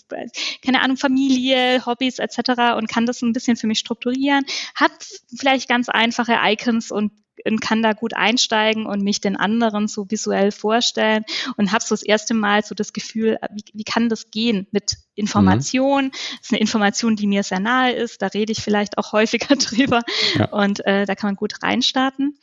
keine 0.63 0.81
Ahnung, 0.81 0.97
Familie, 0.97 1.85
Hobbys 1.85 2.19
etc. 2.19 2.75
und 2.77 2.87
kann 2.87 3.05
das 3.05 3.21
ein 3.21 3.33
bisschen 3.33 3.57
für 3.57 3.67
mich 3.67 3.79
strukturieren, 3.79 4.45
hat 4.75 4.91
vielleicht 5.37 5.69
ganz 5.69 5.89
einfache 5.89 6.37
Icons 6.43 6.91
und 6.91 7.11
und 7.45 7.61
kann 7.61 7.81
da 7.81 7.93
gut 7.93 8.15
einsteigen 8.15 8.85
und 8.85 9.01
mich 9.01 9.21
den 9.21 9.35
anderen 9.35 9.87
so 9.87 10.09
visuell 10.09 10.51
vorstellen 10.51 11.25
und 11.57 11.71
habe 11.71 11.83
so 11.83 11.93
das 11.93 12.03
erste 12.03 12.33
Mal 12.33 12.63
so 12.63 12.75
das 12.75 12.93
Gefühl, 12.93 13.37
wie, 13.51 13.63
wie 13.73 13.83
kann 13.83 14.09
das 14.09 14.31
gehen 14.31 14.67
mit 14.71 14.97
Information? 15.15 16.05
Mhm. 16.05 16.11
Das 16.11 16.41
ist 16.41 16.51
eine 16.51 16.61
Information, 16.61 17.15
die 17.15 17.27
mir 17.27 17.43
sehr 17.43 17.59
nahe 17.59 17.93
ist, 17.93 18.21
da 18.21 18.27
rede 18.27 18.51
ich 18.51 18.61
vielleicht 18.61 18.97
auch 18.97 19.11
häufiger 19.11 19.55
drüber 19.55 20.01
ja. 20.37 20.45
und 20.49 20.85
äh, 20.85 21.05
da 21.05 21.15
kann 21.15 21.29
man 21.29 21.35
gut 21.35 21.61
reinstarten. 21.63 22.37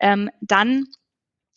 Ähm, 0.00 0.30
dann 0.40 0.86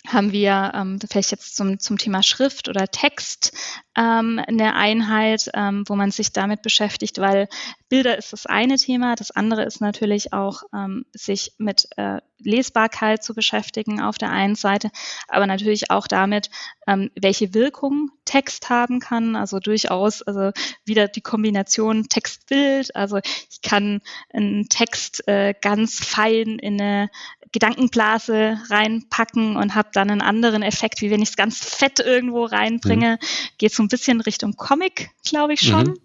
haben 0.07 0.31
wir 0.31 0.71
ähm, 0.73 0.99
vielleicht 1.09 1.31
jetzt 1.31 1.55
zum, 1.55 1.79
zum 1.79 1.97
Thema 1.97 2.23
Schrift 2.23 2.69
oder 2.69 2.87
Text 2.87 3.51
ähm, 3.97 4.41
eine 4.47 4.75
Einheit, 4.75 5.49
ähm, 5.53 5.83
wo 5.87 5.95
man 5.95 6.11
sich 6.11 6.33
damit 6.33 6.61
beschäftigt, 6.61 7.19
weil 7.19 7.47
Bilder 7.89 8.17
ist 8.17 8.33
das 8.33 8.45
eine 8.45 8.77
Thema, 8.77 9.15
das 9.15 9.31
andere 9.31 9.63
ist 9.63 9.81
natürlich 9.81 10.33
auch, 10.33 10.63
ähm, 10.73 11.05
sich 11.13 11.53
mit 11.57 11.87
äh, 11.97 12.21
Lesbarkeit 12.45 13.23
zu 13.23 13.33
beschäftigen 13.33 14.01
auf 14.01 14.17
der 14.17 14.31
einen 14.31 14.55
Seite, 14.55 14.89
aber 15.27 15.47
natürlich 15.47 15.91
auch 15.91 16.07
damit, 16.07 16.49
ähm, 16.87 17.11
welche 17.19 17.53
Wirkung 17.53 18.11
Text 18.25 18.69
haben 18.69 18.99
kann. 18.99 19.35
Also 19.35 19.59
durchaus, 19.59 20.21
also 20.21 20.51
wieder 20.85 21.07
die 21.07 21.21
Kombination 21.21 22.09
Text-Bild. 22.09 22.95
Also 22.95 23.17
ich 23.17 23.61
kann 23.61 24.01
einen 24.33 24.67
Text 24.69 25.27
äh, 25.27 25.53
ganz 25.59 26.03
fein 26.03 26.59
in 26.59 26.81
eine 26.81 27.09
Gedankenblase 27.51 28.59
reinpacken 28.69 29.55
und 29.55 29.75
habe 29.75 29.89
dann 29.93 30.11
einen 30.11 30.21
anderen 30.21 30.61
Effekt, 30.61 31.01
wie 31.01 31.09
wenn 31.09 31.21
ich 31.21 31.29
es 31.29 31.35
ganz 31.37 31.63
fett 31.63 31.99
irgendwo 31.99 32.43
reinbringe. 32.43 33.11
Mhm. 33.21 33.27
Geht 33.57 33.73
so 33.73 33.81
ein 33.81 33.87
bisschen 33.87 34.19
Richtung 34.19 34.57
Comic, 34.57 35.11
glaube 35.23 35.53
ich 35.53 35.61
schon. 35.61 35.87
Mhm. 35.87 35.97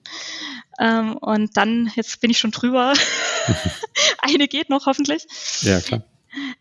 Ähm, 0.79 1.17
und 1.17 1.57
dann, 1.57 1.91
jetzt 1.97 2.21
bin 2.21 2.31
ich 2.31 2.39
schon 2.39 2.53
drüber. 2.53 2.93
eine 4.23 4.47
geht 4.47 4.71
noch 4.71 4.87
hoffentlich. 4.87 5.27
Ja, 5.63 5.81
klar. 5.81 6.05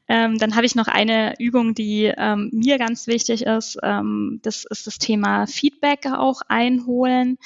Ähm, 0.10 0.39
dann 0.39 0.55
habe 0.55 0.66
ich 0.66 0.74
noch 0.74 0.88
eine 0.88 1.36
Übung, 1.38 1.76
die 1.76 2.12
ähm, 2.18 2.49
mir 2.51 2.80
ganz 2.80 3.05
wichtig 3.05 3.43
ist. 3.43 3.78
Ähm, 3.84 4.39
das 4.41 4.66
ist 4.66 4.88
das 4.88 4.97
Thema 4.97 5.45
Feedback 5.45 6.07
auch 6.07 6.41
einholen. 6.47 7.38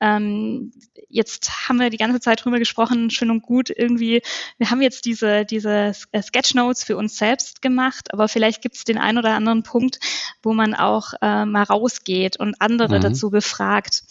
Ähm, 0.00 0.72
jetzt 1.08 1.68
haben 1.68 1.78
wir 1.78 1.90
die 1.90 1.96
ganze 1.96 2.20
Zeit 2.20 2.44
drüber 2.44 2.58
gesprochen, 2.58 3.10
schön 3.10 3.30
und 3.30 3.42
gut 3.42 3.70
irgendwie. 3.70 4.22
Wir 4.58 4.70
haben 4.70 4.82
jetzt 4.82 5.04
diese, 5.04 5.44
diese 5.44 5.92
äh, 6.12 6.22
Sketchnotes 6.22 6.84
für 6.84 6.96
uns 6.96 7.16
selbst 7.16 7.62
gemacht, 7.62 8.12
aber 8.12 8.28
vielleicht 8.28 8.62
gibt 8.62 8.76
es 8.76 8.84
den 8.84 8.98
einen 8.98 9.18
oder 9.18 9.34
anderen 9.34 9.62
Punkt, 9.62 10.00
wo 10.42 10.52
man 10.52 10.74
auch 10.74 11.14
äh, 11.22 11.44
mal 11.44 11.62
rausgeht 11.62 12.38
und 12.38 12.60
andere 12.60 12.98
mhm. 12.98 13.02
dazu 13.02 13.30
befragt. 13.30 14.02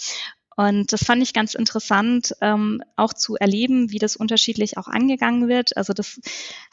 Und 0.58 0.92
das 0.92 1.04
fand 1.04 1.22
ich 1.22 1.34
ganz 1.34 1.54
interessant, 1.54 2.36
ähm, 2.42 2.82
auch 2.96 3.14
zu 3.14 3.36
erleben, 3.36 3.92
wie 3.92 4.00
das 4.00 4.16
unterschiedlich 4.16 4.80
auch 4.80 4.88
angegangen 4.88 5.48
wird. 5.48 5.78
Also 5.78 5.94
das 5.94 6.20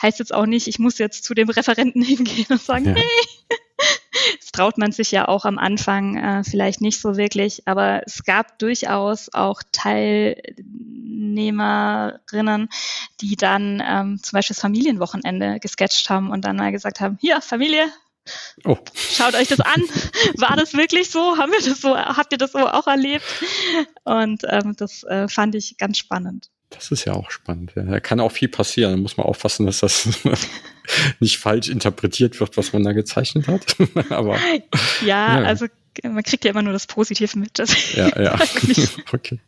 heißt 0.01 0.20
jetzt 0.20 0.32
auch 0.32 0.47
nicht, 0.47 0.68
ich 0.68 0.78
muss 0.78 0.97
jetzt 0.97 1.22
zu 1.22 1.35
dem 1.35 1.51
Referenten 1.51 2.01
hingehen 2.03 2.47
und 2.49 2.62
sagen, 2.62 2.87
ja. 2.87 2.95
hey, 2.95 3.05
das 4.41 4.53
traut 4.53 4.78
man 4.78 4.91
sich 4.91 5.11
ja 5.11 5.28
auch 5.28 5.45
am 5.45 5.59
Anfang 5.59 6.16
äh, 6.16 6.45
vielleicht 6.45 6.80
nicht 6.80 6.99
so 6.99 7.18
wirklich, 7.18 7.68
aber 7.68 8.01
es 8.07 8.24
gab 8.24 8.59
durchaus 8.59 9.28
auch 9.35 9.61
Teilnehmerinnen, 9.70 12.70
die 13.20 13.37
dann 13.37 13.82
ähm, 13.87 14.18
zum 14.22 14.39
Beispiel 14.39 14.55
das 14.55 14.62
Familienwochenende 14.62 15.61
gesketcht 15.61 16.09
haben 16.09 16.30
und 16.30 16.47
dann 16.47 16.57
mal 16.57 16.72
gesagt 16.72 17.03
haben, 17.03 17.18
hier, 17.20 17.43
Familie, 17.43 17.85
Oh. 18.64 18.79
Schaut 18.95 19.35
euch 19.35 19.49
das 19.49 19.61
an. 19.61 19.83
War 20.39 20.57
das 20.57 20.75
wirklich 20.75 21.11
so? 21.11 21.37
Haben 21.37 21.53
wir 21.53 21.61
das 21.61 21.81
so? 21.81 21.97
Habt 21.97 22.33
ihr 22.33 22.39
das 22.39 22.53
so 22.53 22.59
auch 22.59 22.87
erlebt? 22.87 23.25
Und 24.05 24.43
ähm, 24.49 24.75
das 24.77 25.05
äh, 25.05 25.29
fand 25.29 25.55
ich 25.55 25.77
ganz 25.77 25.99
spannend. 25.99 26.51
Das 26.70 26.91
ist 26.91 27.05
ja 27.05 27.12
auch 27.12 27.31
spannend. 27.31 27.72
Ja. 27.77 27.83
Da 27.83 28.01
kann 28.01 28.20
auch 28.20 28.33
viel 28.33 28.49
passieren. 28.49 28.93
Da 28.93 28.97
muss 28.97 29.16
man 29.16 29.27
aufpassen, 29.27 29.66
dass 29.66 29.81
das 29.81 30.09
nicht 31.20 31.39
falsch 31.39 31.68
interpretiert 31.68 32.41
wird, 32.41 32.57
was 32.57 32.72
man 32.72 32.83
da 32.83 32.93
gezeichnet 32.93 33.47
hat. 33.49 33.77
Aber 34.11 34.39
ja, 35.05 35.39
ja, 35.41 35.45
also 35.45 35.66
man 36.03 36.22
kriegt 36.22 36.45
ja 36.45 36.51
immer 36.51 36.62
nur 36.62 36.72
das 36.72 36.87
Positive 36.87 37.39
mit. 37.39 37.59
ja, 37.95 38.20
ja. 38.20 38.39
okay. 39.12 39.39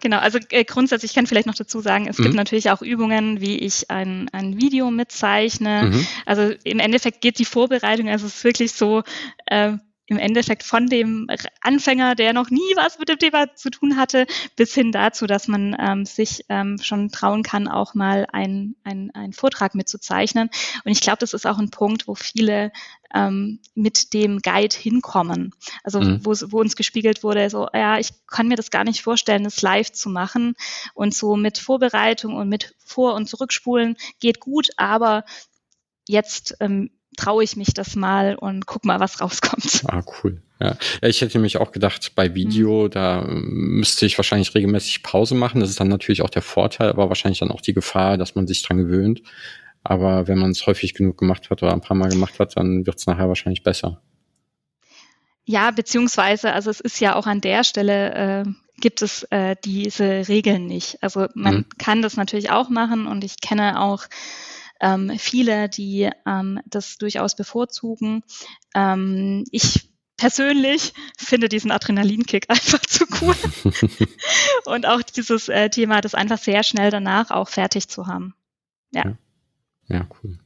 Genau, 0.00 0.18
also 0.18 0.38
äh, 0.50 0.64
grundsätzlich 0.64 1.14
kann 1.14 1.24
ich 1.24 1.28
vielleicht 1.28 1.46
noch 1.46 1.54
dazu 1.54 1.80
sagen, 1.80 2.06
es 2.06 2.18
mhm. 2.18 2.24
gibt 2.24 2.34
natürlich 2.34 2.70
auch 2.70 2.82
Übungen, 2.82 3.40
wie 3.40 3.58
ich 3.58 3.90
ein, 3.90 4.28
ein 4.32 4.60
Video 4.60 4.90
mitzeichne. 4.90 5.90
Mhm. 5.90 6.06
Also 6.26 6.54
im 6.64 6.78
Endeffekt 6.78 7.20
geht 7.20 7.38
die 7.38 7.44
Vorbereitung, 7.44 8.08
also 8.08 8.26
es 8.26 8.36
ist 8.36 8.44
wirklich 8.44 8.72
so, 8.72 9.02
äh, 9.46 9.72
im 10.06 10.18
Endeffekt 10.18 10.62
von 10.62 10.86
dem 10.86 11.26
Anfänger, 11.60 12.14
der 12.14 12.32
noch 12.32 12.50
nie 12.50 12.60
was 12.76 12.98
mit 12.98 13.08
dem 13.08 13.18
Thema 13.18 13.54
zu 13.54 13.70
tun 13.70 13.96
hatte, 13.96 14.26
bis 14.54 14.72
hin 14.72 14.92
dazu, 14.92 15.26
dass 15.26 15.48
man 15.48 15.76
ähm, 15.78 16.04
sich 16.04 16.44
ähm, 16.48 16.78
schon 16.80 17.10
trauen 17.10 17.42
kann, 17.42 17.66
auch 17.66 17.94
mal 17.94 18.26
einen 18.32 18.76
ein 18.84 19.32
Vortrag 19.32 19.74
mitzuzeichnen. 19.74 20.48
Und 20.84 20.92
ich 20.92 21.00
glaube, 21.00 21.18
das 21.18 21.34
ist 21.34 21.46
auch 21.46 21.58
ein 21.58 21.70
Punkt, 21.70 22.06
wo 22.06 22.14
viele 22.14 22.70
ähm, 23.14 23.60
mit 23.74 24.12
dem 24.12 24.40
Guide 24.40 24.76
hinkommen. 24.76 25.54
Also 25.82 26.00
mhm. 26.00 26.24
wo, 26.24 26.58
uns 26.58 26.76
gespiegelt 26.76 27.22
wurde, 27.22 27.48
so, 27.50 27.68
ja, 27.72 27.98
ich 27.98 28.10
kann 28.26 28.48
mir 28.48 28.56
das 28.56 28.70
gar 28.70 28.84
nicht 28.84 29.02
vorstellen, 29.02 29.44
das 29.44 29.62
live 29.62 29.92
zu 29.92 30.08
machen. 30.08 30.54
Und 30.94 31.14
so 31.14 31.36
mit 31.36 31.58
Vorbereitung 31.58 32.34
und 32.34 32.48
mit 32.48 32.74
Vor- 32.78 33.14
und 33.14 33.28
Zurückspulen 33.28 33.96
geht 34.20 34.40
gut, 34.40 34.68
aber 34.76 35.24
jetzt 36.08 36.56
ähm, 36.60 36.90
traue 37.16 37.44
ich 37.44 37.56
mich 37.56 37.74
das 37.74 37.96
mal 37.96 38.36
und 38.36 38.66
guck 38.66 38.84
mal, 38.84 39.00
was 39.00 39.20
rauskommt. 39.20 39.82
Ah, 39.86 40.02
cool. 40.22 40.42
Ja. 40.60 40.76
ja, 41.02 41.08
ich 41.08 41.20
hätte 41.20 41.36
nämlich 41.36 41.58
auch 41.58 41.70
gedacht, 41.70 42.12
bei 42.14 42.34
Video, 42.34 42.84
mhm. 42.84 42.90
da 42.90 43.24
müsste 43.26 44.06
ich 44.06 44.16
wahrscheinlich 44.18 44.54
regelmäßig 44.54 45.02
Pause 45.02 45.34
machen. 45.34 45.60
Das 45.60 45.68
ist 45.68 45.80
dann 45.80 45.88
natürlich 45.88 46.22
auch 46.22 46.30
der 46.30 46.42
Vorteil, 46.42 46.88
aber 46.88 47.08
wahrscheinlich 47.08 47.40
dann 47.40 47.50
auch 47.50 47.60
die 47.60 47.74
Gefahr, 47.74 48.16
dass 48.16 48.34
man 48.34 48.46
sich 48.46 48.62
dran 48.62 48.78
gewöhnt. 48.78 49.22
Aber 49.90 50.28
wenn 50.28 50.38
man 50.38 50.50
es 50.50 50.66
häufig 50.66 50.94
genug 50.94 51.18
gemacht 51.18 51.50
hat 51.50 51.62
oder 51.62 51.72
ein 51.72 51.80
paar 51.80 51.96
Mal 51.96 52.10
gemacht 52.10 52.38
hat, 52.38 52.56
dann 52.56 52.86
wird 52.86 52.98
es 52.98 53.06
nachher 53.06 53.28
wahrscheinlich 53.28 53.62
besser. 53.62 54.02
Ja, 55.44 55.70
beziehungsweise, 55.70 56.52
also 56.52 56.70
es 56.70 56.80
ist 56.80 57.00
ja 57.00 57.14
auch 57.14 57.26
an 57.26 57.40
der 57.40 57.62
Stelle, 57.62 58.14
äh, 58.14 58.44
gibt 58.80 59.00
es 59.00 59.22
äh, 59.30 59.56
diese 59.64 60.28
Regeln 60.28 60.66
nicht. 60.66 61.02
Also 61.02 61.28
man 61.34 61.54
mhm. 61.54 61.66
kann 61.78 62.02
das 62.02 62.16
natürlich 62.16 62.50
auch 62.50 62.68
machen 62.68 63.06
und 63.06 63.22
ich 63.22 63.40
kenne 63.40 63.80
auch 63.80 64.04
ähm, 64.80 65.12
viele, 65.18 65.68
die 65.68 66.10
ähm, 66.26 66.60
das 66.66 66.98
durchaus 66.98 67.36
bevorzugen. 67.36 68.22
Ähm, 68.74 69.44
ich 69.50 69.88
persönlich 70.16 70.92
finde 71.16 71.48
diesen 71.48 71.70
Adrenalinkick 71.70 72.46
einfach 72.48 72.80
zu 72.80 73.04
cool. 73.20 73.36
und 74.66 74.86
auch 74.86 75.02
dieses 75.02 75.48
äh, 75.48 75.70
Thema, 75.70 76.00
das 76.00 76.14
einfach 76.14 76.38
sehr 76.38 76.62
schnell 76.62 76.90
danach 76.90 77.30
auch 77.30 77.48
fertig 77.48 77.88
zu 77.88 78.06
haben. 78.06 78.34
Ja. 78.92 79.04
Ja, 79.04 79.16
ja 79.88 80.06
cool. 80.22 80.38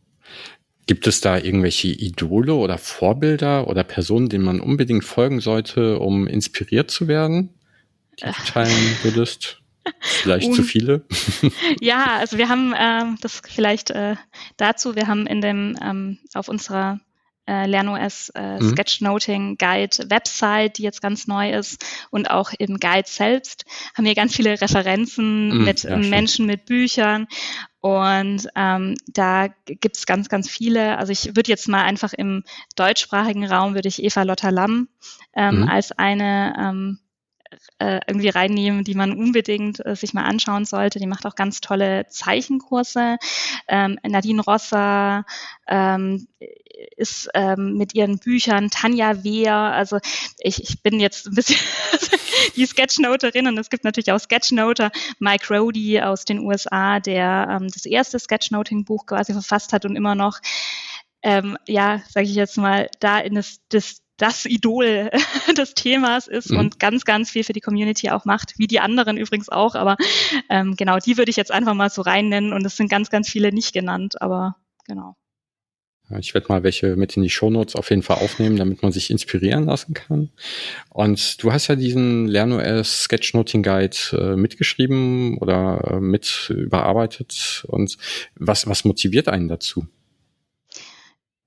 Gibt 0.87 1.07
es 1.07 1.21
da 1.21 1.39
irgendwelche 1.39 1.89
Idole 1.89 2.55
oder 2.55 2.77
Vorbilder 2.77 3.69
oder 3.69 3.85
Personen, 3.85 4.29
denen 4.29 4.45
man 4.45 4.61
unbedingt 4.61 5.05
folgen 5.05 5.41
sollte, 5.41 5.99
um 5.99 6.27
inspiriert 6.27 6.91
zu 6.91 7.07
werden, 7.07 7.51
die 8.19 8.25
du 8.25 8.33
teilen 8.33 8.97
würdest? 9.03 9.61
Vielleicht 10.01 10.49
Und, 10.49 10.55
zu 10.55 10.63
viele? 10.63 11.05
ja, 11.81 12.19
also 12.19 12.39
wir 12.39 12.49
haben 12.49 12.75
ähm, 12.79 13.19
das 13.21 13.41
vielleicht 13.45 13.91
äh, 13.91 14.17
dazu, 14.57 14.95
wir 14.95 15.07
haben 15.07 15.27
in 15.27 15.41
dem 15.41 15.79
ähm, 15.83 16.19
auf 16.35 16.49
unserer 16.49 17.01
äh, 17.51 17.67
LernOS 17.67 18.31
äh, 18.37 18.61
mhm. 18.61 18.71
Sketchnoting 18.71 19.59
Guide 19.59 19.97
Website, 20.09 20.79
die 20.79 20.85
jetzt 20.85 21.03
ganz 21.03 21.27
neu 21.27 21.51
ist 21.51 21.85
und 22.11 22.31
auch 22.31 22.53
im 22.59 22.79
Guide 22.79 23.09
selbst 23.09 23.65
haben 23.95 24.05
wir 24.05 24.15
ganz 24.15 24.37
viele 24.37 24.61
Referenzen 24.61 25.49
mhm, 25.49 25.65
mit 25.65 25.83
ja, 25.83 25.97
Menschen 25.97 26.47
mit 26.47 26.67
Büchern 26.67 27.27
und 27.81 28.47
ähm, 28.55 28.95
da 29.09 29.49
gibt's 29.65 30.07
ganz, 30.07 30.29
ganz 30.29 30.49
viele. 30.49 30.99
Also 30.99 31.13
ich 31.13 31.35
würde 31.35 31.51
jetzt 31.51 31.67
mal 31.67 31.83
einfach 31.83 32.13
im 32.13 32.45
deutschsprachigen 32.77 33.47
Raum 33.47 33.75
würde 33.75 33.89
ich 33.89 34.03
Eva 34.03 34.23
Lotta 34.23 34.51
Lamm 34.51 34.89
ähm, 35.35 35.63
mhm. 35.63 35.69
als 35.69 35.91
eine 35.93 36.55
ähm, 36.59 36.99
äh, 37.79 38.01
irgendwie 38.07 38.29
reinnehmen, 38.29 38.85
die 38.85 38.95
man 38.95 39.13
unbedingt 39.13 39.85
äh, 39.85 39.97
sich 39.97 40.15
mal 40.15 40.25
anschauen 40.25 40.65
sollte. 40.65 40.99
Die 40.99 41.07
macht 41.07 41.27
auch 41.27 41.35
ganz 41.35 41.61
tolle 41.61 42.07
Zeichenkurse. 42.09 43.17
Ähm, 43.67 43.99
Nadine 44.07 44.43
Rosser 44.43 45.25
ähm, 45.67 46.29
ist 46.97 47.29
ähm, 47.35 47.75
mit 47.77 47.95
ihren 47.95 48.19
Büchern 48.19 48.71
Tanja 48.71 49.25
Wehr. 49.25 49.55
Also 49.55 49.99
ich, 50.39 50.63
ich 50.63 50.83
bin 50.83 51.01
jetzt 51.01 51.27
ein 51.27 51.35
bisschen 51.35 51.59
die 52.57 52.67
Sketchnoterin 52.67 53.47
und 53.47 53.59
es 53.59 53.71
gibt 53.71 53.85
natürlich 53.85 54.13
auch 54.13 54.19
Sketchnoter. 54.21 54.91
Mike 55.19 55.55
Rody 55.55 56.01
aus 56.01 56.25
den 56.25 56.41
USA, 56.41 57.01
der 57.01 57.49
ähm, 57.51 57.69
das 57.69 57.85
erste 57.85 58.19
Sketchnoting-Buch 58.19 59.07
quasi 59.07 59.33
verfasst 59.33 59.73
hat 59.73 59.85
und 59.85 59.97
immer 59.97 60.15
noch 60.15 60.41
ähm, 61.23 61.59
ja, 61.67 62.01
sage 62.09 62.27
ich 62.27 62.35
jetzt 62.35 62.57
mal, 62.57 62.89
da 62.99 63.19
in 63.19 63.35
das, 63.35 63.61
das 63.69 64.01
das 64.21 64.45
Idol 64.45 65.11
des 65.57 65.75
Themas 65.75 66.29
ist 66.29 66.51
mhm. 66.51 66.59
und 66.59 66.79
ganz, 66.79 67.05
ganz 67.05 67.31
viel 67.31 67.43
für 67.43 67.55
die 67.55 67.61
Community 67.61 68.11
auch 68.11 68.27
macht, 68.27 68.59
wie 68.59 68.67
die 68.67 68.81
anderen 68.81 69.17
übrigens 69.17 69.49
auch. 69.49 69.75
Aber 69.75 69.97
ähm, 70.51 70.77
genau, 70.77 70.99
die 70.99 71.17
würde 71.17 71.31
ich 71.31 71.37
jetzt 71.37 71.51
einfach 71.51 71.75
mal 71.75 71.91
so 71.91 72.03
rein 72.03 72.29
nennen 72.29 72.53
und 72.53 72.65
es 72.67 72.77
sind 72.77 72.91
ganz, 72.91 73.09
ganz 73.09 73.29
viele 73.29 73.51
nicht 73.51 73.73
genannt, 73.73 74.21
aber 74.21 74.57
genau. 74.87 75.17
Ich 76.19 76.35
werde 76.35 76.49
mal 76.49 76.63
welche 76.63 76.97
mit 76.97 77.17
in 77.17 77.23
die 77.23 77.31
Shownotes 77.31 77.77
auf 77.77 77.91
jeden 77.91 78.03
Fall 78.03 78.19
aufnehmen, 78.19 78.57
damit 78.57 78.83
man 78.83 78.93
sich 78.93 79.11
inspirieren 79.11 79.67
lassen 79.67 79.95
kann. 79.95 80.31
Und 80.89 81.43
du 81.43 81.53
hast 81.53 81.69
ja 81.69 81.77
diesen 81.77 82.27
LernOS 82.27 83.05
Sketchnoting 83.05 83.63
Guide 83.63 83.97
äh, 84.13 84.37
mitgeschrieben 84.37 85.39
oder 85.39 85.93
äh, 85.93 86.01
mit 86.01 86.53
überarbeitet. 86.55 87.65
Und 87.69 87.97
was, 88.35 88.67
was 88.67 88.85
motiviert 88.85 89.29
einen 89.29 89.49
dazu? 89.49 89.87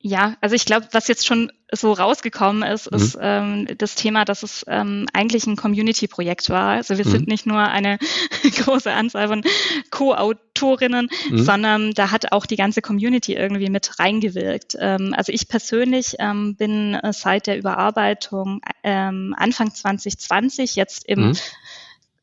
Ja, 0.06 0.36
also 0.42 0.54
ich 0.54 0.66
glaube, 0.66 0.90
was 0.92 1.08
jetzt 1.08 1.26
schon 1.26 1.50
so 1.72 1.94
rausgekommen 1.94 2.62
ist, 2.70 2.92
mhm. 2.92 2.98
ist 2.98 3.18
ähm, 3.22 3.68
das 3.78 3.96
Thema, 3.96 4.26
dass 4.26 4.44
es 4.44 4.66
ähm, 4.68 5.08
eigentlich 5.14 5.48
ein 5.48 5.56
Community-Projekt 5.56 6.50
war. 6.50 6.72
Also 6.72 6.98
wir 6.98 7.06
mhm. 7.06 7.10
sind 7.12 7.28
nicht 7.30 7.46
nur 7.46 7.60
eine 7.60 8.00
große 8.44 8.92
Anzahl 8.92 9.30
von 9.30 9.44
Co-Autorinnen, 9.92 11.08
mhm. 11.30 11.42
sondern 11.42 11.92
da 11.94 12.12
hat 12.12 12.34
auch 12.34 12.46
die 12.46 12.58
ganze 12.58 12.82
Community 12.82 13.34
irgendwie 13.34 13.70
mit 13.70 13.98
reingewirkt. 13.98 14.76
Ähm, 14.78 15.14
also 15.16 15.32
ich 15.32 15.48
persönlich 15.48 16.16
ähm, 16.20 16.58
bin 16.58 16.96
äh, 16.96 17.14
seit 17.14 17.48
der 17.48 17.58
Überarbeitung 17.58 18.60
ähm, 18.84 19.34
Anfang 19.38 19.74
2020 19.74 20.76
jetzt 20.76 21.08
im 21.08 21.28
mhm. 21.28 21.38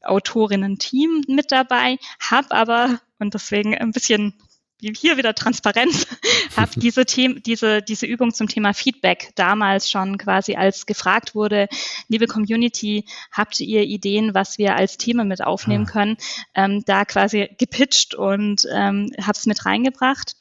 Autorinnen-Team 0.02 1.22
mit 1.28 1.50
dabei, 1.50 1.96
habe 2.20 2.50
aber, 2.50 3.00
und 3.18 3.32
deswegen 3.32 3.74
ein 3.74 3.92
bisschen 3.92 4.34
hier 4.80 5.16
wieder 5.16 5.34
Transparenz, 5.34 6.06
habe 6.56 6.72
diese, 6.76 7.06
Themen, 7.06 7.42
diese, 7.42 7.82
diese 7.82 8.06
Übung 8.06 8.32
zum 8.32 8.48
Thema 8.48 8.74
Feedback 8.74 9.30
damals 9.34 9.90
schon 9.90 10.18
quasi 10.18 10.56
als 10.56 10.86
gefragt 10.86 11.34
wurde, 11.34 11.68
liebe 12.08 12.26
Community, 12.26 13.04
habt 13.32 13.60
ihr 13.60 13.82
Ideen, 13.82 14.34
was 14.34 14.58
wir 14.58 14.76
als 14.76 14.96
Thema 14.96 15.24
mit 15.24 15.42
aufnehmen 15.42 15.86
ah. 15.88 15.90
können, 15.90 16.16
ähm, 16.54 16.84
da 16.84 17.04
quasi 17.04 17.48
gepitcht 17.58 18.14
und 18.14 18.66
ähm, 18.72 19.12
habe 19.20 19.32
es 19.36 19.46
mit 19.46 19.64
reingebracht. 19.64 20.36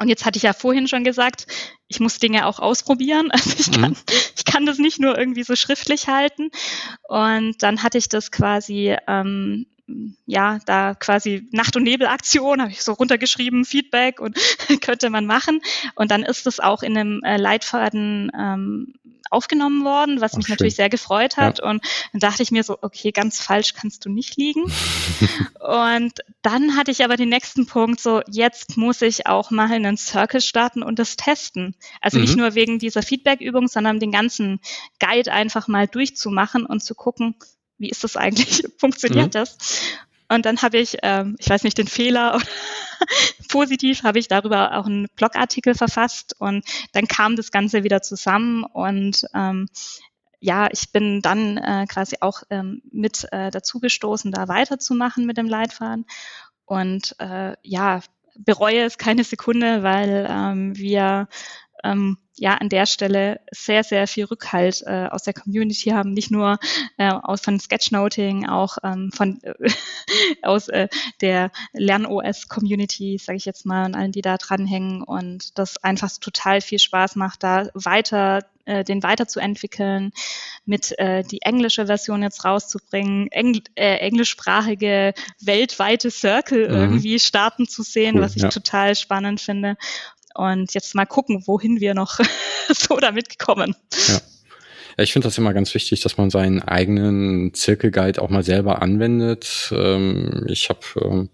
Und 0.00 0.08
jetzt 0.08 0.24
hatte 0.24 0.38
ich 0.38 0.44
ja 0.44 0.54
vorhin 0.54 0.88
schon 0.88 1.04
gesagt, 1.04 1.46
ich 1.86 2.00
muss 2.00 2.18
Dinge 2.18 2.46
auch 2.46 2.58
ausprobieren. 2.58 3.30
Also 3.32 3.54
ich 3.58 3.70
kann, 3.70 3.90
mhm. 3.90 3.96
ich 4.34 4.44
kann 4.46 4.64
das 4.64 4.78
nicht 4.78 4.98
nur 4.98 5.16
irgendwie 5.16 5.42
so 5.42 5.56
schriftlich 5.56 6.08
halten. 6.08 6.50
Und 7.06 7.62
dann 7.62 7.82
hatte 7.82 7.98
ich 7.98 8.08
das 8.08 8.30
quasi 8.30 8.96
ähm, 9.06 9.66
ja, 10.26 10.58
da 10.66 10.94
quasi 10.94 11.48
Nacht- 11.52 11.76
und 11.76 11.84
Nebel-Aktion, 11.84 12.60
habe 12.60 12.70
ich 12.70 12.82
so 12.82 12.92
runtergeschrieben, 12.92 13.64
Feedback 13.64 14.20
und 14.20 14.38
könnte 14.80 15.10
man 15.10 15.26
machen. 15.26 15.60
Und 15.94 16.10
dann 16.10 16.22
ist 16.22 16.46
es 16.46 16.60
auch 16.60 16.82
in 16.82 16.96
einem 16.96 17.22
äh, 17.22 17.36
Leitfaden 17.36 18.30
ähm, 18.36 18.94
aufgenommen 19.30 19.84
worden, 19.84 20.20
was 20.20 20.32
Ach, 20.32 20.38
mich 20.38 20.46
schön. 20.46 20.54
natürlich 20.54 20.76
sehr 20.76 20.90
gefreut 20.90 21.36
hat. 21.36 21.58
Ja. 21.58 21.70
Und 21.70 21.82
dann 22.12 22.20
dachte 22.20 22.42
ich 22.42 22.50
mir 22.50 22.64
so, 22.64 22.78
okay, 22.82 23.12
ganz 23.12 23.40
falsch 23.40 23.74
kannst 23.74 24.04
du 24.04 24.10
nicht 24.10 24.36
liegen. 24.36 24.64
und 25.60 26.12
dann 26.42 26.76
hatte 26.76 26.90
ich 26.90 27.04
aber 27.04 27.16
den 27.16 27.28
nächsten 27.28 27.66
Punkt, 27.66 28.00
so 28.00 28.22
jetzt 28.28 28.76
muss 28.76 29.00
ich 29.02 29.26
auch 29.26 29.50
mal 29.50 29.70
einen 29.70 29.96
Circle 29.96 30.40
starten 30.40 30.82
und 30.82 30.98
das 30.98 31.16
testen. 31.16 31.76
Also 32.00 32.18
mhm. 32.18 32.24
nicht 32.24 32.36
nur 32.36 32.54
wegen 32.54 32.78
dieser 32.78 33.02
Feedback-Übung, 33.02 33.68
sondern 33.68 34.00
den 34.00 34.10
ganzen 34.10 34.60
Guide 34.98 35.32
einfach 35.32 35.68
mal 35.68 35.86
durchzumachen 35.86 36.66
und 36.66 36.82
zu 36.82 36.94
gucken, 36.94 37.36
wie 37.80 37.90
ist 37.90 38.04
das 38.04 38.16
eigentlich? 38.16 38.64
Funktioniert 38.78 39.28
mhm. 39.28 39.30
das? 39.30 39.58
Und 40.28 40.46
dann 40.46 40.62
habe 40.62 40.78
ich, 40.78 40.98
ähm, 41.02 41.36
ich 41.40 41.50
weiß 41.50 41.64
nicht, 41.64 41.76
den 41.76 41.88
Fehler 41.88 42.34
oder 42.36 42.46
positiv, 43.48 44.04
habe 44.04 44.20
ich 44.20 44.28
darüber 44.28 44.76
auch 44.76 44.86
einen 44.86 45.08
Blogartikel 45.16 45.74
verfasst 45.74 46.36
und 46.38 46.64
dann 46.92 47.08
kam 47.08 47.34
das 47.34 47.50
Ganze 47.50 47.82
wieder 47.82 48.00
zusammen 48.00 48.62
und 48.64 49.26
ähm, 49.34 49.66
ja, 50.38 50.68
ich 50.72 50.92
bin 50.92 51.20
dann 51.20 51.58
äh, 51.58 51.86
quasi 51.86 52.16
auch 52.20 52.42
ähm, 52.48 52.80
mit 52.90 53.26
äh, 53.30 53.50
dazugestoßen, 53.50 54.32
da 54.32 54.48
weiterzumachen 54.48 55.26
mit 55.26 55.36
dem 55.36 55.46
Leitfaden. 55.46 56.06
Und 56.64 57.14
äh, 57.18 57.54
ja, 57.62 58.00
bereue 58.38 58.84
es 58.84 58.96
keine 58.96 59.24
Sekunde, 59.24 59.82
weil 59.82 60.26
ähm, 60.30 60.76
wir 60.76 61.28
ähm, 61.84 62.18
ja 62.36 62.54
an 62.54 62.68
der 62.68 62.86
Stelle 62.86 63.40
sehr, 63.50 63.84
sehr 63.84 64.06
viel 64.06 64.24
Rückhalt 64.24 64.82
äh, 64.86 65.08
aus 65.10 65.22
der 65.22 65.34
Community 65.34 65.90
haben, 65.90 66.12
nicht 66.12 66.30
nur 66.30 66.58
äh, 66.96 67.10
aus 67.10 67.42
von 67.42 67.60
Sketchnoting, 67.60 68.48
auch 68.48 68.78
ähm, 68.82 69.10
von 69.12 69.40
äh, 69.42 69.54
aus 70.42 70.68
äh, 70.68 70.88
der 71.20 71.50
LernOS-Community, 71.74 73.18
sage 73.18 73.36
ich 73.36 73.44
jetzt 73.44 73.66
mal, 73.66 73.84
und 73.84 73.94
allen, 73.94 74.12
die 74.12 74.22
da 74.22 74.38
dranhängen 74.38 75.02
und 75.02 75.58
das 75.58 75.76
einfach 75.84 76.10
total 76.18 76.60
viel 76.60 76.78
Spaß 76.78 77.16
macht, 77.16 77.42
da 77.42 77.68
weiter 77.74 78.40
äh, 78.64 78.84
den 78.84 79.02
weiterzuentwickeln, 79.02 80.12
mit 80.64 80.98
äh, 80.98 81.22
die 81.24 81.42
englische 81.42 81.86
Version 81.86 82.22
jetzt 82.22 82.44
rauszubringen, 82.44 83.28
Engl 83.32 83.62
äh, 83.74 83.96
englischsprachige 83.96 85.12
weltweite 85.40 86.10
Circle 86.10 86.68
mhm. 86.68 86.74
irgendwie 86.74 87.18
starten 87.18 87.66
zu 87.66 87.82
sehen, 87.82 88.16
cool, 88.16 88.22
was 88.22 88.36
ich 88.36 88.42
ja. 88.42 88.48
total 88.48 88.94
spannend 88.94 89.40
finde 89.40 89.76
und 90.34 90.72
jetzt 90.74 90.94
mal 90.94 91.06
gucken, 91.06 91.44
wohin 91.46 91.80
wir 91.80 91.94
noch 91.94 92.18
so 92.68 92.96
damit 92.96 93.38
kommen. 93.38 93.74
Ja. 94.08 94.20
Ja, 94.96 95.04
ich 95.04 95.12
finde 95.12 95.28
das 95.28 95.38
immer 95.38 95.54
ganz 95.54 95.72
wichtig, 95.74 96.00
dass 96.00 96.18
man 96.18 96.30
seinen 96.30 96.60
eigenen 96.62 97.54
Zirkelguide 97.54 98.20
auch 98.20 98.28
mal 98.28 98.42
selber 98.42 98.82
anwendet. 98.82 99.72
Ähm, 99.74 100.44
ich 100.48 100.68
habe 100.68 100.80
ähm, 101.02 101.28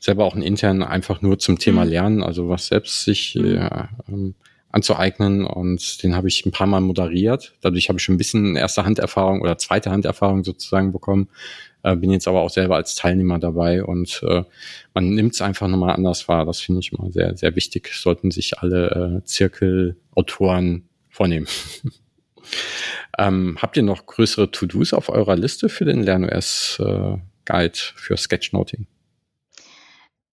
selber 0.00 0.24
auch 0.24 0.34
einen 0.34 0.42
internen 0.42 0.82
einfach 0.82 1.22
nur 1.22 1.38
zum 1.38 1.58
Thema 1.58 1.84
mhm. 1.84 1.90
Lernen, 1.90 2.22
also 2.22 2.48
was 2.48 2.68
selbst 2.68 3.04
sich 3.04 3.34
mhm. 3.34 3.56
äh, 3.56 3.88
ähm, 4.08 4.34
anzueignen 4.70 5.44
und 5.44 6.02
den 6.02 6.14
habe 6.14 6.28
ich 6.28 6.44
ein 6.44 6.52
paar 6.52 6.66
Mal 6.66 6.80
moderiert. 6.80 7.54
Dadurch 7.62 7.88
habe 7.88 7.98
ich 7.98 8.04
schon 8.04 8.14
ein 8.14 8.18
bisschen 8.18 8.54
erste 8.54 8.84
Handerfahrung 8.84 9.40
oder 9.40 9.56
zweite 9.56 9.90
Handerfahrung 9.90 10.44
sozusagen 10.44 10.92
bekommen. 10.92 11.28
Äh, 11.82 11.96
bin 11.96 12.10
jetzt 12.10 12.26
aber 12.26 12.40
auch 12.40 12.50
selber 12.50 12.76
als 12.76 12.94
Teilnehmer 12.94 13.38
dabei 13.38 13.84
und 13.84 14.20
äh, 14.26 14.42
man 14.94 15.10
nimmt 15.10 15.34
es 15.34 15.42
einfach 15.42 15.68
nochmal 15.68 15.94
anders 15.94 16.28
wahr. 16.28 16.44
Das 16.44 16.60
finde 16.60 16.80
ich 16.80 16.92
immer 16.92 17.10
sehr, 17.12 17.36
sehr 17.36 17.54
wichtig. 17.54 17.90
Sollten 17.94 18.30
sich 18.30 18.58
alle 18.58 19.20
äh, 19.20 19.24
Zirkelautoren 19.24 20.88
vornehmen. 21.08 21.46
ähm, 23.18 23.58
habt 23.60 23.76
ihr 23.76 23.82
noch 23.82 24.06
größere 24.06 24.50
To-Dos 24.50 24.92
auf 24.92 25.08
eurer 25.08 25.36
Liste 25.36 25.68
für 25.68 25.84
den 25.84 26.02
LernOS 26.02 26.80
äh, 26.80 27.16
Guide 27.44 27.78
für 27.94 28.16
Sketchnoting? 28.16 28.86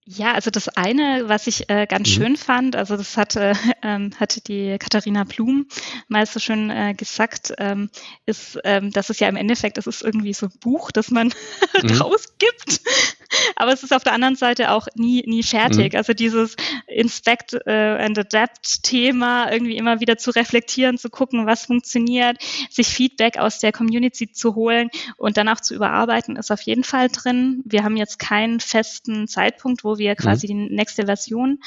Ja, 0.08 0.34
also 0.34 0.52
das 0.52 0.68
eine, 0.70 1.24
was 1.26 1.48
ich 1.48 1.68
äh, 1.68 1.88
ganz 1.88 2.08
mhm. 2.10 2.14
schön 2.14 2.38
fand, 2.38 2.76
also 2.76 2.96
das 2.96 3.18
hatte, 3.18 3.54
ähm, 3.82 4.12
hatte 4.20 4.40
die 4.40 4.78
Katharina 4.78 5.24
Blum 5.24 5.66
mal 6.08 6.28
so 6.28 6.40
schön 6.40 6.70
äh, 6.70 6.94
gesagt, 6.94 7.54
ähm, 7.58 7.90
ist, 8.28 8.60
ähm, 8.66 8.92
dass 8.92 9.10
es 9.10 9.20
ja 9.20 9.28
im 9.28 9.36
Endeffekt, 9.36 9.80
es 9.80 9.88
ist 9.88 10.04
irgendwie 10.04 10.34
so 10.34 10.46
ein 10.46 10.60
Buch, 10.60 10.92
das 10.92 11.10
man 11.10 11.34
mhm. 11.82 12.02
rausgibt, 12.02 12.82
aber 13.56 13.74
es 13.74 13.84
ist 13.84 13.94
auf 13.94 14.04
der 14.04 14.14
anderen 14.14 14.36
Seite 14.36 14.72
auch 14.72 14.88
nie, 14.96 15.24
nie 15.26 15.44
fertig. 15.44 15.94
Mhm. 15.94 15.98
Also 15.98 16.14
dieses 16.14 16.56
Inspect 16.88 17.54
äh, 17.66 17.98
and 18.00 18.18
Adapt 18.18 18.84
Thema 18.84 19.52
irgendwie 19.52 19.78
immer 19.78 20.00
wieder 20.00 20.18
zu 20.18 20.32
reflektieren, 20.32 20.98
zu 20.98 21.10
gucken, 21.10 21.46
was 21.46 21.66
funktioniert, 21.66 22.38
sich 22.70 22.88
Feedback 22.88 23.38
aus 23.38 23.60
der 23.60 23.72
Community 23.72 24.32
zu 24.32 24.56
holen 24.56 24.90
und 25.18 25.38
dann 25.38 25.50
auch 25.50 25.60
zu 25.60 25.76
überarbeiten, 25.76 26.36
ist 26.36 26.52
auf 26.52 26.62
jeden 26.62 26.84
Fall 26.84 27.10
drin. 27.10 27.62
Wir 27.66 27.84
haben 27.84 27.98
jetzt 27.98 28.20
keinen 28.20 28.60
festen 28.60 29.28
Zeitpunkt, 29.28 29.84
wo 29.84 29.98
wir 29.98 30.16
quasi 30.16 30.48
mhm. 30.54 30.70
die 30.70 30.76
nächste 30.76 31.06
Version 31.06 31.60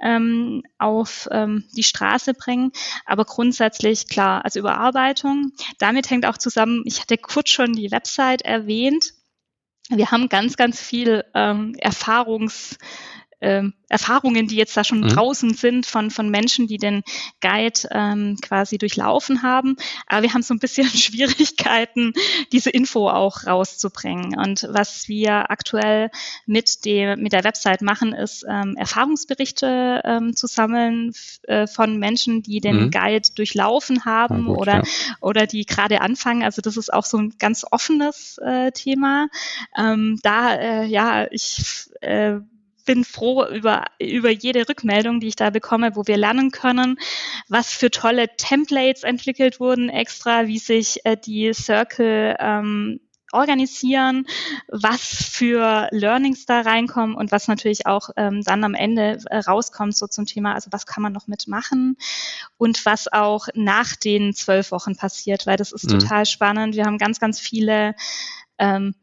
ähm, 0.00 0.62
auf 0.78 1.28
ähm, 1.30 1.64
die 1.76 1.82
Straße 1.82 2.34
bringen. 2.34 2.72
Aber 3.06 3.24
grundsätzlich 3.24 4.08
klar, 4.08 4.44
also 4.44 4.60
Überarbeitung. 4.60 5.52
Damit 5.78 6.10
hängt 6.10 6.26
auch 6.26 6.38
zusammen, 6.38 6.82
ich 6.84 7.00
hatte 7.00 7.18
kurz 7.18 7.50
schon 7.50 7.72
die 7.72 7.90
Website 7.90 8.42
erwähnt. 8.42 9.14
Wir 9.88 10.10
haben 10.10 10.28
ganz, 10.28 10.56
ganz 10.56 10.80
viel 10.80 11.24
ähm, 11.34 11.74
Erfahrungs- 11.80 12.78
ähm, 13.42 13.74
Erfahrungen, 13.88 14.46
die 14.46 14.56
jetzt 14.56 14.74
da 14.76 14.84
schon 14.84 15.00
mhm. 15.00 15.08
draußen 15.08 15.52
sind 15.52 15.84
von, 15.84 16.10
von 16.10 16.30
Menschen, 16.30 16.66
die 16.66 16.78
den 16.78 17.02
Guide 17.42 17.80
ähm, 17.90 18.38
quasi 18.40 18.78
durchlaufen 18.78 19.42
haben. 19.42 19.76
Aber 20.06 20.22
wir 20.22 20.32
haben 20.32 20.42
so 20.42 20.54
ein 20.54 20.60
bisschen 20.60 20.86
Schwierigkeiten, 20.88 22.14
diese 22.52 22.70
Info 22.70 23.08
auch 23.08 23.46
rauszubringen. 23.46 24.38
Und 24.38 24.66
was 24.70 25.08
wir 25.08 25.50
aktuell 25.50 26.10
mit, 26.46 26.84
dem, 26.84 27.20
mit 27.20 27.32
der 27.32 27.44
Website 27.44 27.82
machen, 27.82 28.14
ist 28.14 28.46
ähm, 28.48 28.76
Erfahrungsberichte 28.76 30.00
ähm, 30.04 30.34
zu 30.34 30.46
sammeln 30.46 31.12
äh, 31.42 31.66
von 31.66 31.98
Menschen, 31.98 32.42
die 32.42 32.60
den 32.60 32.84
mhm. 32.84 32.90
Guide 32.90 33.28
durchlaufen 33.34 34.04
haben 34.04 34.46
gut, 34.46 34.58
oder, 34.58 34.76
ja. 34.76 34.82
oder 35.20 35.46
die 35.46 35.66
gerade 35.66 36.00
anfangen. 36.00 36.44
Also 36.44 36.62
das 36.62 36.76
ist 36.76 36.92
auch 36.92 37.04
so 37.04 37.18
ein 37.18 37.34
ganz 37.38 37.66
offenes 37.70 38.38
äh, 38.38 38.70
Thema. 38.72 39.28
Ähm, 39.76 40.18
da, 40.22 40.54
äh, 40.54 40.86
ja, 40.86 41.26
ich 41.30 41.90
äh, 42.00 42.40
bin 42.84 43.04
froh 43.04 43.46
über, 43.46 43.84
über 43.98 44.30
jede 44.30 44.68
Rückmeldung, 44.68 45.20
die 45.20 45.28
ich 45.28 45.36
da 45.36 45.50
bekomme, 45.50 45.96
wo 45.96 46.06
wir 46.06 46.16
lernen 46.16 46.50
können, 46.50 46.98
was 47.48 47.72
für 47.72 47.90
tolle 47.90 48.36
Templates 48.36 49.02
entwickelt 49.02 49.60
wurden 49.60 49.88
extra, 49.88 50.46
wie 50.46 50.58
sich 50.58 51.04
äh, 51.04 51.16
die 51.16 51.52
Circle 51.52 52.36
ähm, 52.38 53.00
organisieren, 53.32 54.26
was 54.68 55.02
für 55.02 55.88
Learnings 55.90 56.44
da 56.46 56.60
reinkommen 56.60 57.16
und 57.16 57.32
was 57.32 57.48
natürlich 57.48 57.86
auch 57.86 58.10
ähm, 58.16 58.42
dann 58.42 58.62
am 58.62 58.74
Ende 58.74 59.18
äh, 59.30 59.38
rauskommt, 59.38 59.96
so 59.96 60.06
zum 60.06 60.26
Thema, 60.26 60.54
also 60.54 60.68
was 60.70 60.86
kann 60.86 61.02
man 61.02 61.12
noch 61.12 61.26
mitmachen 61.26 61.96
und 62.58 62.84
was 62.84 63.10
auch 63.10 63.48
nach 63.54 63.96
den 63.96 64.34
zwölf 64.34 64.70
Wochen 64.70 64.96
passiert, 64.96 65.46
weil 65.46 65.56
das 65.56 65.72
ist 65.72 65.86
mhm. 65.86 65.98
total 65.98 66.26
spannend. 66.26 66.76
Wir 66.76 66.84
haben 66.84 66.98
ganz, 66.98 67.18
ganz 67.18 67.40
viele 67.40 67.94
ähm, 68.58 68.94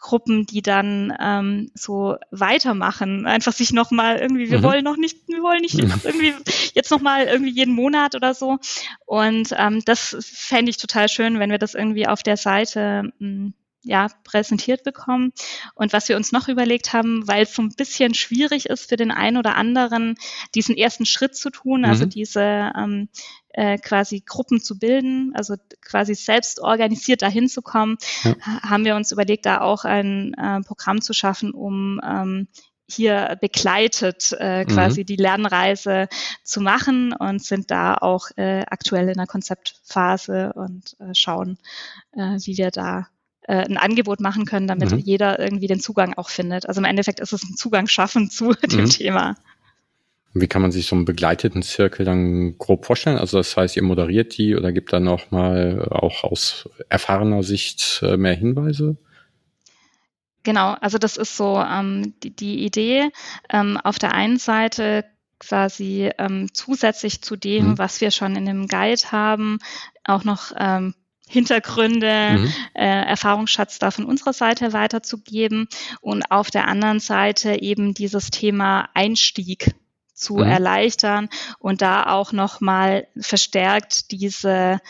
Gruppen, 0.00 0.46
die 0.46 0.62
dann 0.62 1.16
ähm, 1.20 1.70
so 1.74 2.16
weitermachen, 2.30 3.26
einfach 3.26 3.52
sich 3.52 3.72
nochmal 3.72 4.16
irgendwie, 4.18 4.50
wir 4.50 4.58
mhm. 4.58 4.62
wollen 4.62 4.84
noch 4.84 4.96
nicht, 4.96 5.28
wir 5.28 5.42
wollen 5.42 5.60
nicht 5.60 5.78
irgendwie 6.04 6.34
jetzt 6.74 6.90
nochmal 6.90 7.26
irgendwie 7.26 7.52
jeden 7.52 7.74
Monat 7.74 8.14
oder 8.14 8.34
so. 8.34 8.58
Und 9.06 9.54
ähm, 9.56 9.82
das 9.84 10.16
fände 10.20 10.70
ich 10.70 10.78
total 10.78 11.08
schön, 11.08 11.38
wenn 11.38 11.50
wir 11.50 11.58
das 11.58 11.74
irgendwie 11.74 12.06
auf 12.06 12.22
der 12.22 12.36
Seite 12.36 13.12
mh, 13.18 13.26
hm, 13.26 13.54
ja, 13.82 14.08
präsentiert 14.24 14.84
bekommen. 14.84 15.32
Und 15.74 15.92
was 15.92 16.08
wir 16.08 16.16
uns 16.16 16.32
noch 16.32 16.48
überlegt 16.48 16.92
haben, 16.92 17.26
weil 17.26 17.44
es 17.44 17.54
so 17.54 17.62
ein 17.62 17.74
bisschen 17.74 18.14
schwierig 18.14 18.66
ist 18.66 18.88
für 18.88 18.96
den 18.96 19.10
einen 19.10 19.36
oder 19.36 19.56
anderen, 19.56 20.16
diesen 20.54 20.76
ersten 20.76 21.06
Schritt 21.06 21.34
zu 21.34 21.50
tun, 21.50 21.84
also 21.84 22.04
mhm. 22.04 22.10
diese 22.10 22.72
ähm, 22.76 23.08
äh, 23.52 23.78
quasi 23.78 24.22
Gruppen 24.24 24.60
zu 24.60 24.78
bilden, 24.78 25.32
also 25.34 25.54
quasi 25.82 26.14
selbst 26.14 26.60
organisiert 26.60 27.22
dahin 27.22 27.48
zu 27.48 27.62
kommen, 27.62 27.98
ja. 28.22 28.34
haben 28.62 28.84
wir 28.84 28.96
uns 28.96 29.12
überlegt, 29.12 29.46
da 29.46 29.60
auch 29.60 29.84
ein 29.84 30.34
äh, 30.34 30.60
Programm 30.60 31.00
zu 31.00 31.12
schaffen, 31.12 31.52
um 31.52 32.00
ähm, 32.04 32.48
hier 32.90 33.38
begleitet 33.40 34.32
äh, 34.32 34.64
quasi 34.64 35.02
mhm. 35.02 35.06
die 35.06 35.16
Lernreise 35.16 36.08
zu 36.42 36.60
machen 36.60 37.12
und 37.12 37.42
sind 37.42 37.70
da 37.70 37.94
auch 37.94 38.30
äh, 38.36 38.64
aktuell 38.66 39.08
in 39.08 39.16
der 39.16 39.26
Konzeptphase 39.26 40.52
und 40.54 40.96
äh, 40.98 41.14
schauen, 41.14 41.58
äh, 42.12 42.38
wie 42.44 42.56
wir 42.56 42.70
da 42.70 43.06
äh, 43.42 43.64
ein 43.64 43.76
Angebot 43.76 44.20
machen 44.20 44.44
können, 44.44 44.66
damit 44.66 44.90
mhm. 44.90 44.98
jeder 44.98 45.38
irgendwie 45.38 45.66
den 45.66 45.80
Zugang 45.80 46.14
auch 46.14 46.28
findet. 46.28 46.66
Also 46.68 46.80
im 46.80 46.84
Endeffekt 46.84 47.20
ist 47.20 47.32
es 47.32 47.42
ein 47.42 47.56
Zugang 47.56 47.86
schaffen 47.86 48.30
zu 48.30 48.52
dem 48.70 48.82
mhm. 48.82 48.90
Thema. 48.90 49.36
Wie 50.32 50.46
kann 50.46 50.62
man 50.62 50.70
sich 50.70 50.86
so 50.86 50.94
einen 50.94 51.04
begleiteten 51.04 51.62
Zirkel 51.62 52.06
dann 52.06 52.56
grob 52.56 52.86
vorstellen? 52.86 53.18
Also 53.18 53.38
das 53.38 53.56
heißt, 53.56 53.76
ihr 53.76 53.82
moderiert 53.82 54.36
die 54.38 54.54
oder 54.54 54.72
gibt 54.72 54.92
dann 54.92 55.02
noch 55.02 55.30
mal 55.32 55.88
auch 55.90 56.22
aus 56.22 56.68
erfahrener 56.88 57.42
Sicht 57.42 58.00
äh, 58.04 58.16
mehr 58.16 58.34
Hinweise? 58.34 58.96
Genau, 60.42 60.74
also 60.80 60.98
das 60.98 61.16
ist 61.16 61.36
so 61.36 61.58
ähm, 61.60 62.14
die, 62.22 62.34
die 62.34 62.64
Idee. 62.64 63.10
Ähm, 63.50 63.76
auf 63.76 63.98
der 63.98 64.14
einen 64.14 64.38
Seite 64.38 65.04
quasi 65.40 66.10
ähm, 66.18 66.48
zusätzlich 66.52 67.22
zu 67.22 67.34
dem, 67.34 67.70
mhm. 67.70 67.78
was 67.78 68.00
wir 68.00 68.10
schon 68.10 68.36
in 68.36 68.46
dem 68.46 68.68
Guide 68.68 69.10
haben, 69.10 69.58
auch 70.04 70.22
noch 70.22 70.52
ähm, 70.56 70.94
Hintergründe, 71.26 72.38
mhm. 72.38 72.52
äh, 72.74 73.04
Erfahrungsschatz 73.04 73.78
da 73.78 73.90
von 73.90 74.04
unserer 74.04 74.32
Seite 74.32 74.72
weiterzugeben 74.72 75.68
und 76.00 76.30
auf 76.30 76.50
der 76.50 76.68
anderen 76.68 77.00
Seite 77.00 77.62
eben 77.62 77.94
dieses 77.94 78.30
Thema 78.30 78.88
Einstieg 78.94 79.74
zu 80.20 80.36
mhm. 80.36 80.44
erleichtern 80.44 81.28
und 81.58 81.82
da 81.82 82.04
auch 82.04 82.32
nochmal 82.32 83.08
verstärkt 83.18 84.10
diese 84.10 84.80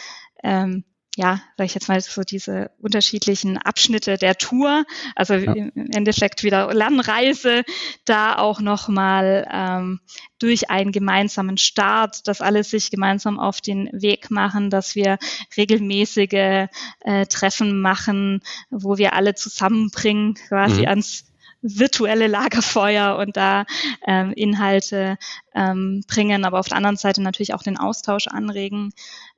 ähm, 0.42 0.84
ja, 1.16 1.40
sag 1.56 1.66
ich 1.66 1.74
jetzt 1.74 1.88
mal 1.88 2.00
so 2.00 2.22
diese 2.22 2.70
unterschiedlichen 2.78 3.58
Abschnitte 3.58 4.16
der 4.16 4.36
Tour, 4.36 4.84
also 5.16 5.34
ja. 5.34 5.52
im 5.52 5.90
Endeffekt 5.92 6.44
wieder 6.44 6.72
Lernreise, 6.72 7.64
da 8.04 8.38
auch 8.38 8.60
nochmal 8.60 9.46
ähm, 9.52 10.00
durch 10.38 10.70
einen 10.70 10.92
gemeinsamen 10.92 11.58
Start, 11.58 12.28
dass 12.28 12.40
alle 12.40 12.62
sich 12.62 12.90
gemeinsam 12.90 13.40
auf 13.40 13.60
den 13.60 13.90
Weg 13.92 14.30
machen, 14.30 14.70
dass 14.70 14.94
wir 14.94 15.18
regelmäßige 15.56 16.68
äh, 17.00 17.26
Treffen 17.28 17.80
machen, 17.80 18.40
wo 18.70 18.96
wir 18.96 19.12
alle 19.12 19.34
zusammenbringen, 19.34 20.34
quasi 20.34 20.82
mhm. 20.82 20.88
ans 20.88 21.29
virtuelle 21.62 22.26
Lagerfeuer 22.26 23.16
und 23.18 23.36
da 23.36 23.64
ähm, 24.06 24.32
Inhalte 24.32 25.18
ähm, 25.54 26.02
bringen, 26.08 26.44
aber 26.44 26.58
auf 26.58 26.68
der 26.68 26.76
anderen 26.76 26.96
Seite 26.96 27.22
natürlich 27.22 27.54
auch 27.54 27.62
den 27.62 27.76
Austausch 27.76 28.26
anregen, 28.28 28.92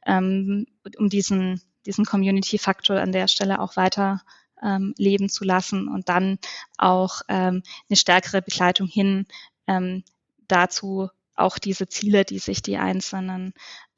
ähm, 0.06 0.66
um 0.98 1.08
diesen, 1.08 1.60
diesen 1.86 2.04
Community-Faktor 2.04 3.00
an 3.00 3.12
der 3.12 3.28
Stelle 3.28 3.60
auch 3.60 3.76
weiter 3.76 4.22
ähm, 4.62 4.94
leben 4.96 5.28
zu 5.28 5.44
lassen 5.44 5.88
und 5.88 6.08
dann 6.08 6.38
auch 6.78 7.22
ähm, 7.28 7.62
eine 7.88 7.96
stärkere 7.96 8.42
Begleitung 8.42 8.86
hin 8.86 9.26
ähm, 9.66 10.04
dazu, 10.48 11.08
auch 11.34 11.58
diese 11.58 11.88
Ziele, 11.88 12.24
die 12.24 12.38
sich 12.38 12.62
die 12.62 12.76
einzelnen 12.76 13.54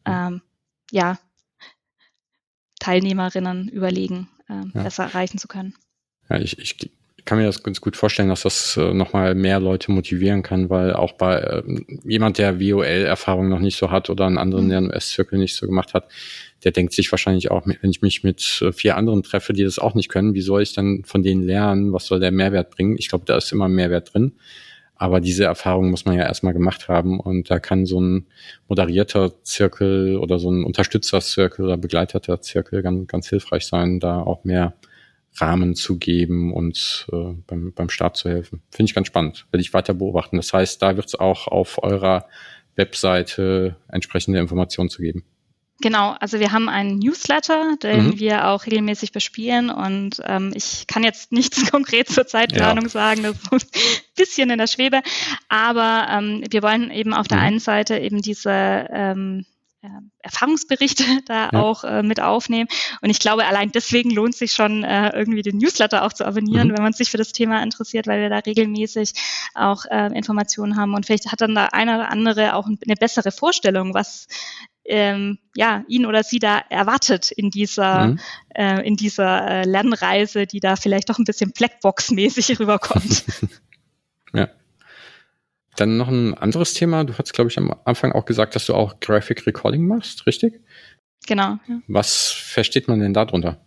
ähm, 0.06 0.40
ja, 0.90 1.18
Teilnehmerinnen 2.78 3.68
überlegen, 3.68 4.28
ähm, 4.48 4.72
ja. 4.74 4.82
besser 4.82 5.04
erreichen 5.04 5.38
zu 5.38 5.48
können. 5.48 5.74
Ja, 6.28 6.38
ich, 6.38 6.58
ich 6.58 6.78
kann 7.24 7.38
mir 7.38 7.44
das 7.44 7.62
ganz 7.62 7.80
gut 7.80 7.96
vorstellen, 7.96 8.28
dass 8.28 8.42
das 8.42 8.76
äh, 8.76 8.92
nochmal 8.92 9.34
mehr 9.34 9.58
Leute 9.58 9.90
motivieren 9.90 10.42
kann, 10.42 10.68
weil 10.68 10.92
auch 10.92 11.12
bei 11.12 11.36
äh, 11.38 11.62
jemand, 12.04 12.38
der 12.38 12.60
WOL-Erfahrung 12.60 13.48
noch 13.48 13.60
nicht 13.60 13.78
so 13.78 13.90
hat 13.90 14.10
oder 14.10 14.26
einen 14.26 14.38
anderen, 14.38 14.66
mhm. 14.66 14.68
der 14.68 14.78
einen 14.78 14.90
S-Zirkel 14.90 15.38
nicht 15.38 15.56
so 15.56 15.66
gemacht 15.66 15.94
hat, 15.94 16.08
der 16.64 16.72
denkt 16.72 16.92
sich 16.92 17.10
wahrscheinlich 17.10 17.50
auch, 17.50 17.66
wenn 17.66 17.90
ich 17.90 18.02
mich 18.02 18.22
mit 18.24 18.60
äh, 18.62 18.72
vier 18.72 18.96
anderen 18.96 19.22
treffe, 19.22 19.52
die 19.52 19.64
das 19.64 19.78
auch 19.78 19.94
nicht 19.94 20.08
können, 20.08 20.34
wie 20.34 20.42
soll 20.42 20.62
ich 20.62 20.74
dann 20.74 21.02
von 21.04 21.22
denen 21.22 21.42
lernen? 21.42 21.92
Was 21.92 22.06
soll 22.06 22.20
der 22.20 22.30
Mehrwert 22.30 22.70
bringen? 22.70 22.96
Ich 22.98 23.08
glaube, 23.08 23.24
da 23.24 23.36
ist 23.36 23.52
immer 23.52 23.68
Mehrwert 23.68 24.12
drin. 24.12 24.32
Aber 24.96 25.20
diese 25.20 25.44
Erfahrung 25.44 25.90
muss 25.90 26.04
man 26.04 26.16
ja 26.16 26.22
erstmal 26.22 26.52
gemacht 26.52 26.88
haben 26.88 27.18
und 27.18 27.50
da 27.50 27.58
kann 27.58 27.84
so 27.84 28.00
ein 28.00 28.26
moderierter 28.68 29.42
Zirkel 29.42 30.16
oder 30.18 30.38
so 30.38 30.50
ein 30.50 30.64
Unterstützerzirkel 30.64 31.64
oder 31.64 31.76
begleiteter 31.76 32.40
Zirkel 32.40 32.82
ganz, 32.82 33.08
ganz 33.08 33.28
hilfreich 33.28 33.66
sein, 33.66 33.98
da 33.98 34.20
auch 34.20 34.44
mehr 34.44 34.74
Rahmen 35.36 35.74
zu 35.74 35.98
geben 35.98 36.52
und 36.52 37.06
äh, 37.12 37.34
beim, 37.46 37.72
beim 37.72 37.88
Start 37.88 38.16
zu 38.16 38.28
helfen. 38.28 38.62
Finde 38.70 38.90
ich 38.90 38.94
ganz 38.94 39.08
spannend, 39.08 39.46
werde 39.50 39.62
ich 39.62 39.74
weiter 39.74 39.94
beobachten. 39.94 40.36
Das 40.36 40.52
heißt, 40.52 40.80
da 40.80 40.96
wird 40.96 41.06
es 41.06 41.14
auch 41.14 41.48
auf 41.48 41.82
eurer 41.82 42.26
Webseite 42.76 43.76
entsprechende 43.88 44.38
Informationen 44.38 44.90
zu 44.90 45.02
geben. 45.02 45.24
Genau, 45.80 46.14
also 46.20 46.38
wir 46.38 46.52
haben 46.52 46.68
einen 46.68 46.98
Newsletter, 47.00 47.76
den 47.82 48.06
mhm. 48.06 48.18
wir 48.18 48.48
auch 48.48 48.64
regelmäßig 48.64 49.10
bespielen 49.10 49.70
und 49.70 50.22
ähm, 50.24 50.52
ich 50.54 50.86
kann 50.86 51.02
jetzt 51.02 51.32
nichts 51.32 51.70
konkret 51.70 52.08
zur 52.08 52.26
Zeitplanung 52.26 52.84
ja. 52.84 52.90
sagen, 52.90 53.24
das 53.24 53.34
ist 53.52 53.74
ein 53.74 54.14
bisschen 54.16 54.50
in 54.50 54.58
der 54.58 54.68
Schwebe, 54.68 55.02
aber 55.48 56.06
ähm, 56.10 56.44
wir 56.48 56.62
wollen 56.62 56.90
eben 56.92 57.12
auf 57.12 57.26
der 57.26 57.38
mhm. 57.38 57.44
einen 57.44 57.58
Seite 57.58 57.98
eben 57.98 58.22
diese 58.22 58.88
ähm, 58.92 59.40
äh, 59.40 59.53
Erfahrungsberichte 60.20 61.04
da 61.26 61.50
ja. 61.52 61.60
auch 61.60 61.84
äh, 61.84 62.02
mit 62.02 62.20
aufnehmen. 62.20 62.68
Und 63.00 63.10
ich 63.10 63.18
glaube, 63.18 63.44
allein 63.46 63.72
deswegen 63.72 64.10
lohnt 64.10 64.34
sich 64.34 64.52
schon 64.52 64.84
äh, 64.84 65.10
irgendwie 65.10 65.42
den 65.42 65.58
Newsletter 65.58 66.04
auch 66.04 66.12
zu 66.12 66.26
abonnieren, 66.26 66.68
mhm. 66.68 66.76
wenn 66.76 66.82
man 66.82 66.92
sich 66.92 67.10
für 67.10 67.18
das 67.18 67.32
Thema 67.32 67.62
interessiert, 67.62 68.06
weil 68.06 68.20
wir 68.20 68.30
da 68.30 68.38
regelmäßig 68.38 69.12
auch 69.54 69.84
äh, 69.86 70.16
Informationen 70.16 70.76
haben. 70.76 70.94
Und 70.94 71.06
vielleicht 71.06 71.30
hat 71.30 71.40
dann 71.40 71.54
da 71.54 71.66
einer 71.66 71.96
oder 71.96 72.10
andere 72.10 72.54
auch 72.54 72.66
eine 72.66 72.96
bessere 72.98 73.32
Vorstellung, 73.32 73.94
was 73.94 74.26
ähm, 74.84 75.38
ja, 75.54 75.82
ihn 75.88 76.06
oder 76.06 76.22
sie 76.22 76.38
da 76.38 76.58
erwartet 76.68 77.30
in 77.30 77.50
dieser, 77.50 78.08
mhm. 78.08 78.20
äh, 78.54 78.86
in 78.86 78.96
dieser 78.96 79.48
äh, 79.48 79.64
Lernreise, 79.64 80.46
die 80.46 80.60
da 80.60 80.76
vielleicht 80.76 81.08
doch 81.08 81.18
ein 81.18 81.24
bisschen 81.24 81.52
Blackbox-mäßig 81.52 82.58
rüberkommt. 82.60 83.24
ja. 84.34 84.48
Dann 85.76 85.96
noch 85.96 86.08
ein 86.08 86.34
anderes 86.34 86.74
Thema. 86.74 87.04
Du 87.04 87.16
hast, 87.18 87.32
glaube 87.32 87.50
ich, 87.50 87.58
am 87.58 87.74
Anfang 87.84 88.12
auch 88.12 88.24
gesagt, 88.24 88.54
dass 88.54 88.66
du 88.66 88.74
auch 88.74 89.00
Graphic 89.00 89.46
Recording 89.46 89.86
machst, 89.86 90.26
richtig? 90.26 90.60
Genau. 91.26 91.58
Ja. 91.66 91.80
Was 91.88 92.30
versteht 92.30 92.88
man 92.88 93.00
denn 93.00 93.14
darunter? 93.14 93.60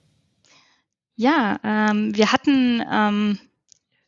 Ja, 1.15 1.59
ähm, 1.63 2.15
wir 2.15 2.31
hatten 2.31 2.83
ähm, 2.91 3.39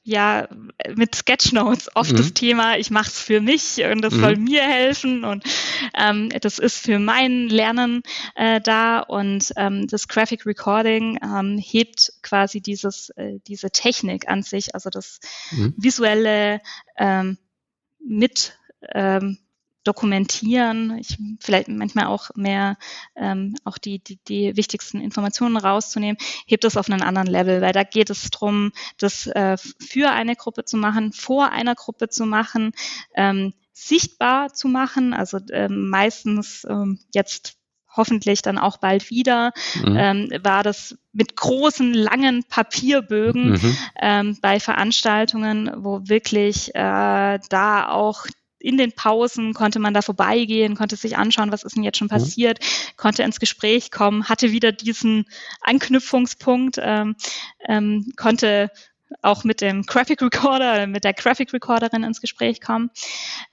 ja 0.04 0.48
mit 0.96 1.16
Sketchnotes 1.16 1.90
oft 1.96 2.12
mhm. 2.14 2.18
das 2.18 2.34
Thema, 2.34 2.78
ich 2.78 2.92
mache 2.92 3.08
es 3.08 3.20
für 3.20 3.42
mich 3.42 3.84
und 3.92 4.02
das 4.02 4.14
mhm. 4.14 4.20
soll 4.22 4.36
mir 4.38 4.62
helfen 4.62 5.24
und 5.24 5.44
ähm, 5.96 6.30
das 6.42 6.60
ist 6.60 6.78
für 6.78 7.00
mein 7.00 7.50
Lernen 7.50 8.04
äh, 8.36 8.62
da 8.62 9.00
und 9.00 9.52
ähm, 9.58 9.88
das 9.88 10.08
Graphic 10.08 10.46
Recording 10.46 11.20
ähm, 11.24 11.58
hebt 11.58 12.14
quasi 12.22 12.62
dieses 12.62 13.10
äh, 13.12 13.40
diese 13.48 13.72
Technik 13.72 14.28
an 14.28 14.44
sich, 14.44 14.76
also 14.76 14.92
das 14.92 15.20
mhm. 15.52 15.74
visuelle 15.78 16.62
ähm, 16.98 17.38
mit 18.10 18.58
ähm, 18.94 19.38
dokumentieren, 19.84 20.98
ich, 21.00 21.18
vielleicht 21.40 21.70
manchmal 21.70 22.08
auch 22.08 22.32
mehr 22.36 22.78
ähm, 23.16 23.56
auch 23.64 23.78
die, 23.78 24.00
die, 24.00 24.20
die 24.28 24.58
wichtigsten 24.58 25.00
Informationen 25.00 25.58
rauszunehmen, 25.58 26.18
hebt 26.46 26.64
das 26.64 26.76
auf 26.76 26.90
einen 26.90 27.02
anderen 27.02 27.28
Level, 27.28 27.62
weil 27.62 27.72
da 27.72 27.84
geht 27.84 28.10
es 28.10 28.30
darum, 28.30 28.72
das 28.98 29.28
äh, 29.28 29.58
für 29.58 30.12
eine 30.12 30.36
Gruppe 30.36 30.66
zu 30.66 30.76
machen, 30.76 31.14
vor 31.14 31.52
einer 31.52 31.76
Gruppe 31.76 32.10
zu 32.10 32.26
machen, 32.26 32.74
ähm, 33.16 33.54
sichtbar 33.72 34.54
zu 34.54 34.68
machen, 34.68 35.14
also 35.14 35.40
ähm, 35.52 35.90
meistens 35.90 36.66
ähm, 36.70 37.00
jetzt 37.14 37.59
hoffentlich 38.00 38.42
dann 38.42 38.58
auch 38.58 38.78
bald 38.78 39.10
wieder, 39.10 39.52
mhm. 39.76 39.98
ähm, 39.98 40.30
war 40.42 40.64
das 40.64 40.98
mit 41.12 41.36
großen, 41.36 41.94
langen 41.94 42.46
Papierbögen 42.46 43.52
mhm. 43.52 43.78
ähm, 44.02 44.38
bei 44.42 44.60
Veranstaltungen, 44.60 45.72
wo 45.76 46.02
wirklich 46.06 46.74
äh, 46.74 47.40
da 47.50 47.90
auch 47.90 48.26
in 48.60 48.78
den 48.78 48.92
Pausen 48.92 49.54
konnte 49.54 49.80
man 49.80 49.94
da 49.94 50.02
vorbeigehen, 50.02 50.76
konnte 50.76 50.98
sich 50.98 51.18
anschauen, 51.18 51.52
was 51.52 51.64
ist 51.64 51.76
denn 51.76 51.84
jetzt 51.84 51.98
schon 51.98 52.08
mhm. 52.08 52.12
passiert, 52.12 52.60
mhm. 52.60 52.98
konnte 52.98 53.24
ins 53.24 53.40
Gespräch 53.40 53.92
kommen, 53.92 54.28
hatte 54.28 54.52
wieder 54.52 54.72
diesen 54.72 55.26
Anknüpfungspunkt, 55.62 56.78
ähm, 56.82 57.16
ähm, 57.68 58.14
konnte 58.18 58.70
auch 59.22 59.44
mit 59.44 59.62
dem 59.62 59.84
Graphic 59.84 60.22
Recorder, 60.22 60.88
mit 60.88 61.04
der 61.04 61.14
Graphic 61.14 61.54
Recorderin 61.54 62.04
ins 62.04 62.22
Gespräch 62.22 62.62
kommen. 62.62 62.92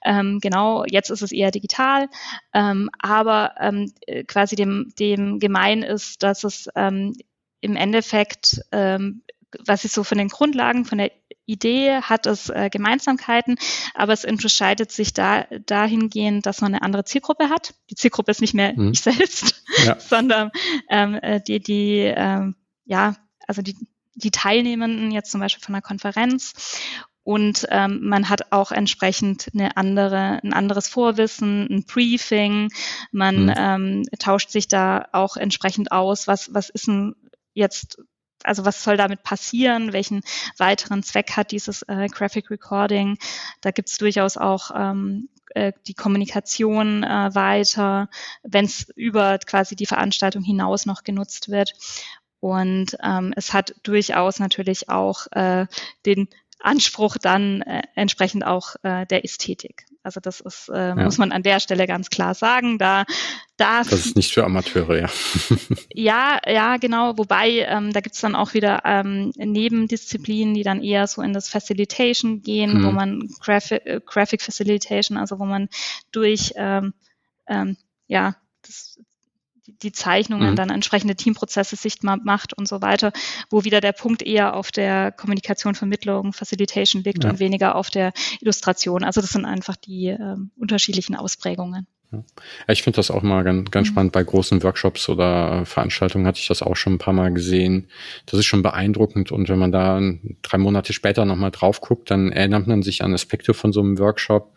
Ähm, 0.04 0.38
genau, 0.40 0.84
jetzt 0.86 1.10
ist 1.10 1.22
es 1.22 1.32
eher 1.32 1.50
digital, 1.50 2.08
ähm, 2.52 2.90
aber 2.98 3.54
ähm, 3.60 3.92
quasi 4.26 4.56
dem, 4.56 4.92
dem 4.98 5.38
gemein 5.38 5.82
ist, 5.82 6.22
dass 6.22 6.44
es 6.44 6.68
ähm, 6.74 7.14
im 7.60 7.76
Endeffekt, 7.76 8.60
ähm, 8.72 9.22
was 9.64 9.84
ich 9.84 9.92
so 9.92 10.04
von 10.04 10.18
den 10.18 10.28
Grundlagen, 10.28 10.84
von 10.84 10.98
der 10.98 11.12
Idee 11.46 12.00
hat 12.02 12.26
es 12.26 12.50
äh, 12.50 12.68
Gemeinsamkeiten, 12.70 13.56
aber 13.94 14.12
es 14.12 14.24
unterscheidet 14.24 14.90
sich 14.90 15.14
da, 15.14 15.44
dahingehend, 15.64 16.44
dass 16.44 16.60
man 16.60 16.74
eine 16.74 16.82
andere 16.82 17.04
Zielgruppe 17.04 17.48
hat. 17.48 17.74
Die 17.88 17.94
Zielgruppe 17.94 18.32
ist 18.32 18.40
nicht 18.40 18.54
mehr 18.54 18.72
mhm. 18.74 18.92
ich 18.92 19.00
selbst, 19.00 19.62
ja. 19.84 19.96
sondern 20.00 20.50
ähm, 20.90 21.14
äh, 21.14 21.40
die, 21.40 21.60
die 21.60 22.12
ja, 22.86 23.16
also 23.46 23.62
die, 23.62 23.76
die 24.16 24.30
Teilnehmenden 24.30 25.10
jetzt 25.10 25.30
zum 25.30 25.40
Beispiel 25.40 25.64
von 25.64 25.74
einer 25.74 25.82
Konferenz. 25.82 26.80
Und 27.22 27.66
ähm, 27.70 28.00
man 28.02 28.28
hat 28.28 28.52
auch 28.52 28.70
entsprechend 28.70 29.48
eine 29.52 29.76
andere, 29.76 30.38
ein 30.44 30.52
anderes 30.52 30.88
Vorwissen, 30.88 31.66
ein 31.68 31.84
Briefing. 31.84 32.70
Man 33.10 33.46
mhm. 33.46 33.54
ähm, 33.56 34.02
tauscht 34.18 34.50
sich 34.50 34.68
da 34.68 35.08
auch 35.12 35.36
entsprechend 35.36 35.90
aus, 35.90 36.28
was, 36.28 36.54
was 36.54 36.68
ist 36.68 36.86
denn 36.86 37.16
jetzt 37.52 37.98
also 38.44 38.64
was 38.64 38.84
soll 38.84 38.96
damit 38.96 39.22
passieren, 39.24 39.92
welchen 39.92 40.22
weiteren 40.56 41.02
Zweck 41.02 41.32
hat 41.36 41.50
dieses 41.50 41.82
äh, 41.82 42.06
Graphic 42.08 42.50
Recording. 42.50 43.18
Da 43.60 43.72
gibt 43.72 43.88
es 43.88 43.98
durchaus 43.98 44.36
auch 44.36 44.70
ähm, 44.74 45.28
äh, 45.54 45.72
die 45.86 45.94
Kommunikation 45.94 47.02
äh, 47.02 47.34
weiter, 47.34 48.08
wenn 48.42 48.66
es 48.66 48.88
über 48.94 49.38
quasi 49.38 49.74
die 49.74 49.86
Veranstaltung 49.86 50.42
hinaus 50.42 50.86
noch 50.86 51.02
genutzt 51.02 51.48
wird. 51.48 51.72
Und 52.40 52.96
ähm, 53.02 53.32
es 53.36 53.52
hat 53.52 53.74
durchaus 53.82 54.38
natürlich 54.38 54.88
auch 54.88 55.26
äh, 55.32 55.66
den 56.04 56.28
Anspruch 56.60 57.16
dann 57.18 57.62
äh, 57.62 57.82
entsprechend 57.94 58.44
auch 58.44 58.76
äh, 58.82 59.06
der 59.06 59.24
Ästhetik. 59.24 59.84
Also 60.02 60.20
das 60.20 60.40
ist, 60.40 60.68
äh, 60.68 60.88
ja. 60.88 60.94
muss 60.94 61.18
man 61.18 61.32
an 61.32 61.42
der 61.42 61.58
Stelle 61.58 61.86
ganz 61.86 62.10
klar 62.10 62.34
sagen. 62.34 62.78
Da, 62.78 63.04
da 63.56 63.82
das 63.82 64.06
ist 64.06 64.16
nicht 64.16 64.32
für 64.32 64.44
Amateure, 64.44 65.00
ja. 65.00 65.08
ja, 65.92 66.38
ja, 66.46 66.76
genau. 66.76 67.18
Wobei 67.18 67.66
ähm, 67.68 67.92
da 67.92 68.00
gibt's 68.00 68.20
dann 68.20 68.36
auch 68.36 68.54
wieder 68.54 68.82
ähm, 68.84 69.32
Nebendisziplinen, 69.36 70.54
die 70.54 70.62
dann 70.62 70.82
eher 70.82 71.08
so 71.08 71.22
in 71.22 71.32
das 71.32 71.48
Facilitation 71.48 72.40
gehen, 72.42 72.78
mhm. 72.78 72.84
wo 72.84 72.92
man 72.92 73.28
Graphic, 73.40 73.84
äh, 73.84 74.00
Graphic 74.04 74.42
Facilitation, 74.42 75.18
also 75.18 75.40
wo 75.40 75.44
man 75.44 75.68
durch 76.12 76.52
ähm, 76.54 76.94
ähm, 77.48 77.76
ja 78.06 78.36
das, 78.62 79.00
die 79.82 79.92
Zeichnungen, 79.92 80.52
mhm. 80.52 80.56
dann 80.56 80.70
entsprechende 80.70 81.16
Teamprozesse 81.16 81.76
sichtbar 81.76 82.18
macht 82.22 82.56
und 82.56 82.68
so 82.68 82.82
weiter, 82.82 83.12
wo 83.50 83.64
wieder 83.64 83.80
der 83.80 83.92
Punkt 83.92 84.22
eher 84.22 84.54
auf 84.54 84.70
der 84.70 85.12
Kommunikation, 85.12 85.74
Vermittlung, 85.74 86.32
Facilitation 86.32 87.02
liegt 87.02 87.24
ja. 87.24 87.30
und 87.30 87.38
weniger 87.38 87.74
auf 87.74 87.90
der 87.90 88.12
Illustration. 88.40 89.04
Also 89.04 89.20
das 89.20 89.30
sind 89.30 89.44
einfach 89.44 89.76
die 89.76 90.08
ähm, 90.08 90.50
unterschiedlichen 90.56 91.16
Ausprägungen. 91.16 91.86
Ja, 92.12 92.22
ich 92.68 92.82
finde 92.82 92.96
das 92.96 93.10
auch 93.10 93.22
mal 93.22 93.42
ganz, 93.42 93.70
ganz 93.70 93.88
mhm. 93.88 93.92
spannend. 93.92 94.12
Bei 94.12 94.22
großen 94.22 94.62
Workshops 94.62 95.08
oder 95.08 95.66
Veranstaltungen 95.66 96.26
hatte 96.26 96.38
ich 96.38 96.46
das 96.46 96.62
auch 96.62 96.76
schon 96.76 96.94
ein 96.94 96.98
paar 96.98 97.14
Mal 97.14 97.32
gesehen. 97.32 97.88
Das 98.26 98.38
ist 98.38 98.46
schon 98.46 98.62
beeindruckend. 98.62 99.32
Und 99.32 99.48
wenn 99.48 99.58
man 99.58 99.72
da 99.72 100.00
drei 100.42 100.58
Monate 100.58 100.92
später 100.92 101.24
nochmal 101.24 101.50
drauf 101.50 101.80
guckt, 101.80 102.10
dann 102.10 102.30
erinnert 102.30 102.66
man 102.66 102.82
sich 102.82 103.02
an 103.02 103.12
Aspekte 103.12 103.54
von 103.54 103.72
so 103.72 103.80
einem 103.80 103.98
Workshop 103.98 104.54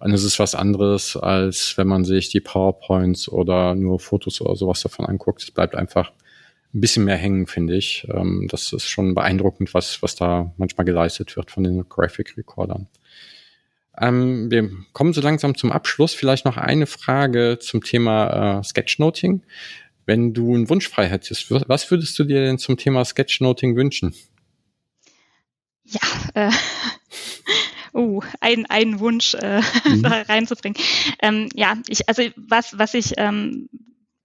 und 0.00 0.12
es 0.12 0.24
ist 0.24 0.38
was 0.38 0.54
anderes, 0.54 1.16
als 1.16 1.76
wenn 1.76 1.86
man 1.86 2.04
sich 2.04 2.30
die 2.30 2.40
PowerPoints 2.40 3.28
oder 3.28 3.74
nur 3.74 4.00
Fotos 4.00 4.40
oder 4.40 4.56
sowas 4.56 4.80
davon 4.80 5.04
anguckt. 5.04 5.42
Es 5.42 5.50
bleibt 5.50 5.74
einfach 5.74 6.10
ein 6.72 6.80
bisschen 6.80 7.04
mehr 7.04 7.18
hängen, 7.18 7.46
finde 7.46 7.76
ich. 7.76 8.06
Ähm, 8.10 8.46
das 8.50 8.72
ist 8.72 8.88
schon 8.88 9.14
beeindruckend, 9.14 9.74
was, 9.74 10.02
was 10.02 10.14
da 10.14 10.54
manchmal 10.56 10.86
geleistet 10.86 11.36
wird 11.36 11.50
von 11.50 11.64
den 11.64 11.86
Graphic 11.86 12.36
Recordern. 12.38 12.88
Ähm, 13.98 14.50
wir 14.50 14.70
kommen 14.94 15.12
so 15.12 15.20
langsam 15.20 15.54
zum 15.54 15.70
Abschluss. 15.70 16.14
Vielleicht 16.14 16.46
noch 16.46 16.56
eine 16.56 16.86
Frage 16.86 17.58
zum 17.60 17.84
Thema 17.84 18.60
äh, 18.60 18.64
Sketchnoting. 18.64 19.42
Wenn 20.06 20.32
du 20.32 20.54
einen 20.54 20.70
Wunsch 20.70 20.88
frei 20.88 21.08
hättest, 21.08 21.50
was 21.50 21.90
würdest 21.90 22.18
du 22.18 22.24
dir 22.24 22.40
denn 22.40 22.58
zum 22.58 22.78
Thema 22.78 23.04
Sketchnoting 23.04 23.76
wünschen? 23.76 24.14
Ja, 25.84 26.00
äh, 26.34 26.50
oh, 27.92 28.22
ein, 28.40 28.66
ein 28.66 29.00
Wunsch 29.00 29.34
äh, 29.34 29.60
mhm. 29.84 30.02
da 30.02 30.22
reinzubringen. 30.22 30.80
Ähm, 31.20 31.48
ja, 31.54 31.74
ich, 31.88 32.08
also 32.08 32.22
was, 32.36 32.78
was 32.78 32.94
ich 32.94 33.14
ähm, 33.16 33.68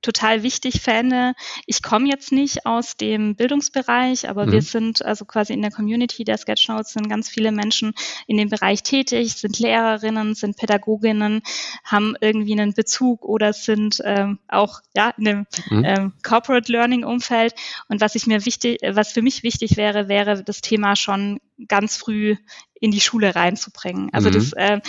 total 0.05 0.43
wichtig 0.43 0.81
fände. 0.81 1.33
Ich 1.65 1.81
komme 1.81 2.07
jetzt 2.07 2.31
nicht 2.31 2.65
aus 2.65 2.95
dem 2.95 3.35
Bildungsbereich, 3.35 4.29
aber 4.29 4.45
mhm. 4.45 4.51
wir 4.51 4.61
sind 4.61 5.03
also 5.03 5.25
quasi 5.25 5.53
in 5.53 5.61
der 5.61 5.71
Community 5.71 6.23
der 6.23 6.37
Sketchnotes 6.37 6.93
sind 6.93 7.09
ganz 7.09 7.27
viele 7.27 7.51
Menschen 7.51 7.93
in 8.27 8.37
dem 8.37 8.49
Bereich 8.49 8.83
tätig, 8.83 9.33
sind 9.33 9.59
Lehrerinnen, 9.59 10.35
sind 10.35 10.57
Pädagoginnen, 10.57 11.41
haben 11.83 12.15
irgendwie 12.21 12.53
einen 12.53 12.73
Bezug 12.73 13.25
oder 13.25 13.51
sind 13.53 13.99
ähm, 14.03 14.39
auch 14.47 14.81
ja 14.95 15.11
in 15.17 15.23
dem 15.25 15.45
mhm. 15.69 15.83
ähm, 15.83 16.13
Corporate 16.23 16.71
Learning 16.71 17.03
Umfeld. 17.03 17.55
Und 17.89 17.99
was 17.99 18.15
ich 18.15 18.27
mir 18.27 18.45
wichtig, 18.45 18.79
was 18.87 19.11
für 19.11 19.23
mich 19.23 19.43
wichtig 19.43 19.75
wäre, 19.75 20.07
wäre 20.07 20.43
das 20.43 20.61
Thema 20.61 20.95
schon 20.95 21.39
ganz 21.67 21.97
früh 21.97 22.35
in 22.73 22.91
die 22.91 23.01
Schule 23.01 23.35
reinzubringen. 23.35 24.09
Also 24.13 24.29
mhm. 24.29 24.33
das 24.33 24.53
äh, 24.53 24.81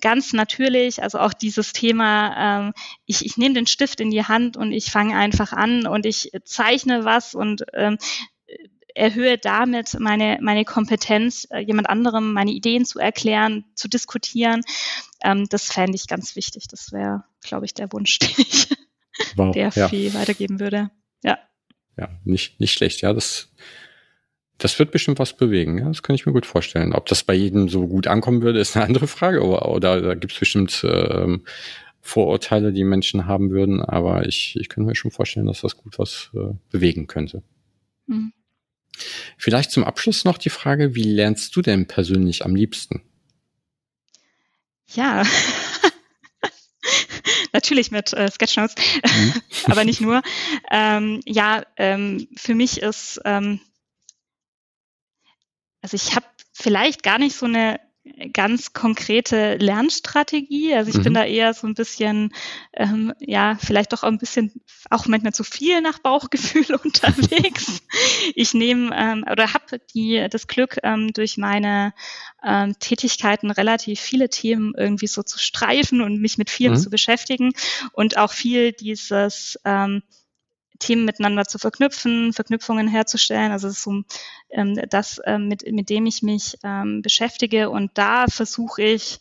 ganz 0.00 0.32
natürlich, 0.32 1.02
also 1.02 1.18
auch 1.18 1.32
dieses 1.32 1.72
Thema, 1.72 2.66
ähm, 2.66 2.72
ich, 3.06 3.24
ich 3.24 3.36
nehme 3.36 3.54
den 3.54 3.66
Stift 3.66 4.00
in 4.00 4.10
die 4.10 4.24
Hand 4.24 4.56
und 4.56 4.72
ich 4.72 4.90
fange 4.90 5.16
einfach 5.16 5.52
an 5.52 5.86
und 5.86 6.06
ich 6.06 6.32
zeichne 6.44 7.04
was 7.04 7.34
und 7.34 7.64
ähm, 7.72 7.98
erhöhe 8.94 9.38
damit 9.38 9.98
meine, 9.98 10.38
meine 10.40 10.64
Kompetenz, 10.64 11.46
äh, 11.50 11.58
jemand 11.58 11.88
anderem 11.88 12.32
meine 12.32 12.52
Ideen 12.52 12.84
zu 12.84 12.98
erklären, 12.98 13.64
zu 13.74 13.88
diskutieren. 13.88 14.62
Ähm, 15.22 15.46
das 15.48 15.72
fände 15.72 15.96
ich 15.96 16.06
ganz 16.06 16.36
wichtig. 16.36 16.68
Das 16.68 16.92
wäre, 16.92 17.24
glaube 17.42 17.66
ich, 17.66 17.74
der 17.74 17.92
Wunsch, 17.92 18.18
den 18.20 18.34
ich 18.38 18.68
wow, 19.36 19.52
der 19.52 19.70
ja. 19.74 19.88
Fee 19.88 20.14
weitergeben 20.14 20.60
würde. 20.60 20.90
Ja. 21.22 21.38
Ja, 21.96 22.08
nicht, 22.24 22.60
nicht 22.60 22.72
schlecht. 22.72 23.00
Ja, 23.02 23.12
das 23.12 23.52
das 24.58 24.78
wird 24.78 24.92
bestimmt 24.92 25.18
was 25.18 25.36
bewegen, 25.36 25.78
ja? 25.78 25.88
das 25.88 26.02
kann 26.02 26.14
ich 26.14 26.26
mir 26.26 26.32
gut 26.32 26.46
vorstellen. 26.46 26.92
Ob 26.92 27.06
das 27.06 27.24
bei 27.24 27.34
jedem 27.34 27.68
so 27.68 27.86
gut 27.86 28.06
ankommen 28.06 28.42
würde, 28.42 28.60
ist 28.60 28.76
eine 28.76 28.86
andere 28.86 29.06
Frage, 29.06 29.42
oder, 29.42 29.68
oder 29.68 30.00
da 30.00 30.14
gibt 30.14 30.32
es 30.32 30.38
bestimmt 30.38 30.84
ähm, 30.88 31.44
Vorurteile, 32.00 32.72
die 32.72 32.84
Menschen 32.84 33.26
haben 33.26 33.50
würden, 33.50 33.82
aber 33.82 34.26
ich, 34.26 34.56
ich 34.60 34.68
könnte 34.68 34.88
mir 34.88 34.94
schon 34.94 35.10
vorstellen, 35.10 35.46
dass 35.46 35.62
das 35.62 35.76
gut 35.76 35.98
was 35.98 36.30
äh, 36.34 36.54
bewegen 36.70 37.06
könnte. 37.06 37.42
Mhm. 38.06 38.32
Vielleicht 39.38 39.70
zum 39.70 39.84
Abschluss 39.84 40.24
noch 40.24 40.38
die 40.38 40.50
Frage, 40.50 40.94
wie 40.94 41.02
lernst 41.02 41.56
du 41.56 41.62
denn 41.62 41.86
persönlich 41.86 42.44
am 42.44 42.54
liebsten? 42.54 43.02
Ja, 44.94 45.24
natürlich 47.52 47.90
mit 47.90 48.12
äh, 48.12 48.30
Sketchnotes, 48.30 48.74
mhm. 48.76 49.32
aber 49.64 49.84
nicht 49.84 50.00
nur. 50.00 50.22
Ähm, 50.70 51.20
ja, 51.24 51.64
ähm, 51.76 52.28
für 52.36 52.54
mich 52.54 52.82
ist 52.82 53.20
ähm, 53.24 53.60
also 55.84 55.96
ich 55.96 56.16
habe 56.16 56.24
vielleicht 56.54 57.02
gar 57.02 57.18
nicht 57.18 57.36
so 57.36 57.44
eine 57.44 57.78
ganz 58.32 58.72
konkrete 58.72 59.56
Lernstrategie. 59.56 60.74
Also 60.74 60.88
ich 60.88 60.96
mhm. 60.96 61.02
bin 61.02 61.14
da 61.14 61.24
eher 61.24 61.52
so 61.52 61.66
ein 61.66 61.74
bisschen, 61.74 62.32
ähm, 62.72 63.12
ja, 63.18 63.58
vielleicht 63.60 63.92
doch 63.92 64.02
ein 64.02 64.16
bisschen, 64.16 64.50
auch 64.88 65.04
manchmal 65.06 65.34
zu 65.34 65.44
viel 65.44 65.82
nach 65.82 65.98
Bauchgefühl 65.98 66.74
unterwegs. 66.84 67.82
ich 68.34 68.54
nehme 68.54 68.96
ähm, 68.96 69.26
oder 69.30 69.52
habe 69.52 69.78
die 69.94 70.26
das 70.30 70.46
Glück, 70.46 70.78
ähm, 70.82 71.12
durch 71.12 71.36
meine 71.36 71.92
ähm, 72.42 72.74
Tätigkeiten 72.78 73.50
relativ 73.50 74.00
viele 74.00 74.30
Themen 74.30 74.72
irgendwie 74.74 75.06
so 75.06 75.22
zu 75.22 75.38
streifen 75.38 76.00
und 76.00 76.18
mich 76.18 76.38
mit 76.38 76.48
vielem 76.48 76.74
mhm. 76.74 76.80
zu 76.80 76.88
beschäftigen 76.88 77.52
und 77.92 78.16
auch 78.16 78.32
viel 78.32 78.72
dieses 78.72 79.58
ähm, 79.66 80.02
Themen 80.78 81.04
miteinander 81.04 81.44
zu 81.44 81.58
verknüpfen, 81.58 82.32
Verknüpfungen 82.32 82.88
herzustellen. 82.88 83.52
Also 83.52 83.68
es 83.68 83.78
ist 83.78 83.82
so 83.84 84.02
ähm, 84.50 84.80
das, 84.90 85.20
ähm, 85.24 85.48
mit, 85.48 85.70
mit 85.70 85.90
dem 85.90 86.06
ich 86.06 86.22
mich 86.22 86.56
ähm, 86.62 87.02
beschäftige. 87.02 87.70
Und 87.70 87.92
da 87.94 88.26
versuche 88.26 88.82
ich, 88.82 89.20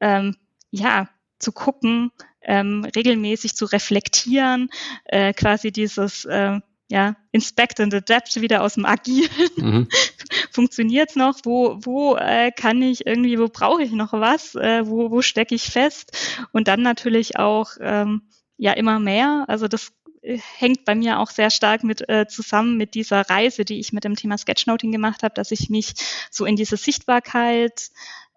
ähm, 0.00 0.36
ja, 0.70 1.08
zu 1.38 1.52
gucken, 1.52 2.10
ähm, 2.42 2.86
regelmäßig 2.96 3.54
zu 3.54 3.66
reflektieren, 3.66 4.70
äh, 5.04 5.32
quasi 5.32 5.72
dieses 5.72 6.24
äh, 6.24 6.60
ja, 6.88 7.16
Inspect 7.32 7.80
and 7.80 7.94
Adapt 7.94 8.40
wieder 8.40 8.62
aus 8.62 8.74
dem 8.74 8.84
Agilen. 8.84 9.30
Mhm. 9.56 9.88
Funktioniert 10.50 11.16
noch? 11.16 11.38
Wo, 11.44 11.78
wo 11.82 12.16
äh, 12.16 12.50
kann 12.52 12.82
ich 12.82 13.06
irgendwie, 13.06 13.38
wo 13.38 13.48
brauche 13.48 13.82
ich 13.82 13.92
noch 13.92 14.12
was? 14.12 14.54
Äh, 14.54 14.86
wo 14.86 15.10
wo 15.10 15.22
stecke 15.22 15.54
ich 15.54 15.64
fest? 15.64 16.16
Und 16.52 16.68
dann 16.68 16.82
natürlich 16.82 17.38
auch 17.38 17.72
ähm, 17.80 18.22
ja 18.56 18.72
immer 18.72 19.00
mehr. 19.00 19.44
Also 19.48 19.66
das 19.66 19.92
hängt 20.56 20.84
bei 20.84 20.94
mir 20.94 21.18
auch 21.18 21.30
sehr 21.30 21.50
stark 21.50 21.84
mit 21.84 22.08
äh, 22.08 22.26
zusammen 22.26 22.76
mit 22.76 22.94
dieser 22.94 23.22
Reise, 23.28 23.64
die 23.64 23.78
ich 23.78 23.92
mit 23.92 24.04
dem 24.04 24.16
Thema 24.16 24.38
Sketchnoting 24.38 24.90
gemacht 24.90 25.22
habe, 25.22 25.34
dass 25.34 25.50
ich 25.50 25.68
mich 25.70 25.94
so 26.30 26.44
in 26.44 26.56
diese 26.56 26.76
Sichtbarkeit 26.76 27.90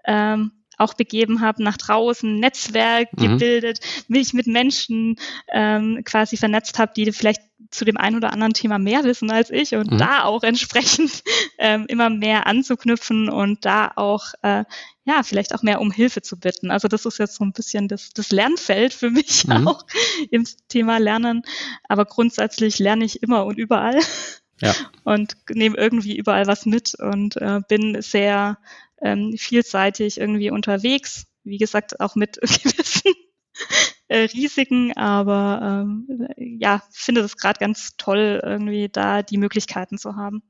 ähm, 0.06 0.52
auch 0.78 0.94
begeben 0.94 1.42
habe, 1.42 1.64
nach 1.64 1.78
draußen, 1.78 2.40
Netzwerk 2.40 3.10
mhm. 3.14 3.34
gebildet, 3.34 3.80
mich 4.08 4.34
mit 4.34 4.48
Menschen 4.48 5.18
ähm, 5.52 6.04
quasi 6.06 6.38
vernetzt 6.38 6.80
habe, 6.80 6.94
die 6.96 7.12
vielleicht 7.12 7.42
zu 7.72 7.86
dem 7.86 7.98
einen 7.98 8.18
oder 8.18 8.32
anderen 8.32 8.54
Thema 8.54 8.78
mehr 8.78 9.04
wissen 9.04 9.32
als 9.32 9.50
ich 9.50 9.76
und 9.76 9.92
mhm. 9.92 9.98
da 9.98 10.24
auch 10.24 10.44
entsprechend 10.44 11.24
ähm, 11.58 11.86
immer 11.88 12.10
mehr 12.10 12.48
anzuknüpfen 12.48 13.30
und 13.30 13.66
da 13.66 13.92
auch 13.96 14.34
äh, 14.44 14.64
ja 15.06 15.24
vielleicht 15.24 15.56
auch 15.56 15.64
mehr 15.64 15.82
um 15.82 15.92
Hilfe 15.92 16.22
zu 16.22 16.40
bitten. 16.40 16.70
Also 16.70 16.88
das 16.88 17.06
ist 17.06 17.18
jetzt 17.18 17.36
so 17.36 17.44
ein 17.44 17.54
bisschen 17.54 17.88
das, 17.88 18.12
das 18.12 18.32
Lernfeld 18.32 18.94
für 18.94 19.10
mich 19.10 19.48
mhm. 19.48 19.68
auch 19.68 19.86
im 20.30 20.46
Thema 20.68 20.98
Lernen. 20.98 21.44
Aber 21.88 22.06
grundsätzlich 22.06 22.80
lerne 22.80 23.06
ich 23.06 23.24
immer 23.24 23.46
und 23.46 23.58
überall. 23.58 24.00
Ja. 24.62 24.74
Und 25.04 25.38
nehme 25.50 25.78
irgendwie 25.78 26.18
überall 26.18 26.48
was 26.48 26.66
mit 26.66 26.96
und 26.96 27.38
äh, 27.38 27.62
bin 27.68 28.02
sehr 28.02 28.58
ähm, 29.02 29.36
vielseitig 29.38 30.20
irgendwie 30.20 30.50
unterwegs. 30.50 31.28
Wie 31.44 31.58
gesagt, 31.58 32.00
auch 32.00 32.16
mit 32.16 32.36
gewissen 32.42 33.14
äh, 34.08 34.22
Risiken, 34.34 34.96
aber 34.96 35.86
ähm, 35.86 36.28
ja, 36.38 36.84
finde 36.92 37.22
das 37.22 37.38
gerade 37.38 37.60
ganz 37.60 37.96
toll, 37.98 38.42
irgendwie 38.44 38.90
da 38.90 39.22
die 39.22 39.38
Möglichkeiten 39.38 39.98
zu 39.98 40.16
haben. 40.16 40.42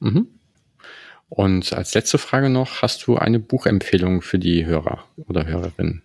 Mhm. 0.00 0.38
Und 1.28 1.72
als 1.74 1.94
letzte 1.94 2.18
Frage 2.18 2.48
noch, 2.48 2.82
hast 2.82 3.06
du 3.06 3.16
eine 3.18 3.38
Buchempfehlung 3.38 4.22
für 4.22 4.38
die 4.38 4.64
Hörer 4.64 5.04
oder 5.16 5.46
Hörerinnen? 5.46 6.02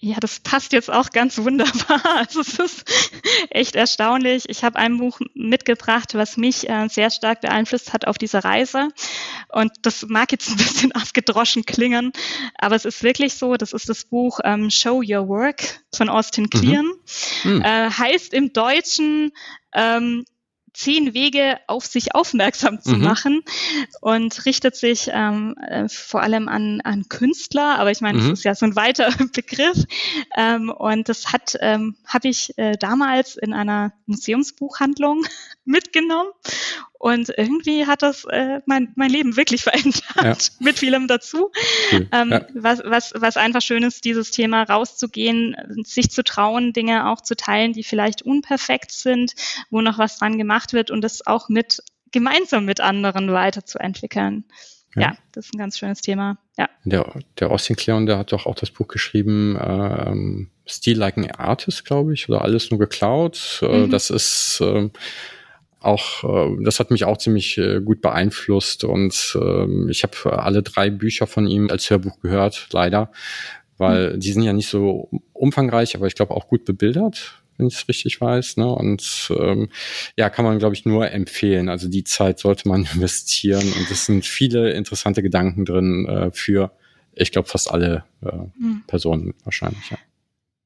Ja, 0.00 0.18
das 0.20 0.38
passt 0.38 0.72
jetzt 0.72 0.90
auch 0.90 1.10
ganz 1.10 1.38
wunderbar. 1.38 2.02
Also 2.18 2.40
es 2.40 2.58
ist 2.58 2.84
echt 3.50 3.74
erstaunlich. 3.74 4.44
Ich 4.48 4.62
habe 4.64 4.78
ein 4.78 4.98
Buch 4.98 5.20
mitgebracht, 5.34 6.14
was 6.14 6.36
mich 6.36 6.68
äh, 6.68 6.88
sehr 6.88 7.10
stark 7.10 7.40
beeinflusst 7.40 7.92
hat 7.92 8.06
auf 8.06 8.16
dieser 8.18 8.44
Reise. 8.44 8.88
Und 9.48 9.72
das 9.82 10.06
mag 10.08 10.30
jetzt 10.32 10.50
ein 10.50 10.56
bisschen 10.56 10.92
abgedroschen 10.92 11.64
klingen, 11.64 12.12
aber 12.56 12.76
es 12.76 12.84
ist 12.84 13.02
wirklich 13.02 13.34
so. 13.34 13.56
Das 13.56 13.72
ist 13.72 13.88
das 13.88 14.04
Buch 14.04 14.40
ähm, 14.44 14.70
Show 14.70 15.02
Your 15.04 15.28
Work 15.28 15.62
von 15.92 16.08
Austin 16.08 16.48
Kleon. 16.48 16.92
Mhm. 17.42 17.54
Mhm. 17.54 17.62
Äh, 17.62 17.90
heißt 17.90 18.32
im 18.34 18.52
Deutschen 18.52 19.32
ähm, 19.72 20.24
zehn 20.72 21.14
Wege 21.14 21.58
auf 21.66 21.86
sich 21.86 22.14
aufmerksam 22.14 22.80
zu 22.80 22.94
mhm. 22.94 23.02
machen 23.02 23.42
und 24.00 24.46
richtet 24.46 24.76
sich 24.76 25.10
ähm, 25.12 25.56
äh, 25.66 25.88
vor 25.88 26.22
allem 26.22 26.48
an, 26.48 26.80
an 26.82 27.08
Künstler, 27.08 27.78
aber 27.78 27.90
ich 27.90 28.00
meine, 28.00 28.18
mhm. 28.18 28.30
das 28.30 28.40
ist 28.40 28.44
ja 28.44 28.54
so 28.54 28.66
ein 28.66 28.76
weiter 28.76 29.10
Begriff. 29.34 29.84
Ähm, 30.36 30.70
und 30.70 31.08
das 31.08 31.32
hat 31.32 31.56
ähm, 31.60 31.96
habe 32.06 32.28
ich 32.28 32.56
äh, 32.58 32.76
damals 32.78 33.36
in 33.36 33.52
einer 33.52 33.92
Museumsbuchhandlung 34.06 35.24
mitgenommen 35.64 36.30
und 36.98 37.32
irgendwie 37.36 37.86
hat 37.86 38.02
das 38.02 38.24
äh, 38.24 38.60
mein, 38.66 38.92
mein 38.96 39.10
Leben 39.10 39.36
wirklich 39.36 39.62
verändert, 39.62 40.02
ja. 40.16 40.36
mit 40.58 40.78
vielem 40.78 41.06
dazu. 41.06 41.50
Cool. 41.92 42.08
Ähm, 42.12 42.30
ja. 42.30 42.46
was, 42.54 42.82
was, 42.84 43.12
was 43.16 43.36
einfach 43.36 43.62
schön 43.62 43.84
ist, 43.84 44.04
dieses 44.04 44.32
Thema 44.32 44.64
rauszugehen, 44.64 45.56
sich 45.84 46.10
zu 46.10 46.24
trauen, 46.24 46.72
Dinge 46.72 47.08
auch 47.08 47.20
zu 47.20 47.36
teilen, 47.36 47.72
die 47.72 47.84
vielleicht 47.84 48.22
unperfekt 48.22 48.90
sind, 48.90 49.34
wo 49.70 49.80
noch 49.80 49.98
was 49.98 50.18
dran 50.18 50.38
gemacht 50.38 50.72
wird 50.72 50.90
und 50.90 51.02
das 51.02 51.26
auch 51.26 51.48
mit 51.48 51.82
gemeinsam 52.10 52.64
mit 52.64 52.80
anderen 52.80 53.32
weiterzuentwickeln. 53.32 54.44
Ja. 54.96 55.02
ja, 55.02 55.16
das 55.32 55.46
ist 55.46 55.54
ein 55.54 55.58
ganz 55.58 55.78
schönes 55.78 56.00
Thema. 56.00 56.38
Ja. 56.56 56.68
Der, 56.84 57.12
der 57.38 57.50
Austin 57.50 57.76
Kleon, 57.76 58.06
der 58.06 58.18
hat 58.18 58.32
doch 58.32 58.46
auch 58.46 58.54
das 58.54 58.70
Buch 58.70 58.88
geschrieben, 58.88 59.58
ähm, 59.60 60.50
Steel 60.66 60.98
Like 60.98 61.18
an 61.18 61.30
Artist, 61.30 61.84
glaube 61.84 62.14
ich, 62.14 62.28
oder 62.28 62.42
alles 62.42 62.70
nur 62.70 62.80
geklaut. 62.80 63.60
Äh, 63.62 63.86
mhm. 63.86 63.90
Das 63.90 64.10
ist 64.10 64.60
äh, 64.60 64.88
auch, 65.80 66.24
äh, 66.24 66.64
das 66.64 66.80
hat 66.80 66.90
mich 66.90 67.04
auch 67.04 67.18
ziemlich 67.18 67.58
äh, 67.58 67.80
gut 67.80 68.00
beeinflusst 68.00 68.84
und 68.84 69.38
äh, 69.40 69.90
ich 69.90 70.02
habe 70.02 70.42
alle 70.42 70.62
drei 70.62 70.90
Bücher 70.90 71.26
von 71.26 71.46
ihm 71.46 71.70
als 71.70 71.90
Hörbuch 71.90 72.20
gehört, 72.20 72.68
leider, 72.72 73.12
weil 73.76 74.14
mhm. 74.14 74.20
die 74.20 74.32
sind 74.32 74.42
ja 74.42 74.52
nicht 74.52 74.68
so 74.68 75.10
umfangreich, 75.32 75.94
aber 75.94 76.06
ich 76.06 76.14
glaube 76.14 76.34
auch 76.34 76.48
gut 76.48 76.64
bebildert 76.64 77.40
wenn 77.58 77.66
ich 77.66 77.74
es 77.74 77.88
richtig 77.88 78.20
weiß. 78.20 78.56
Ne? 78.56 78.68
Und 78.72 79.30
ähm, 79.38 79.68
ja, 80.16 80.30
kann 80.30 80.44
man, 80.44 80.58
glaube 80.58 80.74
ich, 80.74 80.86
nur 80.86 81.10
empfehlen. 81.10 81.68
Also 81.68 81.88
die 81.88 82.04
Zeit 82.04 82.38
sollte 82.38 82.68
man 82.68 82.88
investieren 82.94 83.72
und 83.72 83.90
es 83.90 84.06
sind 84.06 84.24
viele 84.24 84.72
interessante 84.72 85.22
Gedanken 85.22 85.64
drin 85.64 86.06
äh, 86.06 86.30
für, 86.32 86.72
ich 87.12 87.32
glaube, 87.32 87.48
fast 87.48 87.70
alle 87.70 88.04
äh, 88.22 88.32
mhm. 88.58 88.84
Personen 88.86 89.34
wahrscheinlich. 89.44 89.90
Ja. 89.90 89.98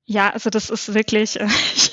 Ja, 0.04 0.30
also 0.30 0.50
das 0.50 0.68
ist 0.68 0.94
wirklich, 0.94 1.40
äh, 1.40 1.46
ich 1.74 1.92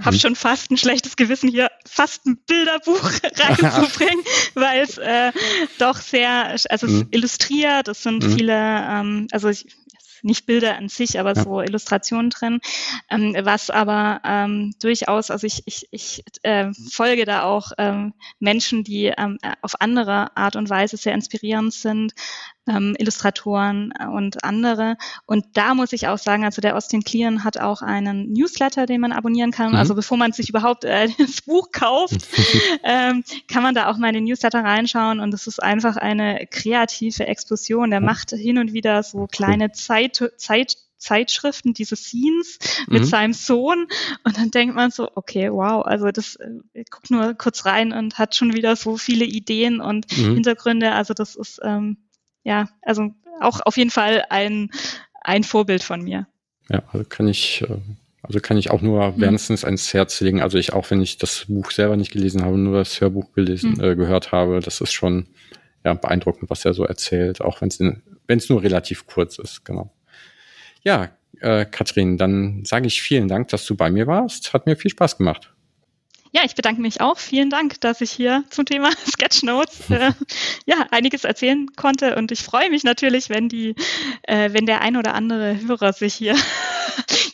habe 0.00 0.16
mhm. 0.16 0.20
schon 0.20 0.36
fast 0.36 0.70
ein 0.70 0.76
schlechtes 0.76 1.01
Gewissen, 1.16 1.48
hier 1.48 1.70
fast 1.86 2.26
ein 2.26 2.38
Bilderbuch 2.46 3.10
reinzubringen, 3.36 4.24
weil 4.54 4.82
es 4.82 4.98
äh, 4.98 5.32
doch 5.78 5.96
sehr, 5.96 6.56
also 6.68 6.68
es 6.68 6.92
mhm. 6.92 7.08
illustriert, 7.10 7.88
es 7.88 8.02
sind 8.02 8.22
mhm. 8.22 8.36
viele, 8.36 8.54
ähm, 8.54 9.26
also 9.32 9.48
ich, 9.48 9.66
nicht 10.22 10.46
Bilder 10.46 10.76
an 10.76 10.88
sich, 10.88 11.18
aber 11.18 11.34
ja. 11.34 11.42
so 11.42 11.60
Illustrationen 11.60 12.30
drin, 12.30 12.60
ähm, 13.10 13.34
was 13.42 13.70
aber 13.70 14.20
ähm, 14.24 14.72
durchaus, 14.80 15.30
also 15.30 15.46
ich, 15.46 15.62
ich, 15.66 15.88
ich 15.90 16.24
äh, 16.42 16.70
folge 16.90 17.24
da 17.24 17.42
auch 17.42 17.72
ähm, 17.78 18.14
Menschen, 18.38 18.84
die 18.84 19.06
ähm, 19.06 19.38
auf 19.60 19.80
andere 19.80 20.36
Art 20.36 20.56
und 20.56 20.70
Weise 20.70 20.96
sehr 20.96 21.14
inspirierend 21.14 21.74
sind, 21.74 22.14
ähm, 22.68 22.94
Illustratoren 22.98 23.92
und 24.12 24.44
andere. 24.44 24.96
Und 25.26 25.44
da 25.54 25.74
muss 25.74 25.92
ich 25.92 26.08
auch 26.08 26.18
sagen, 26.18 26.44
also 26.44 26.60
der 26.60 26.76
Austin 26.76 27.02
Kleon 27.02 27.44
hat 27.44 27.58
auch 27.58 27.82
einen 27.82 28.32
Newsletter, 28.32 28.86
den 28.86 29.00
man 29.00 29.12
abonnieren 29.12 29.50
kann. 29.50 29.70
Mhm. 29.70 29.76
Also 29.76 29.94
bevor 29.94 30.16
man 30.16 30.32
sich 30.32 30.48
überhaupt 30.48 30.84
äh, 30.84 31.08
das 31.18 31.42
Buch 31.42 31.70
kauft, 31.72 32.26
ähm, 32.84 33.24
kann 33.48 33.62
man 33.62 33.74
da 33.74 33.90
auch 33.90 33.96
mal 33.96 34.08
in 34.08 34.14
den 34.14 34.24
Newsletter 34.24 34.62
reinschauen. 34.62 35.20
Und 35.20 35.34
es 35.34 35.46
ist 35.46 35.62
einfach 35.62 35.96
eine 35.96 36.46
kreative 36.50 37.26
Explosion. 37.26 37.90
Der 37.90 38.00
macht 38.00 38.30
hin 38.30 38.58
und 38.58 38.72
wieder 38.72 39.02
so 39.02 39.26
kleine 39.26 39.72
Zeit, 39.72 40.22
Zeit 40.36 40.76
Zeitschriften, 41.02 41.74
diese 41.74 41.96
Scenes 41.96 42.60
mit 42.86 43.02
mhm. 43.02 43.06
seinem 43.06 43.32
Sohn. 43.32 43.88
Und 44.22 44.38
dann 44.38 44.52
denkt 44.52 44.76
man 44.76 44.92
so, 44.92 45.10
okay, 45.16 45.50
wow, 45.50 45.84
also 45.84 46.12
das 46.12 46.36
äh, 46.36 46.84
guckt 46.88 47.10
nur 47.10 47.34
kurz 47.34 47.64
rein 47.64 47.92
und 47.92 48.18
hat 48.18 48.36
schon 48.36 48.54
wieder 48.54 48.76
so 48.76 48.96
viele 48.96 49.24
Ideen 49.24 49.80
und 49.80 50.06
mhm. 50.16 50.34
Hintergründe. 50.34 50.92
Also 50.92 51.12
das 51.12 51.34
ist 51.34 51.58
ähm, 51.64 51.96
ja, 52.44 52.68
also 52.82 53.10
auch 53.40 53.60
auf 53.64 53.76
jeden 53.76 53.90
Fall 53.90 54.24
ein, 54.30 54.70
ein 55.22 55.44
Vorbild 55.44 55.82
von 55.82 56.02
mir. 56.02 56.26
Ja, 56.68 56.82
also 56.92 57.04
kann 57.08 57.28
ich, 57.28 57.62
äh, 57.62 57.76
also 58.22 58.40
kann 58.40 58.56
ich 58.56 58.70
auch 58.70 58.82
nur 58.82 59.12
mhm. 59.12 59.20
wärmstens 59.20 59.64
ans 59.64 59.92
Herz 59.94 60.20
legen. 60.20 60.40
Also 60.40 60.58
ich 60.58 60.72
auch, 60.72 60.90
wenn 60.90 61.02
ich 61.02 61.18
das 61.18 61.46
Buch 61.48 61.70
selber 61.70 61.96
nicht 61.96 62.12
gelesen 62.12 62.44
habe, 62.44 62.58
nur 62.58 62.78
das 62.78 63.00
Hörbuch 63.00 63.32
gelesen, 63.32 63.74
mhm. 63.74 63.84
äh, 63.84 63.96
gehört 63.96 64.32
habe, 64.32 64.60
das 64.60 64.80
ist 64.80 64.92
schon 64.92 65.26
ja, 65.84 65.94
beeindruckend, 65.94 66.50
was 66.50 66.64
er 66.64 66.74
so 66.74 66.84
erzählt, 66.84 67.40
auch 67.40 67.60
wenn 67.60 67.68
es 67.68 67.80
wenn 67.80 68.38
es 68.38 68.48
nur 68.48 68.62
relativ 68.62 69.06
kurz 69.06 69.38
ist, 69.38 69.64
genau. 69.64 69.92
Ja, 70.84 71.10
äh, 71.40 71.64
Katrin, 71.64 72.18
dann 72.18 72.64
sage 72.64 72.86
ich 72.86 73.02
vielen 73.02 73.28
Dank, 73.28 73.48
dass 73.48 73.66
du 73.66 73.76
bei 73.76 73.90
mir 73.90 74.06
warst. 74.06 74.52
Hat 74.52 74.66
mir 74.66 74.76
viel 74.76 74.90
Spaß 74.90 75.18
gemacht. 75.18 75.51
Ja, 76.34 76.42
ich 76.46 76.54
bedanke 76.54 76.80
mich 76.80 77.02
auch. 77.02 77.18
Vielen 77.18 77.50
Dank, 77.50 77.78
dass 77.82 78.00
ich 78.00 78.10
hier 78.10 78.42
zum 78.48 78.64
Thema 78.64 78.90
Sketchnotes 79.06 79.90
äh, 79.90 80.12
ja 80.64 80.86
einiges 80.90 81.24
erzählen 81.24 81.66
konnte. 81.76 82.16
Und 82.16 82.32
ich 82.32 82.42
freue 82.42 82.70
mich 82.70 82.84
natürlich, 82.84 83.28
wenn 83.28 83.50
die, 83.50 83.74
äh, 84.22 84.50
wenn 84.54 84.64
der 84.64 84.80
ein 84.80 84.96
oder 84.96 85.14
andere 85.14 85.60
Hörer 85.60 85.92
sich 85.92 86.14
hier 86.14 86.34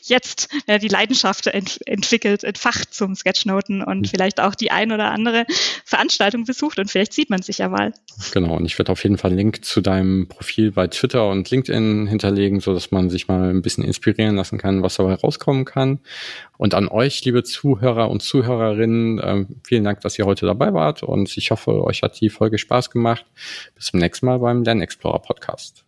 jetzt 0.08 0.48
äh, 0.66 0.78
die 0.78 0.88
Leidenschaft 0.88 1.46
ent 1.46 1.80
entwickelt, 1.86 2.44
entfacht 2.44 2.94
zum 2.94 3.14
Sketchnoten 3.14 3.82
und 3.82 4.00
mhm. 4.00 4.04
vielleicht 4.06 4.40
auch 4.40 4.54
die 4.54 4.70
ein 4.70 4.92
oder 4.92 5.10
andere 5.10 5.46
Veranstaltung 5.84 6.44
besucht 6.44 6.78
und 6.78 6.90
vielleicht 6.90 7.12
sieht 7.12 7.30
man 7.30 7.42
sich 7.42 7.58
ja 7.58 7.68
mal. 7.68 7.92
Genau, 8.32 8.56
und 8.56 8.64
ich 8.64 8.78
werde 8.78 8.92
auf 8.92 9.02
jeden 9.02 9.18
Fall 9.18 9.30
einen 9.30 9.38
Link 9.38 9.64
zu 9.64 9.80
deinem 9.80 10.28
Profil 10.28 10.72
bei 10.72 10.86
Twitter 10.88 11.28
und 11.28 11.50
LinkedIn 11.50 12.06
hinterlegen, 12.06 12.60
so 12.60 12.74
dass 12.74 12.90
man 12.90 13.10
sich 13.10 13.28
mal 13.28 13.50
ein 13.50 13.62
bisschen 13.62 13.84
inspirieren 13.84 14.36
lassen 14.36 14.58
kann, 14.58 14.82
was 14.82 14.96
dabei 14.96 15.14
rauskommen 15.14 15.64
kann. 15.64 16.00
Und 16.56 16.74
an 16.74 16.88
euch, 16.88 17.24
liebe 17.24 17.44
Zuhörer 17.44 18.10
und 18.10 18.22
Zuhörerinnen, 18.22 19.18
äh, 19.18 19.44
vielen 19.64 19.84
Dank, 19.84 20.00
dass 20.00 20.18
ihr 20.18 20.26
heute 20.26 20.46
dabei 20.46 20.74
wart 20.74 21.02
und 21.02 21.36
ich 21.36 21.50
hoffe, 21.50 21.84
euch 21.84 22.02
hat 22.02 22.20
die 22.20 22.30
Folge 22.30 22.58
Spaß 22.58 22.90
gemacht. 22.90 23.24
Bis 23.74 23.86
zum 23.86 24.00
nächsten 24.00 24.26
Mal 24.26 24.38
beim 24.38 24.62
Lernexplorer 24.62 25.20
Podcast. 25.20 25.87